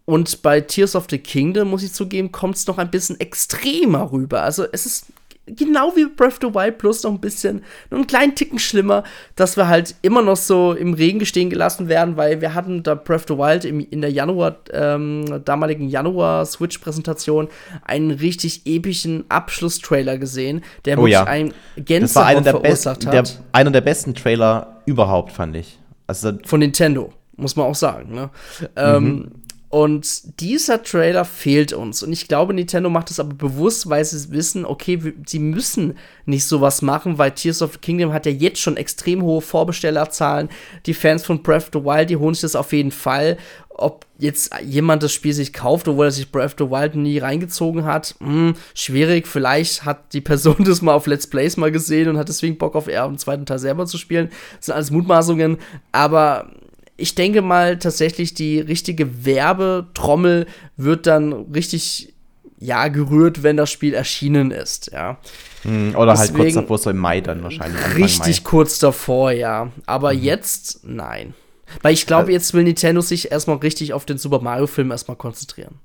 Und 0.04 0.42
bei 0.42 0.60
Tears 0.60 0.96
of 0.96 1.06
the 1.08 1.18
Kingdom, 1.18 1.68
muss 1.68 1.82
ich 1.82 1.92
zugeben, 1.92 2.32
kommt 2.32 2.56
es 2.56 2.66
noch 2.66 2.78
ein 2.78 2.90
bisschen 2.90 3.18
extremer 3.20 4.12
rüber. 4.12 4.42
Also 4.42 4.66
es 4.70 4.84
ist 4.84 5.06
genau 5.46 5.94
wie 5.96 6.06
Breath 6.06 6.32
of 6.32 6.38
the 6.42 6.54
Wild 6.54 6.78
plus 6.78 7.02
noch 7.02 7.10
ein 7.10 7.20
bisschen, 7.20 7.62
nur 7.90 7.98
einen 7.98 8.06
kleinen 8.06 8.34
Ticken 8.34 8.58
schlimmer, 8.58 9.04
dass 9.36 9.56
wir 9.56 9.68
halt 9.68 9.94
immer 10.02 10.22
noch 10.22 10.36
so 10.36 10.72
im 10.72 10.94
Regen 10.94 11.24
stehen 11.26 11.50
gelassen 11.50 11.88
werden, 11.88 12.16
weil 12.16 12.40
wir 12.40 12.54
hatten 12.54 12.82
da 12.82 12.94
Breath 12.94 13.30
of 13.30 13.36
the 13.36 13.38
Wild 13.38 13.64
im, 13.64 13.80
in 13.80 14.00
der 14.00 14.10
Januar, 14.10 14.56
ähm, 14.72 15.42
damaligen 15.44 15.88
Januar-Switch-Präsentation 15.88 17.48
einen 17.82 18.10
richtig 18.10 18.62
epischen 18.66 19.24
Abschlusstrailer 19.28 20.18
gesehen, 20.18 20.62
der 20.84 20.98
oh, 20.98 21.06
ja. 21.06 21.24
ein 21.24 21.52
Gänsehaut 21.76 22.44
verursacht 22.44 23.06
hat. 23.06 23.12
Der, 23.12 23.24
einer 23.52 23.70
der 23.70 23.80
besten 23.80 24.14
Trailer 24.14 24.82
überhaupt, 24.86 25.32
fand 25.32 25.56
ich. 25.56 25.78
Also, 26.06 26.32
Von 26.44 26.60
Nintendo, 26.60 27.12
muss 27.36 27.56
man 27.56 27.66
auch 27.66 27.74
sagen. 27.74 28.14
Ne? 28.14 28.30
Mhm. 28.60 28.68
Ähm, 28.76 29.30
und 29.72 30.38
dieser 30.38 30.82
Trailer 30.82 31.24
fehlt 31.24 31.72
uns. 31.72 32.02
Und 32.02 32.12
ich 32.12 32.28
glaube, 32.28 32.52
Nintendo 32.52 32.90
macht 32.90 33.10
es 33.10 33.18
aber 33.18 33.32
bewusst, 33.32 33.88
weil 33.88 34.04
sie 34.04 34.30
wissen, 34.30 34.66
okay, 34.66 35.14
sie 35.26 35.38
müssen 35.38 35.96
nicht 36.26 36.44
sowas 36.44 36.82
machen, 36.82 37.16
weil 37.16 37.30
Tears 37.30 37.62
of 37.62 37.72
the 37.72 37.78
Kingdom 37.78 38.12
hat 38.12 38.26
ja 38.26 38.32
jetzt 38.32 38.60
schon 38.60 38.76
extrem 38.76 39.22
hohe 39.22 39.40
Vorbestellerzahlen. 39.40 40.50
Die 40.84 40.92
Fans 40.92 41.24
von 41.24 41.42
Breath 41.42 41.62
of 41.62 41.70
the 41.72 41.84
Wild, 41.86 42.10
die 42.10 42.18
holen 42.18 42.34
sich 42.34 42.42
das 42.42 42.54
auf 42.54 42.74
jeden 42.74 42.90
Fall. 42.90 43.38
Ob 43.70 44.04
jetzt 44.18 44.54
jemand 44.62 45.02
das 45.02 45.14
Spiel 45.14 45.32
sich 45.32 45.54
kauft, 45.54 45.88
obwohl 45.88 46.04
er 46.04 46.10
sich 46.10 46.30
Breath 46.30 46.60
of 46.60 46.66
the 46.66 46.70
Wild 46.70 46.94
nie 46.94 47.16
reingezogen 47.16 47.86
hat, 47.86 48.14
mh, 48.20 48.28
hm, 48.28 48.54
schwierig. 48.74 49.26
Vielleicht 49.26 49.86
hat 49.86 50.12
die 50.12 50.20
Person 50.20 50.56
das 50.66 50.82
mal 50.82 50.92
auf 50.92 51.06
Let's 51.06 51.26
Plays 51.26 51.56
mal 51.56 51.72
gesehen 51.72 52.10
und 52.10 52.18
hat 52.18 52.28
deswegen 52.28 52.58
Bock 52.58 52.76
auf 52.76 52.88
er 52.88 53.06
im 53.06 53.16
zweiten 53.16 53.46
Teil 53.46 53.58
selber 53.58 53.86
zu 53.86 53.96
spielen. 53.96 54.28
Das 54.58 54.66
sind 54.66 54.74
alles 54.74 54.90
Mutmaßungen. 54.90 55.56
Aber 55.92 56.50
ich 56.96 57.14
denke 57.14 57.42
mal 57.42 57.78
tatsächlich, 57.78 58.34
die 58.34 58.60
richtige 58.60 59.24
Werbetrommel 59.24 60.46
wird 60.76 61.06
dann 61.06 61.32
richtig, 61.52 62.14
ja, 62.58 62.88
gerührt, 62.88 63.42
wenn 63.42 63.56
das 63.56 63.70
Spiel 63.70 63.94
erschienen 63.94 64.50
ist, 64.50 64.92
ja. 64.92 65.18
Hm, 65.62 65.94
oder 65.96 66.12
Deswegen, 66.12 66.38
halt 66.38 66.44
kurz 66.44 66.54
davor, 66.54 66.78
so 66.78 66.90
im 66.90 66.98
Mai 66.98 67.20
dann 67.20 67.42
wahrscheinlich. 67.42 67.82
Anfang 67.82 68.02
richtig 68.02 68.42
Mai. 68.42 68.50
kurz 68.50 68.78
davor, 68.78 69.32
ja. 69.32 69.70
Aber 69.86 70.12
mhm. 70.12 70.22
jetzt, 70.22 70.80
nein. 70.84 71.34
Weil 71.80 71.94
ich 71.94 72.06
glaube, 72.06 72.22
also, 72.22 72.32
jetzt 72.32 72.54
will 72.54 72.64
Nintendo 72.64 73.00
sich 73.00 73.32
erstmal 73.32 73.56
richtig 73.56 73.92
auf 73.92 74.04
den 74.04 74.18
Super 74.18 74.40
Mario-Film 74.40 74.90
erstmal 74.90 75.16
konzentrieren. 75.16 75.76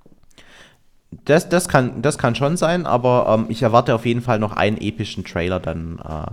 Das, 1.26 1.48
das, 1.48 1.70
kann, 1.70 2.02
das 2.02 2.18
kann 2.18 2.36
schon 2.36 2.58
sein, 2.58 2.86
aber 2.86 3.28
ähm, 3.30 3.46
ich 3.50 3.62
erwarte 3.62 3.96
auf 3.96 4.06
jeden 4.06 4.22
Fall 4.22 4.40
noch 4.40 4.54
einen 4.54 4.78
epischen 4.78 5.24
Trailer 5.24 5.60
dann 5.60 6.00
äh, 6.00 6.32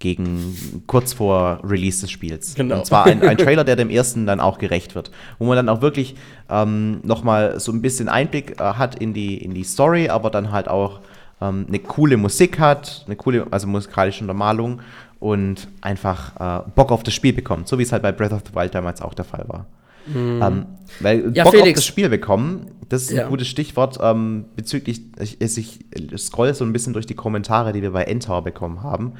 gegen 0.00 0.82
kurz 0.86 1.12
vor 1.12 1.60
Release 1.62 2.00
des 2.00 2.10
Spiels. 2.10 2.54
Genau. 2.54 2.78
Und 2.78 2.86
zwar 2.86 3.06
ein, 3.06 3.22
ein, 3.22 3.36
Trailer, 3.38 3.64
der 3.64 3.76
dem 3.76 3.90
ersten 3.90 4.26
dann 4.26 4.40
auch 4.40 4.58
gerecht 4.58 4.94
wird, 4.94 5.12
wo 5.38 5.44
man 5.46 5.56
dann 5.56 5.68
auch 5.68 5.82
wirklich 5.82 6.16
ähm, 6.48 7.00
noch 7.04 7.22
mal 7.22 7.60
so 7.60 7.70
ein 7.70 7.82
bisschen 7.82 8.08
Einblick 8.08 8.60
äh, 8.60 8.64
hat 8.64 8.96
in 8.96 9.14
die 9.14 9.36
in 9.36 9.54
die 9.54 9.62
Story, 9.62 10.08
aber 10.08 10.30
dann 10.30 10.50
halt 10.50 10.68
auch 10.68 11.00
ähm, 11.40 11.66
eine 11.68 11.78
coole 11.78 12.16
Musik 12.16 12.58
hat, 12.58 13.04
eine 13.06 13.14
coole 13.14 13.46
also 13.50 13.68
musikalische 13.68 14.22
Untermalung 14.22 14.80
und 15.20 15.68
einfach 15.82 16.64
äh, 16.64 16.70
Bock 16.74 16.90
auf 16.90 17.02
das 17.02 17.14
Spiel 17.14 17.34
bekommt, 17.34 17.68
so 17.68 17.78
wie 17.78 17.82
es 17.82 17.92
halt 17.92 18.02
bei 18.02 18.10
Breath 18.10 18.32
of 18.32 18.42
the 18.48 18.54
Wild 18.54 18.74
damals 18.74 19.02
auch 19.02 19.14
der 19.14 19.26
Fall 19.26 19.44
war. 19.46 19.66
Mhm. 20.06 20.40
Ähm, 20.42 20.66
weil 21.00 21.32
ja, 21.34 21.44
Bock 21.44 21.52
Felix. 21.52 21.68
auf 21.68 21.74
das 21.74 21.86
Spiel 21.86 22.08
bekommen, 22.08 22.70
das 22.88 23.02
ist 23.02 23.10
ein 23.10 23.16
ja. 23.16 23.28
gutes 23.28 23.48
Stichwort 23.48 23.98
ähm, 24.02 24.46
bezüglich, 24.56 25.02
ich, 25.20 25.40
ich 25.40 25.80
scroll 26.18 26.54
so 26.54 26.64
ein 26.64 26.72
bisschen 26.72 26.92
durch 26.92 27.06
die 27.06 27.14
Kommentare, 27.14 27.72
die 27.72 27.82
wir 27.82 27.92
bei 27.92 28.04
Endtower 28.04 28.42
bekommen 28.42 28.82
haben. 28.82 29.12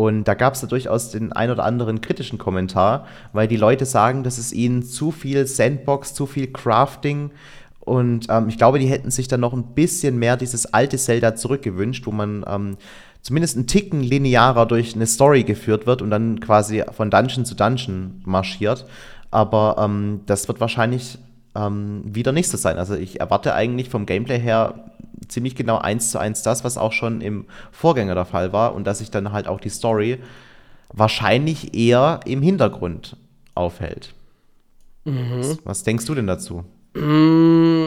Und 0.00 0.24
da 0.24 0.32
gab 0.32 0.54
es 0.54 0.62
da 0.62 0.66
durchaus 0.66 1.10
den 1.10 1.30
ein 1.32 1.50
oder 1.50 1.62
anderen 1.62 2.00
kritischen 2.00 2.38
Kommentar, 2.38 3.06
weil 3.34 3.48
die 3.48 3.58
Leute 3.58 3.84
sagen, 3.84 4.24
dass 4.24 4.38
es 4.38 4.50
ihnen 4.50 4.82
zu 4.82 5.10
viel 5.10 5.46
Sandbox, 5.46 6.14
zu 6.14 6.24
viel 6.24 6.46
Crafting 6.46 7.30
und 7.80 8.26
ähm, 8.30 8.48
ich 8.48 8.56
glaube, 8.56 8.78
die 8.78 8.86
hätten 8.86 9.10
sich 9.10 9.28
dann 9.28 9.40
noch 9.40 9.52
ein 9.52 9.74
bisschen 9.74 10.18
mehr 10.18 10.38
dieses 10.38 10.72
alte 10.72 10.96
Zelda 10.96 11.34
zurückgewünscht, 11.34 12.06
wo 12.06 12.12
man 12.12 12.44
ähm, 12.46 12.76
zumindest 13.20 13.56
einen 13.56 13.66
Ticken 13.66 14.02
linearer 14.02 14.64
durch 14.64 14.94
eine 14.94 15.06
Story 15.06 15.44
geführt 15.44 15.86
wird 15.86 16.00
und 16.00 16.10
dann 16.10 16.40
quasi 16.40 16.82
von 16.92 17.10
Dungeon 17.10 17.44
zu 17.44 17.54
Dungeon 17.54 18.22
marschiert. 18.24 18.86
Aber 19.30 19.76
ähm, 19.78 20.20
das 20.24 20.48
wird 20.48 20.60
wahrscheinlich 20.60 21.18
ähm, 21.54 22.02
wieder 22.04 22.32
nicht 22.32 22.48
so 22.48 22.56
sein. 22.56 22.78
Also 22.78 22.94
ich 22.94 23.20
erwarte 23.20 23.54
eigentlich 23.54 23.90
vom 23.90 24.06
Gameplay 24.06 24.38
her 24.38 24.89
ziemlich 25.28 25.54
genau 25.54 25.78
eins 25.78 26.10
zu 26.10 26.18
eins 26.18 26.42
das, 26.42 26.64
was 26.64 26.78
auch 26.78 26.92
schon 26.92 27.20
im 27.20 27.46
Vorgänger 27.72 28.14
der 28.14 28.24
Fall 28.24 28.52
war 28.52 28.74
und 28.74 28.84
dass 28.86 28.98
sich 28.98 29.10
dann 29.10 29.32
halt 29.32 29.46
auch 29.46 29.60
die 29.60 29.68
Story 29.68 30.18
wahrscheinlich 30.92 31.74
eher 31.74 32.20
im 32.24 32.42
Hintergrund 32.42 33.16
aufhält. 33.54 34.14
Mhm. 35.04 35.38
Was, 35.38 35.58
was, 35.64 35.82
denkst 35.84 36.04
du 36.06 36.14
denn 36.14 36.26
dazu? 36.26 36.64
Mm, 36.94 37.86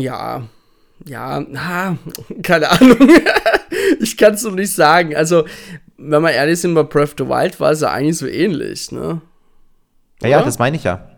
ja, 0.00 0.42
ja, 1.04 1.44
ha, 1.54 1.96
keine 2.42 2.70
Ahnung. 2.70 3.08
ich 4.00 4.16
kann 4.16 4.34
es 4.34 4.44
noch 4.44 4.52
nicht 4.52 4.72
sagen. 4.72 5.14
Also, 5.14 5.44
wenn 5.96 6.22
wir 6.22 6.32
ehrlich 6.32 6.60
sind, 6.60 6.74
bei 6.74 6.82
Breath 6.82 7.10
of 7.10 7.14
the 7.18 7.28
Wild 7.28 7.60
war 7.60 7.72
es 7.72 7.80
ja 7.80 7.90
eigentlich 7.90 8.18
so 8.18 8.26
ähnlich, 8.26 8.90
ne? 8.92 9.20
Ja, 10.22 10.28
ja, 10.28 10.42
das 10.42 10.58
meine 10.58 10.76
ich 10.76 10.84
ja. 10.84 11.08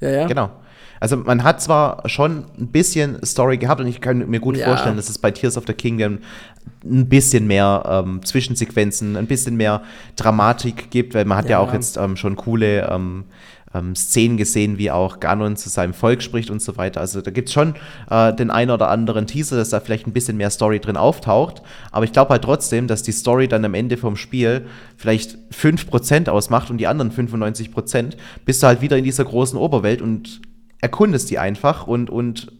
Ja, 0.00 0.10
ja. 0.10 0.26
Genau. 0.26 0.50
Also 1.00 1.16
man 1.16 1.44
hat 1.44 1.60
zwar 1.60 2.08
schon 2.08 2.44
ein 2.58 2.68
bisschen 2.68 3.24
Story 3.24 3.58
gehabt 3.58 3.80
und 3.80 3.86
ich 3.86 4.00
kann 4.00 4.28
mir 4.28 4.40
gut 4.40 4.56
ja. 4.56 4.66
vorstellen, 4.66 4.96
dass 4.96 5.08
es 5.08 5.18
bei 5.18 5.30
Tears 5.30 5.56
of 5.56 5.64
the 5.66 5.74
Kingdom 5.74 6.18
ein 6.84 7.08
bisschen 7.08 7.46
mehr 7.46 7.82
ähm, 7.88 8.24
Zwischensequenzen, 8.24 9.16
ein 9.16 9.26
bisschen 9.26 9.56
mehr 9.56 9.82
Dramatik 10.16 10.90
gibt, 10.90 11.14
weil 11.14 11.24
man 11.24 11.38
hat 11.38 11.46
ja, 11.46 11.52
ja 11.52 11.58
auch 11.58 11.72
jetzt 11.72 11.96
ähm, 11.96 12.16
schon 12.16 12.36
coole 12.36 12.88
ähm, 12.90 13.24
ähm, 13.76 13.94
Szenen 13.94 14.36
gesehen, 14.36 14.78
wie 14.78 14.90
auch 14.90 15.20
Ganon 15.20 15.56
zu 15.56 15.68
seinem 15.68 15.94
Volk 15.94 16.22
spricht 16.22 16.50
und 16.50 16.62
so 16.62 16.76
weiter. 16.76 17.00
Also 17.00 17.20
da 17.20 17.30
gibt 17.30 17.48
es 17.48 17.54
schon 17.54 17.74
äh, 18.10 18.32
den 18.32 18.50
einen 18.50 18.70
oder 18.70 18.88
anderen 18.88 19.26
Teaser, 19.26 19.56
dass 19.56 19.70
da 19.70 19.80
vielleicht 19.80 20.06
ein 20.06 20.12
bisschen 20.12 20.36
mehr 20.36 20.50
Story 20.50 20.80
drin 20.80 20.96
auftaucht. 20.96 21.62
Aber 21.92 22.04
ich 22.04 22.12
glaube 22.12 22.30
halt 22.30 22.42
trotzdem, 22.42 22.86
dass 22.86 23.02
die 23.02 23.12
Story 23.12 23.48
dann 23.48 23.64
am 23.64 23.74
Ende 23.74 23.96
vom 23.96 24.16
Spiel 24.16 24.66
vielleicht 24.96 25.38
5% 25.52 26.28
ausmacht 26.28 26.70
und 26.70 26.78
die 26.78 26.86
anderen 26.86 27.10
95% 27.12 28.16
bist 28.44 28.62
du 28.62 28.66
halt 28.66 28.80
wieder 28.80 28.96
in 28.96 29.04
dieser 29.04 29.24
großen 29.24 29.58
Oberwelt 29.58 30.02
und 30.02 30.40
erkundest 30.80 31.30
die 31.30 31.38
einfach 31.38 31.86
und, 31.86 32.10
und 32.10 32.52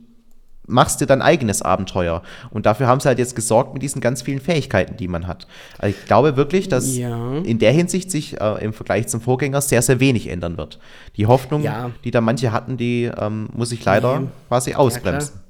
machst 0.67 1.01
dir 1.01 1.07
dein 1.07 1.23
eigenes 1.23 1.63
Abenteuer. 1.63 2.23
Und 2.51 2.67
dafür 2.67 2.87
haben 2.87 3.01
sie 3.01 3.09
halt 3.09 3.19
jetzt 3.19 3.37
gesorgt 3.37 3.73
mit 3.73 3.83
diesen 3.83 4.01
ganz 4.01 4.23
vielen 4.23 4.41
Fähigkeiten, 4.41 4.97
die 4.97 5.09
man 5.09 5.27
hat. 5.27 5.47
Also 5.79 5.97
ich 5.97 6.07
glaube 6.07 6.37
wirklich, 6.37 6.69
dass 6.69 6.97
ja. 6.97 7.39
in 7.39 7.59
der 7.59 7.73
Hinsicht 7.73 8.11
sich 8.11 8.41
äh, 8.41 8.65
im 8.65 8.73
Vergleich 8.73 9.09
zum 9.09 9.21
Vorgänger 9.21 9.61
sehr, 9.61 9.83
sehr 9.83 10.01
wenig 10.01 10.29
ändern 10.29 10.57
wird. 10.57 10.79
Die 11.17 11.27
Hoffnung, 11.27 11.63
ja. 11.63 11.91
die 12.05 12.11
da 12.11 12.21
manche 12.21 12.53
hatten, 12.53 12.77
die 12.77 13.11
ähm, 13.17 13.49
muss 13.53 13.73
ich 13.73 13.85
leider 13.85 14.21
nee. 14.21 14.29
quasi 14.49 14.75
ausbremsen. 14.75 15.35
Ja, 15.35 15.41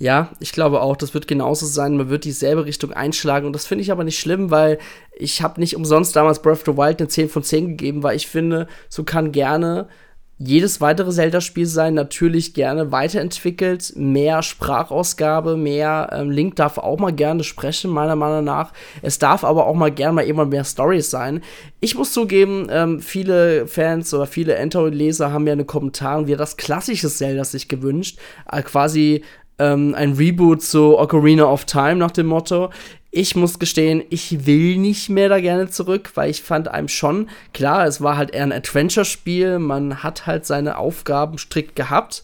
ja, 0.00 0.30
ich 0.38 0.52
glaube 0.52 0.80
auch, 0.80 0.96
das 0.96 1.12
wird 1.12 1.26
genauso 1.26 1.66
sein. 1.66 1.96
Man 1.96 2.08
wird 2.08 2.24
dieselbe 2.24 2.64
Richtung 2.64 2.92
einschlagen. 2.92 3.46
Und 3.46 3.52
das 3.52 3.66
finde 3.66 3.82
ich 3.82 3.90
aber 3.90 4.04
nicht 4.04 4.18
schlimm, 4.18 4.50
weil 4.50 4.78
ich 5.16 5.42
habe 5.42 5.60
nicht 5.60 5.74
umsonst 5.74 6.14
damals 6.14 6.40
Breath 6.40 6.58
of 6.58 6.62
the 6.66 6.76
Wild 6.76 7.00
eine 7.00 7.08
10 7.08 7.28
von 7.28 7.42
10 7.42 7.68
gegeben, 7.68 8.02
weil 8.04 8.16
ich 8.16 8.28
finde, 8.28 8.68
so 8.88 9.02
kann 9.02 9.32
gerne 9.32 9.88
jedes 10.38 10.80
weitere 10.80 11.10
Zelda-Spiel 11.10 11.66
sein, 11.66 11.94
natürlich 11.94 12.54
gerne 12.54 12.92
weiterentwickelt, 12.92 13.92
mehr 13.96 14.42
Sprachausgabe, 14.42 15.56
mehr 15.56 16.10
ähm, 16.12 16.30
Link 16.30 16.54
darf 16.56 16.78
auch 16.78 16.98
mal 16.98 17.12
gerne 17.12 17.42
sprechen, 17.42 17.90
meiner 17.90 18.14
Meinung 18.14 18.44
nach. 18.44 18.72
Es 19.02 19.18
darf 19.18 19.42
aber 19.42 19.66
auch 19.66 19.74
mal 19.74 19.90
gerne 19.90 20.12
mal 20.14 20.22
immer 20.22 20.44
mehr 20.44 20.64
Stories 20.64 21.10
sein. 21.10 21.42
Ich 21.80 21.96
muss 21.96 22.12
zugeben, 22.12 22.68
ähm, 22.70 23.00
viele 23.00 23.66
Fans 23.66 24.14
oder 24.14 24.26
viele 24.26 24.54
Enter-Leser 24.54 25.32
haben 25.32 25.46
ja 25.46 25.54
in 25.54 25.58
den 25.58 25.66
Kommentaren 25.66 26.28
wieder 26.28 26.38
das 26.38 26.56
klassische 26.56 27.08
Zelda 27.08 27.44
sich 27.44 27.68
gewünscht, 27.68 28.18
äh, 28.50 28.62
quasi 28.62 29.24
ähm, 29.58 29.94
ein 29.96 30.12
Reboot 30.12 30.62
zu 30.62 30.98
Ocarina 30.98 31.44
of 31.44 31.64
Time 31.64 31.96
nach 31.96 32.12
dem 32.12 32.26
Motto. 32.26 32.70
Ich 33.10 33.34
muss 33.34 33.58
gestehen, 33.58 34.02
ich 34.10 34.44
will 34.44 34.76
nicht 34.76 35.08
mehr 35.08 35.30
da 35.30 35.40
gerne 35.40 35.68
zurück, 35.70 36.10
weil 36.14 36.30
ich 36.30 36.42
fand 36.42 36.68
einem 36.68 36.88
schon, 36.88 37.30
klar, 37.54 37.86
es 37.86 38.02
war 38.02 38.18
halt 38.18 38.32
eher 38.32 38.42
ein 38.42 38.52
Adventure-Spiel, 38.52 39.58
man 39.58 40.02
hat 40.02 40.26
halt 40.26 40.44
seine 40.44 40.76
Aufgaben 40.76 41.38
strikt 41.38 41.74
gehabt, 41.74 42.22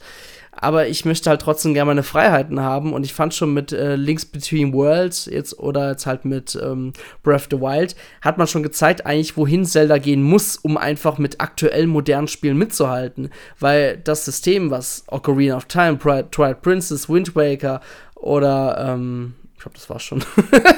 aber 0.53 0.87
ich 0.87 1.07
möchte 1.07 1.31
halt 1.31 1.41
trotzdem 1.41 1.73
gerne 1.73 1.89
meine 1.89 2.03
Freiheiten 2.03 2.61
haben 2.61 2.93
und 2.93 3.05
ich 3.07 3.15
fand 3.15 3.33
schon 3.33 3.55
mit 3.55 3.73
äh, 3.73 3.97
Links 3.97 4.27
Between 4.27 4.75
Worlds 4.75 5.25
jetzt 5.25 5.59
oder 5.59 5.91
jetzt 5.91 6.05
halt 6.05 6.27
mit 6.27 6.55
ähm, 6.63 6.93
Breath 7.23 7.37
of 7.37 7.49
the 7.51 7.61
Wild 7.61 7.97
hat 8.21 8.37
man 8.37 8.47
schon 8.47 8.63
gezeigt 8.63 9.07
eigentlich, 9.07 9.39
wohin 9.39 9.65
Zelda 9.65 9.97
gehen 9.97 10.23
muss, 10.23 10.59
um 10.59 10.77
einfach 10.77 11.17
mit 11.17 11.41
aktuell 11.41 11.87
modernen 11.87 12.29
Spielen 12.29 12.59
mitzuhalten, 12.59 13.31
weil 13.59 13.97
das 13.97 14.27
System, 14.27 14.71
was 14.71 15.05
Ocarina 15.09 15.57
of 15.57 15.65
Time, 15.65 15.99
Twilight 15.99 16.61
Princess, 16.61 17.09
Wind 17.09 17.35
Waker 17.35 17.81
oder 18.15 18.77
ähm, 18.95 19.35
glaube, 19.65 19.77
das 19.77 19.91
war 19.91 19.99
schon. 19.99 20.23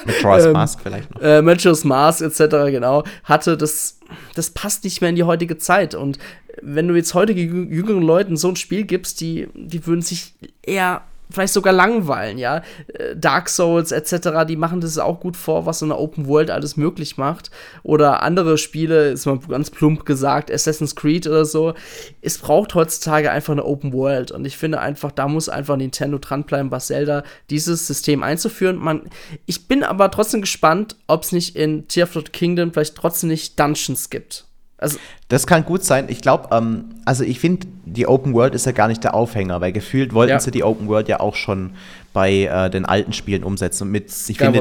Majora's 0.06 0.46
ähm, 0.46 0.52
Mask 0.52 0.80
vielleicht 0.82 1.14
noch. 1.14 1.20
Äh, 1.20 1.42
Majora's 1.42 1.84
Mask 1.84 2.22
etc., 2.22 2.38
genau, 2.70 3.04
hatte, 3.24 3.56
das, 3.56 3.98
das 4.34 4.50
passt 4.50 4.84
nicht 4.84 5.00
mehr 5.00 5.10
in 5.10 5.16
die 5.16 5.24
heutige 5.24 5.58
Zeit. 5.58 5.94
Und 5.94 6.18
wenn 6.62 6.88
du 6.88 6.94
jetzt 6.94 7.12
heute 7.14 7.32
jüngeren 7.32 8.02
Leuten 8.02 8.36
so 8.36 8.48
ein 8.48 8.56
Spiel 8.56 8.84
gibst, 8.84 9.20
die, 9.20 9.48
die 9.54 9.86
würden 9.86 10.02
sich 10.02 10.34
eher 10.62 11.02
vielleicht 11.30 11.52
sogar 11.52 11.72
langweilen, 11.72 12.38
ja. 12.38 12.62
Äh, 12.88 13.16
Dark 13.16 13.48
Souls 13.48 13.92
etc., 13.92 14.44
die 14.46 14.56
machen 14.56 14.80
das 14.80 14.98
auch 14.98 15.20
gut 15.20 15.36
vor, 15.36 15.66
was 15.66 15.80
so 15.80 15.86
eine 15.86 15.98
Open 15.98 16.26
World 16.26 16.50
alles 16.50 16.76
möglich 16.76 17.16
macht. 17.16 17.50
Oder 17.82 18.22
andere 18.22 18.58
Spiele, 18.58 19.10
ist 19.10 19.26
mal 19.26 19.38
ganz 19.38 19.70
plump 19.70 20.06
gesagt, 20.06 20.50
Assassin's 20.50 20.94
Creed 20.94 21.26
oder 21.26 21.44
so. 21.44 21.74
Es 22.22 22.38
braucht 22.38 22.74
heutzutage 22.74 23.30
einfach 23.30 23.52
eine 23.52 23.64
Open 23.64 23.92
World. 23.92 24.30
Und 24.30 24.44
ich 24.44 24.56
finde 24.56 24.80
einfach, 24.80 25.12
da 25.12 25.28
muss 25.28 25.48
einfach 25.48 25.76
Nintendo 25.76 26.18
dranbleiben, 26.18 26.70
was 26.70 26.86
Zelda 26.88 27.24
dieses 27.50 27.86
System 27.86 28.22
einzuführen. 28.22 28.76
Man, 28.76 29.02
ich 29.46 29.68
bin 29.68 29.82
aber 29.82 30.10
trotzdem 30.10 30.40
gespannt, 30.40 30.96
ob 31.06 31.22
es 31.22 31.32
nicht 31.32 31.56
in 31.56 31.88
Tear 31.88 32.06
of 32.06 32.14
the 32.14 32.22
Kingdom 32.22 32.72
vielleicht 32.72 32.96
trotzdem 32.96 33.30
nicht 33.30 33.58
Dungeons 33.58 34.10
gibt. 34.10 34.44
Also, 34.78 34.98
das 35.28 35.46
kann 35.46 35.64
gut 35.64 35.84
sein. 35.84 36.06
Ich 36.08 36.20
glaube, 36.20 36.54
ähm, 36.54 36.90
also 37.04 37.24
ich 37.24 37.40
finde, 37.40 37.66
die 37.96 38.06
Open 38.06 38.34
World 38.34 38.54
ist 38.54 38.66
ja 38.66 38.72
gar 38.72 38.88
nicht 38.88 39.02
der 39.02 39.14
Aufhänger, 39.14 39.60
weil 39.60 39.72
gefühlt 39.72 40.12
wollten 40.12 40.30
ja. 40.30 40.40
sie 40.40 40.50
die 40.50 40.62
Open 40.62 40.88
World 40.88 41.08
ja 41.08 41.20
auch 41.20 41.34
schon 41.34 41.72
bei 42.16 42.44
äh, 42.44 42.70
den 42.70 42.86
alten 42.86 43.12
Spielen 43.12 43.44
umsetzen. 43.44 43.82
Und 43.82 43.90
mit, 43.90 44.06
ich 44.06 44.38
finde, 44.38 44.60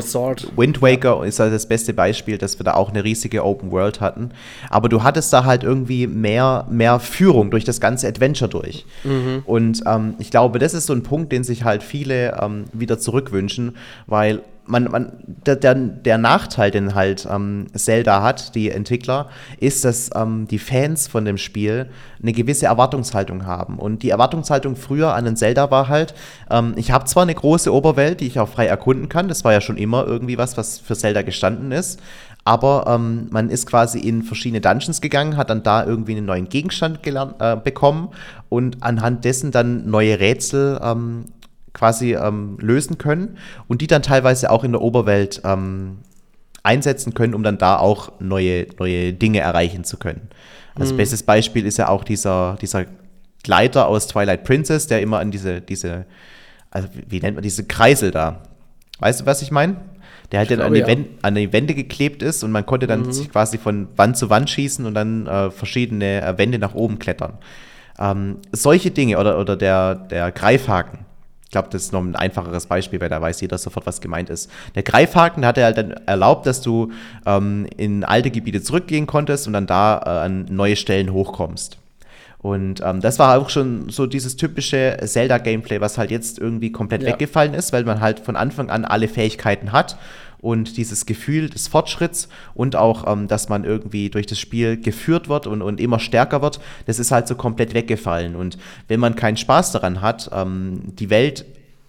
Wind 0.57 0.81
Waker 0.81 1.23
ist 1.23 1.39
halt 1.39 1.53
das 1.53 1.65
beste 1.69 1.93
Beispiel, 1.93 2.37
dass 2.37 2.59
wir 2.59 2.65
da 2.65 2.73
auch 2.73 2.89
eine 2.89 3.05
riesige 3.05 3.45
Open 3.45 3.71
World 3.71 4.01
hatten. 4.01 4.31
Aber 4.69 4.89
du 4.89 5.03
hattest 5.03 5.31
da 5.31 5.45
halt 5.45 5.63
irgendwie 5.63 6.05
mehr, 6.05 6.67
mehr 6.69 6.99
Führung 6.99 7.51
durch 7.51 7.63
das 7.63 7.79
ganze 7.79 8.09
Adventure 8.09 8.49
durch. 8.49 8.85
Mhm. 9.05 9.43
Und 9.45 9.83
ähm, 9.87 10.15
ich 10.19 10.31
glaube, 10.31 10.59
das 10.59 10.73
ist 10.73 10.87
so 10.87 10.91
ein 10.91 11.03
Punkt, 11.03 11.31
den 11.31 11.45
sich 11.45 11.63
halt 11.63 11.81
viele 11.81 12.37
ähm, 12.41 12.65
wieder 12.73 12.99
zurückwünschen, 12.99 13.77
weil 14.05 14.41
man, 14.67 14.85
man, 14.85 15.11
der, 15.25 15.55
der, 15.55 15.75
der 15.75 16.17
Nachteil, 16.17 16.71
den 16.71 16.95
halt 16.95 17.27
ähm, 17.31 17.67
Zelda 17.73 18.21
hat, 18.21 18.55
die 18.55 18.71
Entwickler, 18.71 19.29
ist, 19.59 19.85
dass 19.85 20.09
ähm, 20.15 20.47
die 20.49 20.59
Fans 20.59 21.07
von 21.07 21.25
dem 21.25 21.37
Spiel 21.37 21.87
eine 22.21 22.33
gewisse 22.33 22.65
Erwartungshaltung 22.65 23.45
haben. 23.45 23.77
Und 23.77 24.03
die 24.03 24.09
Erwartungshaltung 24.09 24.75
früher 24.75 25.13
an 25.13 25.25
den 25.25 25.35
Zelda 25.37 25.69
war 25.69 25.87
halt, 25.87 26.15
ähm, 26.49 26.73
ich 26.75 26.91
habe 26.91 27.05
zwar 27.05 27.23
eine 27.23 27.35
große 27.45 27.71
Oberwelt, 27.71 28.21
die 28.21 28.25
ich 28.25 28.39
auch 28.39 28.49
frei 28.49 28.65
erkunden 28.65 29.07
kann, 29.07 29.27
das 29.27 29.43
war 29.43 29.53
ja 29.53 29.61
schon 29.61 29.77
immer 29.77 30.03
irgendwie 30.07 30.39
was, 30.39 30.57
was 30.57 30.79
für 30.79 30.95
Zelda 30.95 31.21
gestanden 31.21 31.71
ist, 31.71 32.01
aber 32.43 32.85
ähm, 32.87 33.27
man 33.29 33.51
ist 33.51 33.67
quasi 33.67 33.99
in 33.99 34.23
verschiedene 34.23 34.61
Dungeons 34.61 34.99
gegangen, 34.99 35.37
hat 35.37 35.51
dann 35.51 35.61
da 35.61 35.85
irgendwie 35.85 36.13
einen 36.13 36.25
neuen 36.25 36.49
Gegenstand 36.49 37.03
gelernt, 37.03 37.35
äh, 37.39 37.55
bekommen 37.55 38.09
und 38.49 38.81
anhand 38.81 39.25
dessen 39.25 39.51
dann 39.51 39.87
neue 39.87 40.19
Rätsel 40.19 40.79
ähm, 40.81 41.25
quasi 41.71 42.15
ähm, 42.15 42.57
lösen 42.59 42.97
können 42.97 43.37
und 43.67 43.81
die 43.81 43.87
dann 43.87 44.01
teilweise 44.01 44.49
auch 44.49 44.63
in 44.63 44.71
der 44.71 44.81
Oberwelt 44.81 45.41
ähm, 45.43 45.99
einsetzen 46.63 47.13
können, 47.13 47.35
um 47.35 47.43
dann 47.43 47.59
da 47.59 47.77
auch 47.77 48.11
neue, 48.19 48.65
neue 48.79 49.13
Dinge 49.13 49.41
erreichen 49.41 49.83
zu 49.83 49.97
können. 49.97 50.29
Also 50.73 50.93
mhm. 50.93 50.97
bestes 50.97 51.21
Beispiel 51.21 51.67
ist 51.67 51.77
ja 51.77 51.89
auch 51.89 52.03
dieser, 52.03 52.57
dieser 52.59 52.85
Gleiter 53.43 53.87
aus 53.87 54.07
Twilight 54.07 54.45
Princess, 54.45 54.87
der 54.87 55.03
immer 55.03 55.19
an 55.19 55.29
diese, 55.29 55.61
diese, 55.61 56.07
also 56.75 56.89
wie 57.07 57.21
nennt 57.21 57.35
man 57.35 57.41
diese 57.41 57.63
Kreisel 57.63 58.11
da? 58.11 58.41
Weißt 58.99 59.21
du, 59.21 59.25
was 59.25 59.41
ich 59.41 59.49
meine? 59.49 59.77
Der 60.31 60.39
halt 60.39 60.51
dann 60.51 60.59
an, 60.59 60.73
die 60.73 60.81
ja. 60.81 60.95
an 61.21 61.35
die 61.35 61.53
Wände 61.53 61.73
geklebt 61.73 62.21
ist 62.21 62.43
und 62.43 62.51
man 62.51 62.65
konnte 62.65 62.85
dann 62.85 63.03
mhm. 63.03 63.13
sich 63.13 63.31
quasi 63.31 63.57
von 63.57 63.87
Wand 63.95 64.17
zu 64.17 64.29
Wand 64.29 64.49
schießen 64.49 64.85
und 64.85 64.93
dann 64.93 65.25
äh, 65.25 65.51
verschiedene 65.51 66.21
äh, 66.21 66.37
Wände 66.37 66.59
nach 66.59 66.75
oben 66.75 66.99
klettern. 66.99 67.37
Ähm, 67.97 68.39
solche 68.51 68.91
Dinge 68.91 69.17
oder, 69.19 69.39
oder 69.39 69.55
der, 69.55 69.95
der 69.95 70.33
Greifhaken, 70.33 71.05
ich 71.45 71.51
glaube, 71.51 71.69
das 71.71 71.83
ist 71.83 71.93
noch 71.93 72.03
ein 72.03 72.15
einfacheres 72.15 72.65
Beispiel, 72.65 72.99
weil 72.99 73.07
da 73.07 73.21
weiß 73.21 73.39
jeder 73.39 73.57
sofort, 73.57 73.85
was 73.85 74.01
gemeint 74.01 74.29
ist. 74.29 74.51
Der 74.73 74.83
Greifhaken 74.83 75.45
hat 75.45 75.57
halt 75.57 75.77
dann 75.77 75.91
erlaubt, 75.91 76.45
dass 76.45 76.61
du 76.61 76.91
ähm, 77.25 77.67
in 77.77 78.03
alte 78.03 78.31
Gebiete 78.31 78.61
zurückgehen 78.61 79.07
konntest 79.07 79.47
und 79.47 79.53
dann 79.53 79.67
da 79.67 79.99
äh, 79.99 80.25
an 80.25 80.45
neue 80.49 80.75
Stellen 80.75 81.13
hochkommst. 81.13 81.77
Und 82.45 82.83
ähm, 82.85 83.01
das 83.01 83.17
war 83.17 83.39
auch 83.39 83.49
schon 83.49 83.89
so 83.89 84.05
dieses 84.05 84.35
typische 84.35 84.99
Zelda-Gameplay, 85.03 85.81
was 85.81 85.97
halt 85.97 86.11
jetzt 86.11 86.37
irgendwie 86.37 86.71
komplett 86.71 87.01
ja. 87.01 87.07
weggefallen 87.07 87.55
ist, 87.55 87.73
weil 87.73 87.85
man 87.85 88.01
halt 88.01 88.19
von 88.19 88.35
Anfang 88.35 88.69
an 88.69 88.85
alle 88.85 89.07
Fähigkeiten 89.07 89.71
hat 89.71 89.97
und 90.41 90.77
dieses 90.77 91.07
Gefühl 91.07 91.49
des 91.49 91.67
Fortschritts 91.67 92.29
und 92.53 92.75
auch, 92.75 93.11
ähm, 93.11 93.27
dass 93.27 93.49
man 93.49 93.63
irgendwie 93.63 94.11
durch 94.11 94.27
das 94.27 94.37
Spiel 94.37 94.79
geführt 94.79 95.27
wird 95.27 95.47
und, 95.47 95.63
und 95.63 95.81
immer 95.81 95.97
stärker 95.97 96.43
wird, 96.43 96.59
das 96.85 96.99
ist 96.99 97.09
halt 97.09 97.27
so 97.27 97.33
komplett 97.33 97.73
weggefallen. 97.73 98.35
Und 98.35 98.59
wenn 98.87 98.99
man 98.99 99.15
keinen 99.15 99.37
Spaß 99.37 99.71
daran 99.71 100.03
hat, 100.03 100.29
ähm, 100.31 100.81
die 100.99 101.09
Welt 101.09 101.45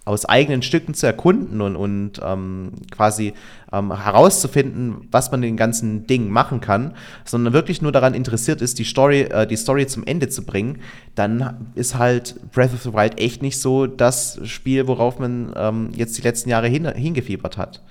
aus 0.07 0.25
eigenen 0.25 0.61
Stücken 0.61 0.93
zu 0.93 1.05
erkunden 1.05 1.59
und, 1.59 1.75
und 1.75 2.21
ähm, 2.23 2.71
quasi 2.91 3.33
ähm, 3.73 3.95
herauszufinden, 3.95 5.07
was 5.11 5.31
man 5.31 5.41
den 5.41 5.57
ganzen 5.57 6.07
Dingen 6.07 6.31
machen 6.31 6.61
kann, 6.61 6.93
sondern 7.25 7.53
wirklich 7.53 7.81
nur 7.81 7.91
daran 7.91 8.13
interessiert 8.13 8.61
ist, 8.61 8.79
die 8.79 8.85
Story, 8.85 9.23
äh, 9.23 9.45
die 9.45 9.57
Story 9.57 9.85
zum 9.85 10.05
Ende 10.05 10.29
zu 10.29 10.45
bringen, 10.45 10.79
dann 11.15 11.67
ist 11.75 11.97
halt 11.97 12.35
Breath 12.53 12.73
of 12.73 12.83
the 12.83 12.93
Wild 12.93 13.19
echt 13.19 13.41
nicht 13.41 13.59
so 13.59 13.85
das 13.85 14.39
Spiel, 14.45 14.87
worauf 14.87 15.19
man 15.19 15.51
ähm, 15.57 15.89
jetzt 15.93 16.17
die 16.17 16.21
letzten 16.21 16.49
Jahre 16.49 16.67
hin, 16.67 16.87
hingefiebert 16.87 17.57
hat. 17.57 17.81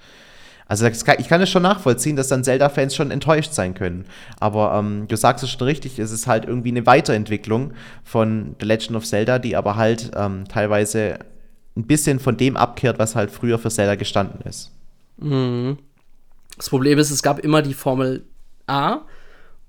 Also 0.68 0.84
ich 0.86 1.28
kann 1.28 1.40
es 1.40 1.48
schon 1.48 1.62
nachvollziehen, 1.62 2.16
dass 2.16 2.26
dann 2.26 2.42
Zelda-Fans 2.42 2.96
schon 2.96 3.12
enttäuscht 3.12 3.52
sein 3.52 3.74
können. 3.74 4.04
Aber 4.40 4.74
ähm, 4.76 5.06
du 5.06 5.16
sagst 5.16 5.44
es 5.44 5.50
schon 5.50 5.62
richtig, 5.62 6.00
es 6.00 6.10
ist 6.10 6.26
halt 6.26 6.44
irgendwie 6.44 6.70
eine 6.70 6.86
Weiterentwicklung 6.86 7.72
von 8.02 8.56
The 8.58 8.66
Legend 8.66 8.96
of 8.96 9.04
Zelda, 9.04 9.38
die 9.38 9.54
aber 9.54 9.76
halt 9.76 10.10
ähm, 10.16 10.44
teilweise 10.48 11.20
ein 11.76 11.86
bisschen 11.86 12.18
von 12.18 12.36
dem 12.36 12.56
abkehrt, 12.56 12.98
was 12.98 13.14
halt 13.14 13.30
früher 13.30 13.58
für 13.58 13.70
Zelda 13.70 13.94
gestanden 13.94 14.40
ist. 14.48 14.72
Mhm. 15.18 15.78
Das 16.56 16.70
Problem 16.70 16.98
ist, 16.98 17.10
es 17.10 17.22
gab 17.22 17.38
immer 17.40 17.62
die 17.62 17.74
Formel 17.74 18.24
A. 18.66 19.00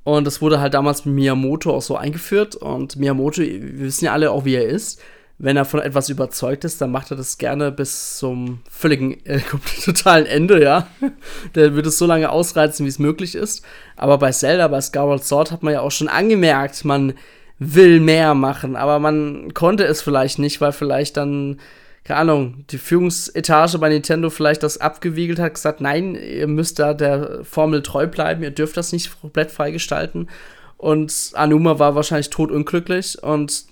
Und 0.03 0.25
das 0.25 0.41
wurde 0.41 0.61
halt 0.61 0.73
damals 0.73 1.05
mit 1.05 1.15
Miyamoto 1.15 1.75
auch 1.75 1.81
so 1.81 1.97
eingeführt. 1.97 2.55
Und 2.55 2.95
Miyamoto, 2.95 3.41
wir 3.41 3.79
wissen 3.79 4.05
ja 4.05 4.13
alle 4.13 4.31
auch, 4.31 4.45
wie 4.45 4.55
er 4.55 4.67
ist 4.67 5.01
wenn 5.39 5.55
er 5.55 5.65
von 5.65 5.79
etwas 5.79 6.09
überzeugt 6.09 6.65
ist, 6.65 6.81
dann 6.81 6.91
macht 6.91 7.11
er 7.11 7.17
das 7.17 7.37
gerne 7.37 7.71
bis 7.71 8.17
zum 8.17 8.61
völligen, 8.69 9.23
äh, 9.25 9.39
totalen 9.85 10.25
Ende, 10.25 10.61
ja. 10.61 10.87
Der 11.55 11.75
wird 11.75 11.85
es 11.85 11.97
so 11.97 12.05
lange 12.05 12.31
ausreizen, 12.31 12.85
wie 12.85 12.89
es 12.89 12.99
möglich 12.99 13.35
ist. 13.35 13.63
Aber 13.95 14.17
bei 14.17 14.31
Zelda, 14.31 14.67
bei 14.67 14.81
Skyward 14.81 15.23
Sword 15.23 15.51
hat 15.51 15.63
man 15.63 15.73
ja 15.73 15.81
auch 15.81 15.91
schon 15.91 16.07
angemerkt, 16.07 16.85
man 16.85 17.13
will 17.59 17.99
mehr 17.99 18.35
machen, 18.35 18.75
aber 18.75 18.99
man 18.99 19.53
konnte 19.53 19.83
es 19.83 20.01
vielleicht 20.01 20.37
nicht, 20.37 20.61
weil 20.61 20.71
vielleicht 20.71 21.17
dann, 21.17 21.59
keine 22.07 22.21
Ahnung, 22.21 22.63
die 22.69 22.77
Führungsetage 22.77 23.77
bei 23.79 23.89
Nintendo 23.89 24.29
vielleicht 24.29 24.63
das 24.63 24.77
abgewiegelt 24.77 25.39
hat, 25.39 25.55
gesagt, 25.55 25.81
nein, 25.81 26.15
ihr 26.15 26.47
müsst 26.47 26.79
da 26.79 26.93
der 26.93 27.43
Formel 27.43 27.83
treu 27.83 28.07
bleiben, 28.07 28.43
ihr 28.43 28.51
dürft 28.51 28.77
das 28.77 28.93
nicht 28.93 29.19
komplett 29.19 29.51
freigestalten. 29.51 30.29
Und 30.77 31.31
Anuma 31.33 31.79
war 31.79 31.95
wahrscheinlich 31.95 32.29
totunglücklich 32.29 33.21
und 33.21 33.65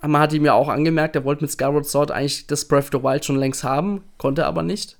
man 0.00 0.20
hat 0.20 0.32
ihm 0.32 0.44
ja 0.44 0.52
auch 0.52 0.68
angemerkt, 0.68 1.16
er 1.16 1.24
wollte 1.24 1.42
mit 1.42 1.50
Skyward 1.50 1.84
Sword 1.84 2.12
eigentlich 2.12 2.46
das 2.46 2.66
Breath 2.66 2.84
of 2.84 2.90
the 2.92 3.02
Wild 3.02 3.24
schon 3.24 3.36
längst 3.36 3.64
haben, 3.64 4.02
konnte 4.16 4.46
aber 4.46 4.62
nicht. 4.62 4.96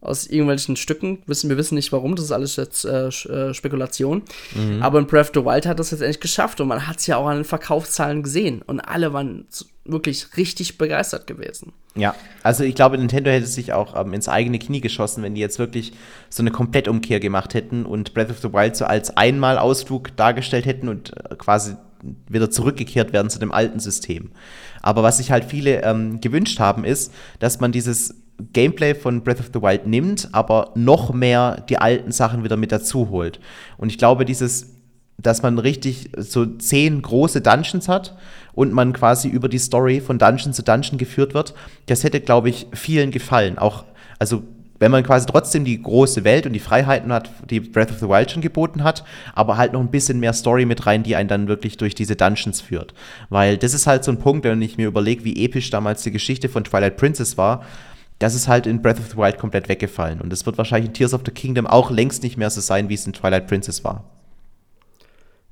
Aus 0.00 0.26
irgendwelchen 0.26 0.76
Stücken. 0.76 1.22
Wissen, 1.26 1.48
wir 1.48 1.56
wissen 1.56 1.76
nicht 1.76 1.92
warum, 1.92 2.16
das 2.16 2.26
ist 2.26 2.32
alles 2.32 2.56
jetzt 2.56 2.84
äh, 2.84 3.06
äh, 3.06 3.54
Spekulation. 3.54 4.22
Mhm. 4.54 4.82
Aber 4.82 4.98
in 4.98 5.06
Breath 5.06 5.36
of 5.36 5.42
the 5.42 5.44
Wild 5.44 5.66
hat 5.66 5.78
das 5.78 5.92
jetzt 5.92 6.00
endlich 6.00 6.20
geschafft 6.20 6.60
und 6.60 6.66
man 6.66 6.88
hat 6.88 6.98
es 6.98 7.06
ja 7.06 7.18
auch 7.18 7.26
an 7.26 7.36
den 7.36 7.44
Verkaufszahlen 7.44 8.24
gesehen. 8.24 8.62
Und 8.62 8.80
alle 8.80 9.12
waren 9.12 9.46
wirklich 9.88 10.36
richtig 10.36 10.78
begeistert 10.78 11.26
gewesen. 11.26 11.72
Ja, 11.94 12.14
also 12.42 12.64
ich 12.64 12.74
glaube, 12.74 12.98
Nintendo 12.98 13.30
hätte 13.30 13.46
sich 13.46 13.72
auch 13.72 13.98
ähm, 13.98 14.12
ins 14.12 14.28
eigene 14.28 14.58
Knie 14.58 14.80
geschossen, 14.80 15.22
wenn 15.22 15.34
die 15.34 15.40
jetzt 15.40 15.58
wirklich 15.58 15.92
so 16.28 16.42
eine 16.42 16.50
Komplettumkehr 16.50 17.20
gemacht 17.20 17.54
hätten 17.54 17.86
und 17.86 18.14
Breath 18.14 18.30
of 18.30 18.40
the 18.40 18.52
Wild 18.52 18.76
so 18.76 18.84
als 18.84 19.16
Einmalausflug 19.16 20.16
dargestellt 20.16 20.66
hätten 20.66 20.88
und 20.88 21.12
äh, 21.16 21.36
quasi 21.36 21.76
wieder 22.28 22.50
zurückgekehrt 22.50 23.12
werden 23.12 23.30
zu 23.30 23.38
dem 23.38 23.52
alten 23.52 23.80
System. 23.80 24.30
Aber 24.82 25.02
was 25.02 25.16
sich 25.16 25.30
halt 25.30 25.44
viele 25.44 25.82
ähm, 25.82 26.20
gewünscht 26.20 26.60
haben, 26.60 26.84
ist, 26.84 27.12
dass 27.38 27.60
man 27.60 27.72
dieses 27.72 28.14
Gameplay 28.52 28.94
von 28.94 29.22
Breath 29.22 29.40
of 29.40 29.50
the 29.52 29.62
Wild 29.62 29.86
nimmt, 29.86 30.28
aber 30.32 30.72
noch 30.74 31.12
mehr 31.12 31.64
die 31.68 31.78
alten 31.78 32.12
Sachen 32.12 32.44
wieder 32.44 32.56
mit 32.56 32.70
dazu 32.70 33.08
holt. 33.08 33.40
Und 33.78 33.90
ich 33.90 33.98
glaube, 33.98 34.24
dieses, 34.24 34.75
dass 35.18 35.42
man 35.42 35.58
richtig 35.58 36.10
so 36.16 36.46
zehn 36.46 37.00
große 37.02 37.40
Dungeons 37.40 37.88
hat 37.88 38.16
und 38.54 38.72
man 38.72 38.92
quasi 38.92 39.28
über 39.28 39.48
die 39.48 39.58
Story 39.58 40.00
von 40.00 40.18
Dungeon 40.18 40.52
zu 40.52 40.62
Dungeon 40.62 40.98
geführt 40.98 41.34
wird, 41.34 41.54
das 41.86 42.04
hätte, 42.04 42.20
glaube 42.20 42.48
ich, 42.48 42.66
vielen 42.72 43.10
gefallen. 43.10 43.58
Auch, 43.58 43.84
also 44.18 44.42
wenn 44.78 44.90
man 44.90 45.04
quasi 45.04 45.26
trotzdem 45.26 45.64
die 45.64 45.80
große 45.80 46.24
Welt 46.24 46.46
und 46.46 46.52
die 46.52 46.60
Freiheiten 46.60 47.12
hat, 47.12 47.30
die 47.48 47.60
Breath 47.60 47.90
of 47.90 47.98
the 47.98 48.08
Wild 48.08 48.30
schon 48.30 48.42
geboten 48.42 48.84
hat, 48.84 49.04
aber 49.34 49.56
halt 49.56 49.72
noch 49.72 49.80
ein 49.80 49.90
bisschen 49.90 50.20
mehr 50.20 50.34
Story 50.34 50.66
mit 50.66 50.86
rein, 50.86 51.02
die 51.02 51.16
einen 51.16 51.28
dann 51.28 51.48
wirklich 51.48 51.76
durch 51.78 51.94
diese 51.94 52.16
Dungeons 52.16 52.60
führt. 52.60 52.92
Weil 53.30 53.56
das 53.56 53.74
ist 53.74 53.86
halt 53.86 54.04
so 54.04 54.10
ein 54.10 54.18
Punkt, 54.18 54.44
wenn 54.44 54.60
ich 54.60 54.76
mir 54.76 54.88
überlege, 54.88 55.24
wie 55.24 55.44
episch 55.44 55.70
damals 55.70 56.02
die 56.02 56.10
Geschichte 56.10 56.48
von 56.48 56.64
Twilight 56.64 56.98
Princess 56.98 57.38
war, 57.38 57.64
das 58.18 58.34
ist 58.34 58.48
halt 58.48 58.66
in 58.66 58.82
Breath 58.82 58.98
of 58.98 59.10
the 59.10 59.16
Wild 59.16 59.38
komplett 59.38 59.68
weggefallen. 59.68 60.20
Und 60.20 60.32
es 60.32 60.46
wird 60.46 60.58
wahrscheinlich 60.58 60.88
in 60.88 60.94
Tears 60.94 61.14
of 61.14 61.22
the 61.24 61.32
Kingdom 61.32 61.66
auch 61.66 61.90
längst 61.90 62.22
nicht 62.22 62.36
mehr 62.36 62.50
so 62.50 62.60
sein, 62.60 62.88
wie 62.88 62.94
es 62.94 63.06
in 63.06 63.12
Twilight 63.12 63.46
Princess 63.46 63.84
war. 63.84 64.04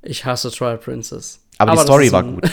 Ich 0.05 0.23
hasse 0.23 0.51
Twilight 0.51 0.81
Princess. 0.81 1.41
Aber, 1.57 1.71
aber 1.71 1.81
die 1.81 1.85
Story 1.85 2.11
war 2.11 2.23
gut. 2.23 2.49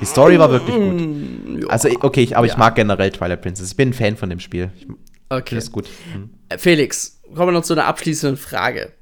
Die 0.00 0.06
Story 0.06 0.38
war 0.38 0.50
wirklich 0.50 0.74
gut. 0.74 1.30
Also, 1.68 1.88
okay, 2.00 2.22
ich, 2.22 2.36
aber 2.36 2.46
ja. 2.46 2.52
ich 2.54 2.58
mag 2.58 2.74
generell 2.74 3.10
Twilight 3.10 3.42
Princess. 3.42 3.70
Ich 3.70 3.76
bin 3.76 3.90
ein 3.90 3.92
Fan 3.92 4.16
von 4.16 4.30
dem 4.30 4.40
Spiel. 4.40 4.70
Ich 4.76 4.86
okay. 5.28 5.58
ist 5.58 5.72
gut. 5.72 5.86
Hm. 6.12 6.30
Felix, 6.56 7.20
kommen 7.34 7.48
wir 7.48 7.52
noch 7.52 7.64
zu 7.64 7.74
einer 7.74 7.84
abschließenden 7.84 8.38
Frage. 8.38 8.92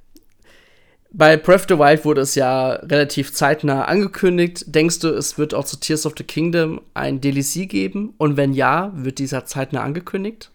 bei 1.11 1.37
Breath 1.37 1.61
of 1.61 1.67
the 1.69 1.79
Wild 1.79 2.05
wurde 2.05 2.23
es 2.23 2.35
ja 2.35 2.73
relativ 2.73 3.33
zeitnah 3.33 3.85
angekündigt. 3.85 4.65
Denkst 4.67 4.99
du, 4.99 5.09
es 5.09 5.39
wird 5.39 5.55
auch 5.55 5.65
zu 5.65 5.79
Tears 5.79 6.05
of 6.05 6.15
the 6.19 6.25
Kingdom 6.25 6.81
ein 6.95 7.21
DLC 7.21 7.69
geben? 7.69 8.15
Und 8.19 8.37
wenn 8.37 8.53
ja, 8.53 8.91
wird 8.95 9.19
dieser 9.19 9.45
zeitnah 9.45 9.83
angekündigt? 9.83 10.51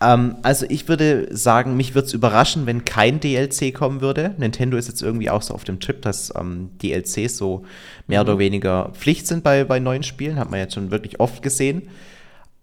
Ähm, 0.00 0.36
also 0.42 0.66
ich 0.68 0.88
würde 0.88 1.28
sagen, 1.36 1.76
mich 1.76 1.94
würde 1.94 2.06
es 2.06 2.14
überraschen, 2.14 2.66
wenn 2.66 2.84
kein 2.84 3.20
DLC 3.20 3.74
kommen 3.74 4.00
würde. 4.00 4.34
Nintendo 4.38 4.76
ist 4.76 4.88
jetzt 4.88 5.02
irgendwie 5.02 5.30
auch 5.30 5.42
so 5.42 5.54
auf 5.54 5.64
dem 5.64 5.80
Trip, 5.80 6.00
dass 6.02 6.32
ähm, 6.36 6.70
DLCs 6.82 7.36
so 7.36 7.64
mehr 8.06 8.22
mhm. 8.22 8.28
oder 8.28 8.38
weniger 8.38 8.90
Pflicht 8.94 9.26
sind 9.26 9.42
bei, 9.42 9.64
bei 9.64 9.80
neuen 9.80 10.02
Spielen. 10.02 10.38
Hat 10.38 10.50
man 10.50 10.60
jetzt 10.60 10.74
schon 10.74 10.90
wirklich 10.90 11.20
oft 11.20 11.42
gesehen. 11.42 11.88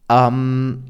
Ähm, 0.09 0.85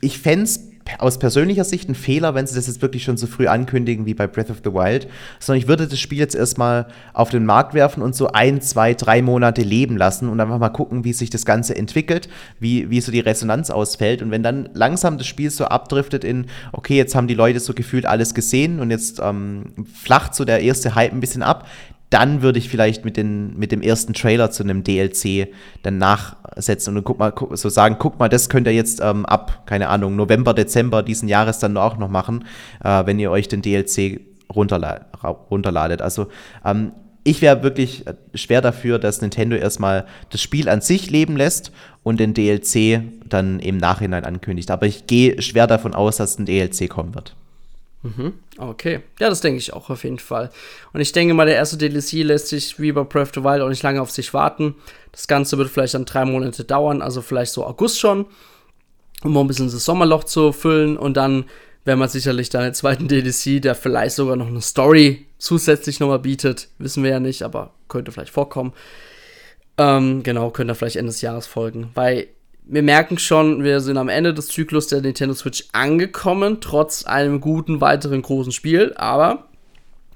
ich 0.00 0.18
fände 0.18 0.44
es 0.44 0.69
aus 0.98 1.18
persönlicher 1.18 1.64
Sicht 1.64 1.88
ein 1.88 1.94
Fehler, 1.94 2.34
wenn 2.34 2.46
sie 2.46 2.54
das 2.54 2.66
jetzt 2.66 2.82
wirklich 2.82 3.04
schon 3.04 3.16
so 3.16 3.26
früh 3.26 3.46
ankündigen 3.46 4.06
wie 4.06 4.14
bei 4.14 4.26
Breath 4.26 4.50
of 4.50 4.60
the 4.64 4.72
Wild, 4.72 5.08
sondern 5.38 5.60
ich 5.60 5.68
würde 5.68 5.86
das 5.86 5.98
Spiel 5.98 6.18
jetzt 6.18 6.34
erstmal 6.34 6.86
auf 7.12 7.30
den 7.30 7.44
Markt 7.44 7.74
werfen 7.74 8.02
und 8.02 8.14
so 8.14 8.28
ein, 8.28 8.60
zwei, 8.60 8.94
drei 8.94 9.22
Monate 9.22 9.62
leben 9.62 9.96
lassen 9.96 10.28
und 10.28 10.40
einfach 10.40 10.58
mal 10.58 10.70
gucken, 10.70 11.04
wie 11.04 11.12
sich 11.12 11.30
das 11.30 11.44
Ganze 11.44 11.76
entwickelt, 11.76 12.28
wie, 12.58 12.90
wie 12.90 13.00
so 13.00 13.12
die 13.12 13.20
Resonanz 13.20 13.70
ausfällt. 13.70 14.22
Und 14.22 14.30
wenn 14.30 14.42
dann 14.42 14.68
langsam 14.74 15.18
das 15.18 15.26
Spiel 15.26 15.50
so 15.50 15.64
abdriftet 15.64 16.24
in, 16.24 16.46
okay, 16.72 16.96
jetzt 16.96 17.14
haben 17.14 17.28
die 17.28 17.34
Leute 17.34 17.60
so 17.60 17.72
gefühlt 17.72 18.06
alles 18.06 18.34
gesehen 18.34 18.80
und 18.80 18.90
jetzt 18.90 19.20
ähm, 19.22 19.66
flacht 19.94 20.34
so 20.34 20.44
der 20.44 20.60
erste 20.60 20.94
Hype 20.94 21.12
ein 21.12 21.20
bisschen 21.20 21.42
ab, 21.42 21.66
dann 22.10 22.42
würde 22.42 22.58
ich 22.58 22.68
vielleicht 22.68 23.04
mit, 23.04 23.16
den, 23.16 23.56
mit 23.56 23.72
dem 23.72 23.82
ersten 23.82 24.12
Trailer 24.12 24.50
zu 24.50 24.64
einem 24.64 24.82
DLC 24.82 25.48
dann 25.82 25.98
nachsetzen 25.98 26.96
und 26.96 27.04
guck 27.04 27.20
mal, 27.20 27.32
so 27.52 27.68
sagen, 27.68 27.96
guck 27.98 28.18
mal, 28.18 28.28
das 28.28 28.48
könnt 28.48 28.66
ihr 28.66 28.74
jetzt 28.74 29.00
ähm, 29.00 29.24
ab, 29.24 29.62
keine 29.66 29.88
Ahnung, 29.88 30.16
November, 30.16 30.52
Dezember 30.52 31.04
diesen 31.04 31.28
Jahres 31.28 31.60
dann 31.60 31.76
auch 31.76 31.96
noch 31.96 32.08
machen, 32.08 32.44
äh, 32.82 33.06
wenn 33.06 33.18
ihr 33.20 33.30
euch 33.30 33.46
den 33.48 33.62
DLC 33.62 34.20
runterla 34.52 35.06
runterladet. 35.50 36.02
Also 36.02 36.28
ähm, 36.64 36.92
ich 37.22 37.42
wäre 37.42 37.62
wirklich 37.62 38.06
äh, 38.06 38.14
schwer 38.34 38.60
dafür, 38.60 38.98
dass 38.98 39.20
Nintendo 39.20 39.56
erstmal 39.56 40.06
das 40.30 40.40
Spiel 40.40 40.68
an 40.68 40.80
sich 40.80 41.10
leben 41.10 41.36
lässt 41.36 41.70
und 42.02 42.18
den 42.18 42.34
DLC 42.34 43.02
dann 43.28 43.60
im 43.60 43.76
Nachhinein 43.76 44.24
ankündigt. 44.24 44.70
Aber 44.70 44.86
ich 44.86 45.06
gehe 45.06 45.40
schwer 45.42 45.66
davon 45.66 45.94
aus, 45.94 46.16
dass 46.16 46.38
ein 46.38 46.46
DLC 46.46 46.88
kommen 46.88 47.14
wird. 47.14 47.36
Mhm. 48.02 48.34
Okay. 48.56 49.00
Ja, 49.18 49.28
das 49.28 49.40
denke 49.40 49.58
ich 49.58 49.72
auch 49.72 49.90
auf 49.90 50.04
jeden 50.04 50.18
Fall. 50.18 50.50
Und 50.92 51.00
ich 51.00 51.12
denke 51.12 51.34
mal, 51.34 51.46
der 51.46 51.56
erste 51.56 51.76
DLC 51.76 52.24
lässt 52.24 52.48
sich 52.48 52.80
wie 52.80 52.92
bei 52.92 53.02
Breath 53.02 53.28
of 53.28 53.34
the 53.34 53.44
Wild 53.44 53.60
auch 53.60 53.68
nicht 53.68 53.82
lange 53.82 54.00
auf 54.00 54.10
sich 54.10 54.32
warten. 54.32 54.74
Das 55.12 55.28
Ganze 55.28 55.58
wird 55.58 55.68
vielleicht 55.68 55.94
dann 55.94 56.06
drei 56.06 56.24
Monate 56.24 56.64
dauern, 56.64 57.02
also 57.02 57.20
vielleicht 57.20 57.52
so 57.52 57.66
August 57.66 58.00
schon, 58.00 58.26
um 59.22 59.32
mal 59.32 59.40
ein 59.40 59.48
bisschen 59.48 59.70
das 59.70 59.84
Sommerloch 59.84 60.24
zu 60.24 60.52
füllen. 60.52 60.96
Und 60.96 61.16
dann 61.16 61.44
werden 61.84 61.98
wir 61.98 62.08
sicherlich 62.08 62.48
dann 62.48 62.62
einen 62.62 62.74
zweiten 62.74 63.08
DLC, 63.08 63.60
der 63.60 63.74
vielleicht 63.74 64.16
sogar 64.16 64.36
noch 64.36 64.48
eine 64.48 64.62
Story 64.62 65.26
zusätzlich 65.38 66.00
nochmal 66.00 66.20
bietet. 66.20 66.68
Wissen 66.78 67.02
wir 67.02 67.10
ja 67.10 67.20
nicht, 67.20 67.42
aber 67.42 67.74
könnte 67.88 68.12
vielleicht 68.12 68.32
vorkommen. 68.32 68.72
Ähm, 69.76 70.22
genau, 70.22 70.50
könnte 70.50 70.74
vielleicht 70.74 70.96
Ende 70.96 71.12
des 71.12 71.20
Jahres 71.20 71.46
folgen. 71.46 71.90
Weil 71.94 72.28
wir 72.70 72.82
merken 72.82 73.18
schon, 73.18 73.64
wir 73.64 73.80
sind 73.80 73.96
am 73.96 74.08
Ende 74.08 74.32
des 74.32 74.46
Zyklus 74.46 74.86
der 74.86 75.00
Nintendo 75.00 75.34
Switch 75.34 75.64
angekommen, 75.72 76.58
trotz 76.60 77.04
einem 77.04 77.40
guten 77.40 77.80
weiteren 77.80 78.22
großen 78.22 78.52
Spiel. 78.52 78.92
Aber 78.94 79.48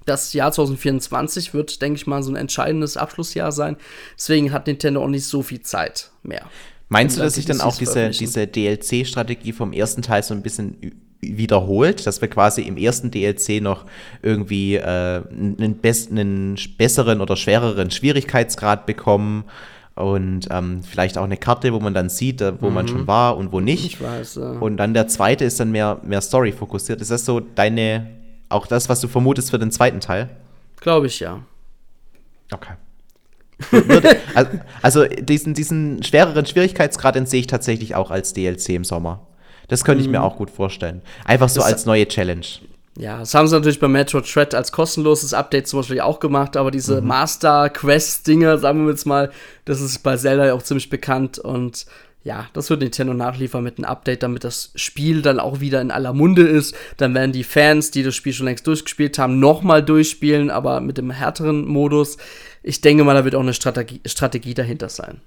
das 0.07 0.32
Jahr 0.32 0.52
2024 0.52 1.52
wird, 1.52 1.82
denke 1.82 1.96
ich 1.96 2.07
mal, 2.07 2.22
so 2.22 2.30
ein 2.30 2.36
entscheidendes 2.36 2.96
Abschlussjahr 2.96 3.50
sein. 3.50 3.76
Deswegen 4.16 4.52
hat 4.52 4.68
Nintendo 4.68 5.02
auch 5.02 5.09
nicht 5.09 5.26
so 5.26 5.42
viel 5.42 5.62
Zeit 5.62 6.11
mehr. 6.22 6.46
Meinst 6.88 7.16
du, 7.16 7.22
dass 7.22 7.34
sich 7.34 7.46
dann 7.46 7.61
auch 7.61 7.76
diese, 7.76 8.11
diese 8.11 8.46
DLC-Strategie 8.46 9.52
vom 9.52 9.72
ersten 9.72 10.02
Teil 10.02 10.22
so 10.22 10.32
ein 10.32 10.42
bisschen 10.42 10.76
wiederholt, 11.20 12.07
dass 12.07 12.20
wir 12.20 12.28
quasi 12.28 12.62
im 12.62 12.76
ersten 12.76 13.11
DLC 13.11 13.61
noch 13.61 13.84
irgendwie 14.22 14.76
äh, 14.76 14.82
einen, 14.82 15.57
einen 15.59 16.57
besseren 16.76 17.20
oder 17.20 17.36
schwereren 17.36 17.90
Schwierigkeitsgrad 17.90 18.86
bekommen 18.86 19.44
und 19.97 20.49
ähm, 20.51 20.82
vielleicht 20.82 21.18
auch 21.18 21.24
eine 21.24 21.36
Karte, 21.36 21.72
wo 21.72 21.78
man 21.78 21.95
dann 21.95 22.09
sieht, 22.09 22.40
äh, 22.40 22.61
wo 22.61 22.68
mhm. 22.68 22.74
man 22.74 22.88
schon 22.88 23.07
war 23.07 23.36
und 23.36 23.53
wo 23.53 23.61
nicht. 23.61 23.84
Ich 23.84 24.01
weiß. 24.01 24.36
Ja. 24.36 24.51
Und 24.53 24.76
dann 24.76 24.92
der 24.92 25.07
zweite 25.07 25.45
ist 25.45 25.61
dann 25.61 25.70
mehr, 25.70 26.01
mehr 26.03 26.20
Story 26.20 26.53
fokussiert. 26.53 27.01
Ist 27.01 27.12
das 27.12 27.24
so 27.24 27.40
deine, 27.40 28.09
auch 28.49 28.66
das, 28.66 28.88
was 28.88 29.01
du 29.01 29.09
vermutest 29.09 29.51
für 29.51 29.59
den 29.59 29.70
zweiten 29.70 30.01
Teil? 30.01 30.30
Glaube 30.80 31.07
ich 31.07 31.20
ja. 31.20 31.40
Okay. 32.53 32.74
also, 34.34 34.51
also 34.82 35.05
diesen, 35.07 35.55
diesen 35.55 36.03
schwereren 36.03 36.45
Schwierigkeitsgrad, 36.45 37.14
den 37.14 37.26
sehe 37.26 37.40
ich 37.40 37.47
tatsächlich 37.47 37.95
auch 37.95 38.11
als 38.11 38.32
DLC 38.32 38.70
im 38.70 38.84
Sommer. 38.84 39.26
Das 39.68 39.84
könnte 39.84 40.01
mhm. 40.01 40.07
ich 40.07 40.12
mir 40.12 40.18
mhm. 40.18 40.24
auch 40.24 40.36
gut 40.36 40.51
vorstellen. 40.51 41.03
Einfach 41.24 41.49
so 41.49 41.61
das 41.61 41.70
als 41.70 41.86
neue 41.86 42.09
Challenge. 42.09 42.45
Ja, 42.97 43.18
das 43.18 43.34
haben 43.34 43.49
sie 43.49 43.57
natürlich 43.57 43.80
bei 43.80 43.88
Metro 43.88 44.20
Thread 44.20 44.55
als 44.55 44.70
kostenloses 44.70 45.34
Update 45.34 45.66
zum 45.66 45.80
Beispiel 45.80 46.01
auch 46.01 46.20
gemacht, 46.20 46.57
aber 46.57 46.70
diese 46.70 47.01
mhm. 47.01 47.09
Master 47.09 47.68
Quest-Dinger, 47.68 48.59
sagen 48.59 48.84
wir 48.84 48.90
jetzt 48.92 49.05
mal, 49.05 49.32
das 49.64 49.80
ist 49.80 49.99
bei 50.05 50.16
Zelda 50.16 50.47
ja 50.47 50.55
auch 50.55 50.62
ziemlich 50.62 50.90
bekannt 50.90 51.38
und 51.38 51.86
ja, 52.22 52.47
das 52.55 52.70
wird 52.70 52.80
Nintendo 52.80 53.12
nachliefern 53.12 53.62
mit 53.62 53.76
einem 53.76 53.84
Update, 53.84 54.22
damit 54.22 54.45
das 54.45 54.72
Spiel 54.76 55.20
dann 55.22 55.38
auch 55.38 55.61
wieder 55.61 55.82
in 55.82 55.90
aller 55.90 56.14
Munde 56.14 56.42
ist. 56.42 56.74
Dann 56.97 57.14
werden 57.14 57.32
die 57.32 57.45
Fans, 57.45 57.90
die 57.90 58.03
das 58.03 58.14
Spiel 58.14 58.32
schon 58.32 58.47
längst 58.47 58.66
durchgespielt 58.66 59.18
haben, 59.18 59.40
nochmal 59.40 59.82
durchspielen, 59.82 60.49
aber 60.49 60.80
mit 60.80 60.97
dem 60.97 61.11
härteren 61.11 61.66
Modus. 61.66 62.16
Ich 62.62 62.80
denke 62.80 63.05
mal, 63.05 63.12
da 63.12 63.26
wird 63.26 63.34
auch 63.34 63.40
eine 63.40 63.53
Strategie, 63.53 64.01
Strategie 64.07 64.55
dahinter 64.55 64.88
sein. 64.88 65.20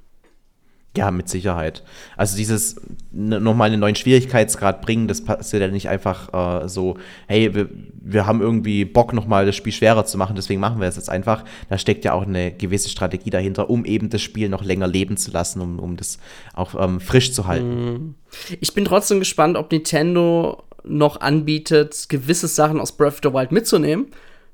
Ja, 0.95 1.11
mit 1.11 1.29
Sicherheit. 1.29 1.83
Also 2.15 2.37
dieses 2.37 2.81
nochmal 3.11 3.69
einen 3.69 3.79
neuen 3.79 3.95
Schwierigkeitsgrad 3.95 4.81
bringen, 4.81 5.07
das 5.07 5.23
passiert 5.23 5.61
ja 5.61 5.67
nicht 5.67 5.89
einfach 5.89 6.63
äh, 6.63 6.67
so, 6.67 6.97
hey, 7.27 7.53
wir, 7.53 7.69
wir 8.01 8.25
haben 8.25 8.41
irgendwie 8.41 8.83
Bock 8.83 9.13
nochmal 9.13 9.45
das 9.45 9.55
Spiel 9.55 9.73
schwerer 9.73 10.05
zu 10.05 10.17
machen, 10.17 10.35
deswegen 10.35 10.59
machen 10.59 10.81
wir 10.81 10.87
es 10.87 10.95
jetzt 10.95 11.09
einfach. 11.09 11.43
Da 11.69 11.77
steckt 11.77 12.03
ja 12.03 12.13
auch 12.13 12.25
eine 12.25 12.51
gewisse 12.51 12.89
Strategie 12.89 13.29
dahinter, 13.29 13.69
um 13.69 13.85
eben 13.85 14.09
das 14.09 14.21
Spiel 14.21 14.49
noch 14.49 14.63
länger 14.63 14.87
leben 14.87 15.17
zu 15.17 15.29
lassen, 15.29 15.61
um, 15.61 15.77
um 15.77 15.97
das 15.97 16.17
auch 16.53 16.73
ähm, 16.79 16.99
frisch 16.99 17.31
zu 17.31 17.45
halten. 17.45 17.93
Mhm. 17.93 18.15
Ich 18.59 18.73
bin 18.73 18.85
trotzdem 18.85 19.19
gespannt, 19.19 19.55
ob 19.55 19.71
Nintendo 19.71 20.63
noch 20.83 21.21
anbietet, 21.21 22.07
gewisse 22.09 22.47
Sachen 22.47 22.79
aus 22.79 22.95
Breath 22.95 23.13
of 23.13 23.19
the 23.23 23.33
Wild 23.33 23.51
mitzunehmen 23.51 24.07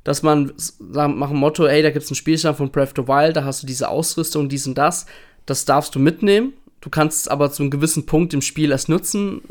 dass 0.03 0.21
man 0.21 0.51
sagen, 0.57 1.17
machen 1.17 1.37
Motto, 1.37 1.65
ey, 1.65 1.81
da 1.81 1.89
gibt 1.89 2.03
es 2.03 2.11
einen 2.11 2.17
Spielstand 2.17 2.57
von 2.57 2.69
Breath 2.69 2.99
of 2.99 3.05
the 3.05 3.07
Wild, 3.07 3.37
da 3.37 3.45
hast 3.45 3.63
du 3.63 3.67
diese 3.67 3.87
Ausrüstung, 3.87 4.49
dies 4.49 4.67
und 4.67 4.77
das 4.77 5.05
das 5.45 5.65
darfst 5.65 5.95
du 5.95 5.99
mitnehmen. 5.99 6.53
Du 6.81 6.89
kannst 6.89 7.21
es 7.21 7.27
aber 7.27 7.51
zu 7.51 7.63
einem 7.63 7.71
gewissen 7.71 8.05
Punkt 8.05 8.33
im 8.33 8.41
Spiel 8.41 8.71
erst 8.71 8.89
nutzen. 8.89 9.41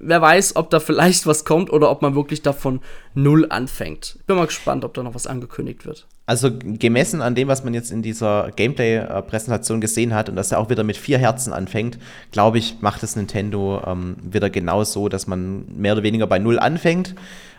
Wer 0.00 0.22
weiß, 0.22 0.56
ob 0.56 0.70
da 0.70 0.80
vielleicht 0.80 1.26
was 1.26 1.44
kommt 1.44 1.70
oder 1.70 1.90
ob 1.90 2.02
man 2.02 2.14
wirklich 2.14 2.42
davon 2.42 2.80
null 3.14 3.46
anfängt. 3.50 4.16
Ich 4.20 4.26
bin 4.26 4.36
mal 4.36 4.46
gespannt, 4.46 4.84
ob 4.84 4.94
da 4.94 5.02
noch 5.02 5.14
was 5.14 5.26
angekündigt 5.26 5.84
wird. 5.84 6.06
Also 6.24 6.50
gemessen 6.52 7.20
an 7.20 7.34
dem, 7.34 7.48
was 7.48 7.64
man 7.64 7.74
jetzt 7.74 7.90
in 7.90 8.02
dieser 8.02 8.50
Gameplay-Präsentation 8.54 9.80
gesehen 9.80 10.14
hat 10.14 10.28
und 10.28 10.36
dass 10.36 10.52
er 10.52 10.60
auch 10.60 10.70
wieder 10.70 10.84
mit 10.84 10.96
vier 10.96 11.18
Herzen 11.18 11.52
anfängt, 11.52 11.98
glaube 12.32 12.58
ich, 12.58 12.76
macht 12.80 13.02
es 13.02 13.16
Nintendo 13.16 13.82
ähm, 13.86 14.16
wieder 14.22 14.50
genau 14.50 14.84
so, 14.84 15.08
dass 15.08 15.26
man 15.26 15.64
mehr 15.76 15.94
oder 15.94 16.02
weniger 16.02 16.26
bei 16.26 16.38
null 16.38 16.58
anfängt 16.58 17.14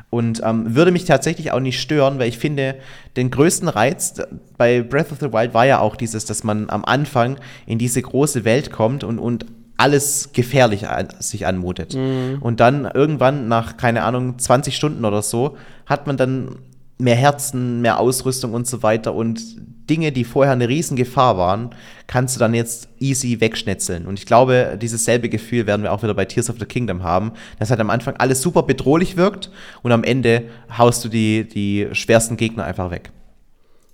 und 0.10 0.42
ähm, 0.44 0.76
würde 0.76 0.92
mich 0.92 1.06
tatsächlich 1.06 1.52
auch 1.52 1.60
nicht 1.60 1.80
stören, 1.80 2.18
weil 2.20 2.30
ich 2.30 2.40
finde, 2.40 2.76
den 3.16 3.30
größten 3.30 3.68
Reiz 3.68 4.16
bei 4.58 4.82
Breath 4.82 5.12
of 5.12 5.20
the 5.20 5.32
Wild 5.32 5.54
war 5.54 5.66
ja 5.66 5.80
auch 5.80 5.96
dieses, 5.96 6.26
dass 6.26 6.44
man 6.44 6.70
am 6.70 6.84
Anfang 6.84 7.38
in 7.68 7.78
diese 7.78 8.02
große 8.02 8.44
Welt 8.44 8.72
kommt 8.72 9.04
und, 9.04 9.20
und 9.20 9.46
alles 9.78 10.32
gefährlich 10.34 10.88
an, 10.88 11.08
sich 11.20 11.46
anmutet. 11.46 11.96
Mhm. 11.96 12.40
Und 12.42 12.60
dann 12.60 12.86
irgendwann 12.86 13.48
nach, 13.48 13.78
keine 13.78 14.04
Ahnung, 14.04 14.38
20 14.38 14.76
Stunden 14.76 15.06
oder 15.06 15.22
so, 15.22 15.58
hat 15.86 16.08
man 16.08 16.18
dann 16.18 16.58
mehr 16.98 17.16
Herzen, 17.16 17.82
mehr 17.82 18.00
Ausrüstung 18.00 18.54
und 18.54 18.68
so 18.68 18.84
weiter 18.84 19.14
und 19.14 19.42
Dinge, 19.90 20.12
die 20.12 20.24
vorher 20.24 20.54
eine 20.54 20.70
Riesengefahr 20.70 21.38
waren, 21.38 21.76
kannst 22.08 22.36
du 22.36 22.40
dann 22.40 22.54
jetzt 22.54 22.90
easy 23.00 23.42
wegschnetzeln. 23.42 24.06
Und 24.06 24.20
ich 24.20 24.26
glaube, 24.26 24.78
dieses 24.82 25.06
selbe 25.06 25.30
Gefühl 25.30 25.68
werden 25.68 25.84
wir 25.84 25.92
auch 25.92 26.04
wieder 26.04 26.14
bei 26.14 26.26
Tears 26.26 26.50
of 26.50 26.58
the 26.60 26.66
Kingdom 26.66 27.04
haben, 27.04 27.34
dass 27.58 27.70
halt 27.70 27.80
am 27.80 27.90
Anfang 27.90 28.16
alles 28.18 28.42
super 28.42 28.64
bedrohlich 28.64 29.18
wirkt 29.18 29.52
und 29.82 29.92
am 29.92 30.04
Ende 30.04 30.50
haust 30.78 31.04
du 31.04 31.10
die, 31.10 31.48
die 31.48 31.88
schwersten 31.94 32.38
Gegner 32.38 32.64
einfach 32.64 32.92
weg. 32.92 33.12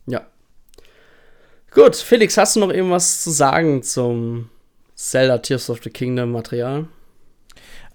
Ja. 0.05 0.21
Gut, 1.71 1.95
Felix, 1.95 2.37
hast 2.37 2.55
du 2.55 2.59
noch 2.59 2.71
irgendwas 2.71 3.23
zu 3.23 3.31
sagen 3.31 3.83
zum 3.83 4.49
Zelda 4.95 5.37
Tears 5.39 5.69
of 5.69 5.81
the 5.83 5.89
Kingdom 5.89 6.31
Material? 6.31 6.87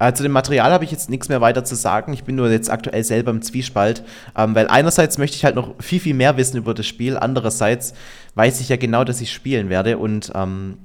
Äh, 0.01 0.15
zu 0.15 0.23
dem 0.25 0.33
Material 0.33 0.73
habe 0.73 0.85
ich 0.85 0.91
jetzt 0.91 1.11
nichts 1.11 1.29
mehr 1.29 1.41
weiter 1.41 1.63
zu 1.63 1.77
sagen. 1.77 2.13
Ich 2.13 2.25
bin 2.25 2.35
nur 2.35 2.51
jetzt 2.51 2.71
aktuell 2.71 3.05
selber 3.05 3.31
im 3.31 3.43
Zwiespalt, 3.43 4.03
ähm, 4.37 4.55
weil 4.55 4.67
einerseits 4.67 5.19
möchte 5.19 5.37
ich 5.37 5.45
halt 5.45 5.55
noch 5.55 5.75
viel, 5.79 6.01
viel 6.01 6.15
mehr 6.15 6.37
wissen 6.37 6.57
über 6.57 6.75
das 6.75 6.87
Spiel, 6.87 7.17
andererseits 7.17 7.93
weiß 8.35 8.61
ich 8.61 8.71
ja 8.71 8.77
genau, 8.77 9.05
dass 9.05 9.21
ich 9.21 9.31
spielen 9.31 9.69
werde 9.69 9.99
und 9.99 10.33
ähm, 10.35 10.79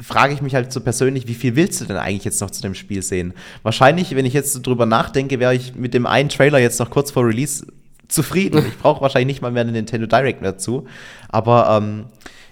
frage 0.00 0.32
ich 0.32 0.40
mich 0.40 0.54
halt 0.54 0.72
so 0.72 0.80
persönlich, 0.80 1.26
wie 1.26 1.34
viel 1.34 1.56
willst 1.56 1.80
du 1.80 1.84
denn 1.84 1.96
eigentlich 1.96 2.24
jetzt 2.24 2.40
noch 2.40 2.50
zu 2.50 2.62
dem 2.62 2.74
Spiel 2.74 3.02
sehen? 3.02 3.34
Wahrscheinlich, 3.64 4.14
wenn 4.14 4.24
ich 4.24 4.34
jetzt 4.34 4.52
so 4.52 4.60
drüber 4.60 4.86
nachdenke, 4.86 5.40
wäre 5.40 5.54
ich 5.54 5.74
mit 5.74 5.92
dem 5.92 6.06
einen 6.06 6.28
Trailer 6.28 6.58
jetzt 6.58 6.78
noch 6.78 6.90
kurz 6.90 7.10
vor 7.10 7.26
Release 7.26 7.66
zufrieden. 8.06 8.64
Ich 8.68 8.78
brauche 8.78 9.00
wahrscheinlich 9.00 9.34
nicht 9.34 9.42
mal 9.42 9.50
mehr 9.50 9.62
eine 9.62 9.72
Nintendo 9.72 10.06
Direct 10.06 10.42
mehr 10.42 10.56
zu. 10.58 10.86
Aber 11.28 11.76
ähm, 11.76 12.06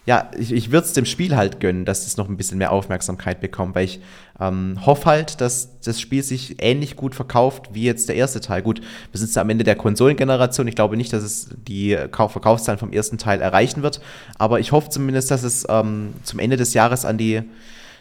ja, 0.06 0.30
ich, 0.38 0.52
ich 0.52 0.70
würde 0.70 0.86
es 0.86 0.92
dem 0.92 1.04
Spiel 1.04 1.34
halt 1.34 1.58
gönnen, 1.58 1.84
dass 1.84 2.06
es 2.06 2.16
noch 2.16 2.28
ein 2.28 2.36
bisschen 2.36 2.58
mehr 2.58 2.70
Aufmerksamkeit 2.70 3.40
bekommt, 3.40 3.74
weil 3.74 3.86
ich 3.86 4.00
ähm, 4.38 4.78
hoffe 4.86 5.06
halt, 5.06 5.40
dass 5.40 5.80
das 5.80 6.00
Spiel 6.00 6.22
sich 6.22 6.62
ähnlich 6.62 6.94
gut 6.94 7.16
verkauft 7.16 7.70
wie 7.72 7.82
jetzt 7.82 8.08
der 8.08 8.14
erste 8.14 8.40
Teil. 8.40 8.62
Gut, 8.62 8.80
wir 9.10 9.18
sind 9.18 9.36
am 9.36 9.50
Ende 9.50 9.64
der 9.64 9.74
Konsolengeneration. 9.74 10.68
Ich 10.68 10.76
glaube 10.76 10.96
nicht, 10.96 11.12
dass 11.12 11.24
es 11.24 11.48
die 11.66 11.98
Kauf 12.12 12.30
Verkaufszahlen 12.30 12.78
vom 12.78 12.92
ersten 12.92 13.18
Teil 13.18 13.40
erreichen 13.40 13.82
wird, 13.82 14.00
aber 14.38 14.60
ich 14.60 14.70
hoffe 14.70 14.90
zumindest, 14.90 15.32
dass 15.32 15.42
es 15.42 15.66
ähm, 15.68 16.14
zum 16.22 16.38
Ende 16.38 16.56
des 16.56 16.72
Jahres 16.72 17.04
an 17.04 17.18
die, 17.18 17.42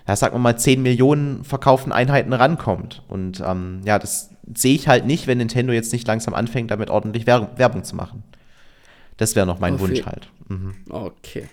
ja, 0.07 0.15
sagen 0.15 0.35
wir 0.35 0.39
mal, 0.39 0.59
10 0.59 0.83
Millionen 0.83 1.43
verkauften 1.43 1.91
Einheiten 1.91 2.33
rankommt. 2.33 3.01
Und 3.07 3.41
ähm, 3.43 3.81
ja, 3.83 3.97
das 3.97 4.29
sehe 4.53 4.75
ich 4.75 4.87
halt 4.87 5.07
nicht, 5.07 5.25
wenn 5.25 5.39
Nintendo 5.39 5.73
jetzt 5.73 5.91
nicht 5.91 6.07
langsam 6.07 6.35
anfängt, 6.35 6.69
damit 6.69 6.91
ordentlich 6.91 7.25
Werbung 7.25 7.83
zu 7.83 7.95
machen. 7.95 8.21
Das 9.17 9.35
wäre 9.35 9.47
noch 9.47 9.59
mein 9.59 9.73
okay. 9.73 9.81
Wunsch 9.81 10.05
halt. 10.05 10.29
Mhm. 10.49 10.75
Okay. 10.87 11.47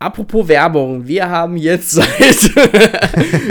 Apropos 0.00 0.46
Werbung, 0.46 1.08
wir 1.08 1.28
haben 1.28 1.56
jetzt 1.56 1.90
seit 1.92 2.54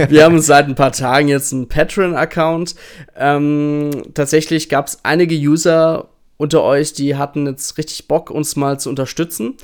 wir 0.10 0.24
haben 0.24 0.40
seit 0.40 0.68
ein 0.68 0.76
paar 0.76 0.94
Tagen 0.94 1.28
jetzt 1.28 1.52
einen 1.52 1.68
Patreon-Account. 1.68 2.76
Ähm, 3.18 3.92
tatsächlich 4.14 4.70
gab 4.70 4.88
es 4.88 5.00
einige 5.04 5.36
User 5.36 6.08
unter 6.38 6.64
euch, 6.64 6.94
die 6.94 7.16
hatten 7.16 7.48
jetzt 7.48 7.78
richtig 7.78 8.08
Bock, 8.08 8.30
uns 8.30 8.56
mal 8.56 8.80
zu 8.80 8.90
unterstützen 8.90 9.56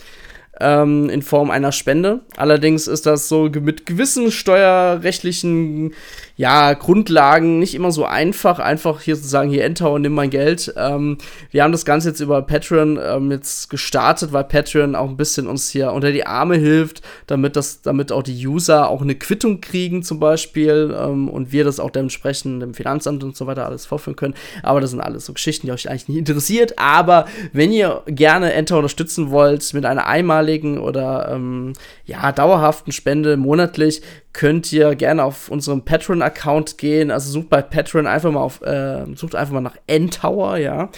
ähm, 0.59 1.09
in 1.09 1.21
Form 1.21 1.51
einer 1.51 1.71
Spende. 1.71 2.21
Allerdings 2.35 2.87
ist 2.87 3.05
das 3.05 3.27
so 3.27 3.49
mit 3.49 3.85
gewissen 3.85 4.31
steuerrechtlichen 4.31 5.93
ja, 6.35 6.73
Grundlagen 6.73 7.59
nicht 7.59 7.75
immer 7.75 7.91
so 7.91 8.05
einfach, 8.05 8.57
einfach 8.57 9.01
hier 9.01 9.15
zu 9.15 9.27
sagen, 9.27 9.51
hier 9.51 9.63
enter 9.63 9.91
und 9.91 10.01
nimm 10.01 10.13
mein 10.13 10.31
Geld. 10.31 10.73
Ähm, 10.75 11.17
wir 11.51 11.63
haben 11.63 11.71
das 11.71 11.85
Ganze 11.85 12.09
jetzt 12.09 12.21
über 12.21 12.41
Patreon 12.41 12.99
ähm, 13.03 13.31
jetzt 13.31 13.69
gestartet, 13.69 14.33
weil 14.33 14.43
Patreon 14.45 14.95
auch 14.95 15.09
ein 15.09 15.17
bisschen 15.17 15.47
uns 15.47 15.69
hier 15.69 15.91
unter 15.91 16.11
die 16.11 16.25
Arme 16.25 16.55
hilft, 16.55 17.01
damit 17.27 17.55
das, 17.55 17.81
damit 17.81 18.11
auch 18.11 18.23
die 18.23 18.47
User 18.47 18.89
auch 18.89 19.01
eine 19.01 19.13
Quittung 19.13 19.61
kriegen 19.61 20.01
zum 20.01 20.19
Beispiel 20.19 20.95
ähm, 20.99 21.29
und 21.29 21.51
wir 21.51 21.63
das 21.63 21.79
auch 21.79 21.91
dementsprechend 21.91 22.63
dem 22.63 22.73
Finanzamt 22.73 23.23
und 23.23 23.37
so 23.37 23.45
weiter 23.45 23.67
alles 23.67 23.85
vorführen 23.85 24.15
können. 24.15 24.33
Aber 24.63 24.81
das 24.81 24.89
sind 24.89 25.01
alles 25.01 25.25
so 25.25 25.33
Geschichten, 25.33 25.67
die 25.67 25.73
euch 25.73 25.87
eigentlich 25.87 26.09
nicht 26.09 26.17
interessiert. 26.17 26.79
Aber 26.79 27.25
wenn 27.51 27.71
ihr 27.71 28.01
gerne 28.07 28.53
Enter 28.53 28.77
unterstützen 28.77 29.29
wollt 29.29 29.71
mit 29.75 29.85
einer 29.85 30.07
einmaligen 30.07 30.79
oder 30.79 31.29
ähm, 31.31 31.73
ja 32.05 32.31
dauerhaften 32.31 32.91
Spende 32.91 33.37
monatlich, 33.37 34.01
könnt 34.33 34.73
ihr 34.73 34.95
gerne 34.95 35.23
auf 35.23 35.49
unserem 35.49 35.83
Patreon-Account 36.23 36.77
gehen. 36.77 37.11
Also 37.11 37.31
sucht 37.31 37.49
bei 37.49 37.61
Patreon 37.61 38.07
einfach 38.07 38.31
mal 38.31 38.41
auf, 38.41 38.61
äh, 38.61 39.05
sucht 39.15 39.35
einfach 39.35 39.53
mal 39.53 39.61
nach 39.61 39.77
N-Tower, 39.87 40.57
ja. 40.57 40.89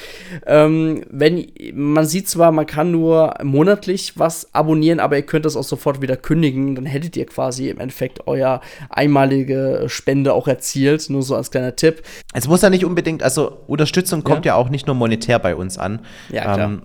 Ähm, 0.45 1.03
wenn, 1.09 1.47
man 1.73 2.05
sieht 2.05 2.29
zwar, 2.29 2.51
man 2.51 2.65
kann 2.65 2.91
nur 2.91 3.33
monatlich 3.43 4.17
was 4.17 4.53
abonnieren, 4.53 4.99
aber 4.99 5.17
ihr 5.17 5.25
könnt 5.25 5.45
das 5.45 5.55
auch 5.55 5.63
sofort 5.63 6.01
wieder 6.01 6.17
kündigen. 6.17 6.75
Dann 6.75 6.85
hättet 6.85 7.17
ihr 7.17 7.25
quasi 7.25 7.69
im 7.69 7.79
Endeffekt 7.79 8.27
euer 8.27 8.61
einmalige 8.89 9.85
Spende 9.87 10.33
auch 10.33 10.47
erzielt. 10.47 11.09
Nur 11.09 11.23
so 11.23 11.35
als 11.35 11.51
kleiner 11.51 11.75
Tipp. 11.75 12.03
Es 12.33 12.47
muss 12.47 12.61
ja 12.61 12.69
nicht 12.69 12.85
unbedingt, 12.85 13.23
also 13.23 13.57
Unterstützung 13.67 14.23
kommt 14.23 14.45
ja, 14.45 14.53
ja 14.53 14.55
auch 14.55 14.69
nicht 14.69 14.87
nur 14.87 14.95
monetär 14.95 15.39
bei 15.39 15.55
uns 15.55 15.77
an. 15.77 15.99
Ja, 16.29 16.41
klar. 16.41 16.59
Ähm, 16.59 16.81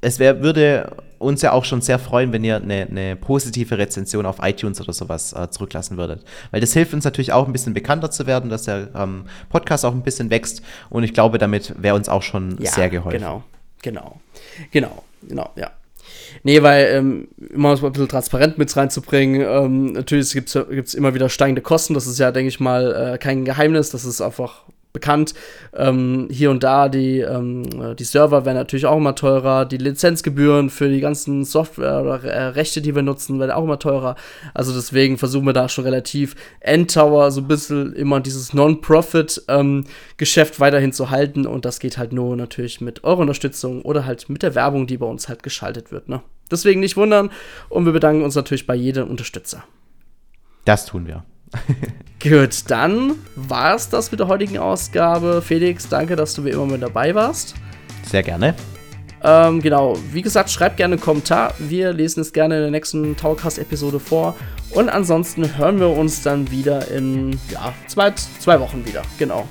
es 0.00 0.18
wär, 0.18 0.42
würde 0.42 0.90
uns 1.22 1.42
ja 1.42 1.52
auch 1.52 1.64
schon 1.64 1.80
sehr 1.80 1.98
freuen, 1.98 2.32
wenn 2.32 2.44
ihr 2.44 2.56
eine, 2.56 2.86
eine 2.90 3.16
positive 3.16 3.78
Rezension 3.78 4.26
auf 4.26 4.36
iTunes 4.42 4.80
oder 4.80 4.92
sowas 4.92 5.32
äh, 5.32 5.48
zurücklassen 5.50 5.96
würdet. 5.96 6.24
Weil 6.50 6.60
das 6.60 6.72
hilft 6.72 6.94
uns 6.94 7.04
natürlich 7.04 7.32
auch 7.32 7.46
ein 7.46 7.52
bisschen 7.52 7.74
bekannter 7.74 8.10
zu 8.10 8.26
werden, 8.26 8.50
dass 8.50 8.64
der 8.64 8.88
ähm, 8.94 9.24
Podcast 9.48 9.84
auch 9.84 9.92
ein 9.92 10.02
bisschen 10.02 10.30
wächst. 10.30 10.62
Und 10.90 11.04
ich 11.04 11.14
glaube, 11.14 11.38
damit 11.38 11.74
wäre 11.80 11.94
uns 11.94 12.08
auch 12.08 12.22
schon 12.22 12.56
ja, 12.60 12.70
sehr 12.70 12.90
geholfen. 12.90 13.18
Genau, 13.18 13.44
genau, 13.82 14.20
genau, 14.70 15.04
genau, 15.22 15.50
ja. 15.56 15.70
Nee, 16.42 16.62
weil 16.62 16.86
ähm, 16.86 17.28
immer 17.52 17.70
ein 17.76 17.92
bisschen 17.92 18.08
transparent 18.08 18.58
mit 18.58 18.74
reinzubringen. 18.76 19.42
Ähm, 19.42 19.92
natürlich 19.92 20.32
gibt 20.32 20.54
es 20.54 20.94
immer 20.94 21.14
wieder 21.14 21.28
steigende 21.28 21.62
Kosten. 21.62 21.94
Das 21.94 22.06
ist 22.06 22.18
ja, 22.18 22.32
denke 22.32 22.48
ich 22.48 22.60
mal, 22.60 23.14
äh, 23.14 23.18
kein 23.18 23.44
Geheimnis. 23.44 23.90
Das 23.90 24.04
ist 24.04 24.20
einfach 24.20 24.64
bekannt. 24.92 25.34
Ähm, 25.74 26.28
hier 26.30 26.50
und 26.50 26.62
da 26.62 26.88
die, 26.88 27.20
ähm, 27.20 27.96
die 27.96 28.04
Server 28.04 28.44
werden 28.44 28.56
natürlich 28.56 28.86
auch 28.86 28.96
immer 28.96 29.14
teurer. 29.14 29.64
Die 29.64 29.78
Lizenzgebühren 29.78 30.70
für 30.70 30.88
die 30.88 31.00
ganzen 31.00 31.44
Software 31.44 32.02
oder 32.02 32.24
äh, 32.24 32.62
die 32.62 32.94
wir 32.94 33.02
nutzen, 33.02 33.40
werden 33.40 33.50
auch 33.50 33.64
immer 33.64 33.78
teurer. 33.78 34.16
Also 34.54 34.74
deswegen 34.74 35.18
versuchen 35.18 35.46
wir 35.46 35.52
da 35.52 35.68
schon 35.68 35.84
relativ 35.84 36.34
Endtower 36.60 37.30
so 37.30 37.40
ein 37.40 37.48
bisschen 37.48 37.92
immer 37.94 38.20
dieses 38.20 38.52
Non-Profit-Geschäft 38.52 40.54
ähm, 40.54 40.60
weiterhin 40.60 40.92
zu 40.92 41.10
halten. 41.10 41.46
Und 41.46 41.64
das 41.64 41.80
geht 41.80 41.98
halt 41.98 42.12
nur 42.12 42.36
natürlich 42.36 42.80
mit 42.80 43.04
eurer 43.04 43.20
Unterstützung 43.20 43.82
oder 43.82 44.06
halt 44.06 44.28
mit 44.28 44.42
der 44.42 44.54
Werbung, 44.54 44.86
die 44.86 44.98
bei 44.98 45.06
uns 45.06 45.28
halt 45.28 45.42
geschaltet 45.42 45.90
wird. 45.90 46.08
Ne? 46.08 46.22
Deswegen 46.50 46.80
nicht 46.80 46.96
wundern. 46.96 47.30
Und 47.68 47.86
wir 47.86 47.92
bedanken 47.92 48.22
uns 48.22 48.34
natürlich 48.34 48.66
bei 48.66 48.74
jedem 48.74 49.08
Unterstützer. 49.08 49.64
Das 50.64 50.86
tun 50.86 51.06
wir. 51.06 51.24
Gut, 52.22 52.70
dann 52.70 53.16
war 53.34 53.74
es 53.74 53.88
das 53.88 54.10
mit 54.10 54.20
der 54.20 54.28
heutigen 54.28 54.58
Ausgabe. 54.58 55.42
Felix, 55.42 55.88
danke, 55.88 56.14
dass 56.14 56.34
du 56.34 56.44
wie 56.44 56.50
immer 56.50 56.66
mit 56.66 56.82
dabei 56.82 57.14
warst. 57.14 57.54
Sehr 58.08 58.22
gerne. 58.22 58.54
Ähm, 59.24 59.60
genau, 59.60 59.96
wie 60.12 60.22
gesagt, 60.22 60.50
schreibt 60.50 60.76
gerne 60.76 60.94
einen 60.94 61.02
Kommentar. 61.02 61.54
Wir 61.58 61.92
lesen 61.92 62.20
es 62.20 62.32
gerne 62.32 62.56
in 62.56 62.62
der 62.62 62.70
nächsten 62.70 63.16
Towercast-Episode 63.16 64.00
vor. 64.00 64.34
Und 64.70 64.88
ansonsten 64.88 65.56
hören 65.56 65.78
wir 65.78 65.88
uns 65.88 66.22
dann 66.22 66.50
wieder 66.50 66.88
in 66.88 67.38
ja, 67.50 67.72
zwei, 67.86 68.12
zwei 68.12 68.58
Wochen 68.58 68.84
wieder. 68.86 69.02
Genau. 69.18 69.46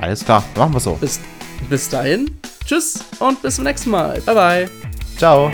Alles 0.00 0.24
klar, 0.24 0.44
machen 0.56 0.74
wir 0.74 0.80
so. 0.80 0.94
Bis, 0.94 1.20
bis 1.68 1.88
dahin, 1.88 2.30
tschüss 2.64 3.04
und 3.18 3.40
bis 3.42 3.56
zum 3.56 3.64
nächsten 3.64 3.90
Mal. 3.90 4.20
Bye, 4.22 4.34
bye. 4.34 4.70
Ciao. 5.16 5.50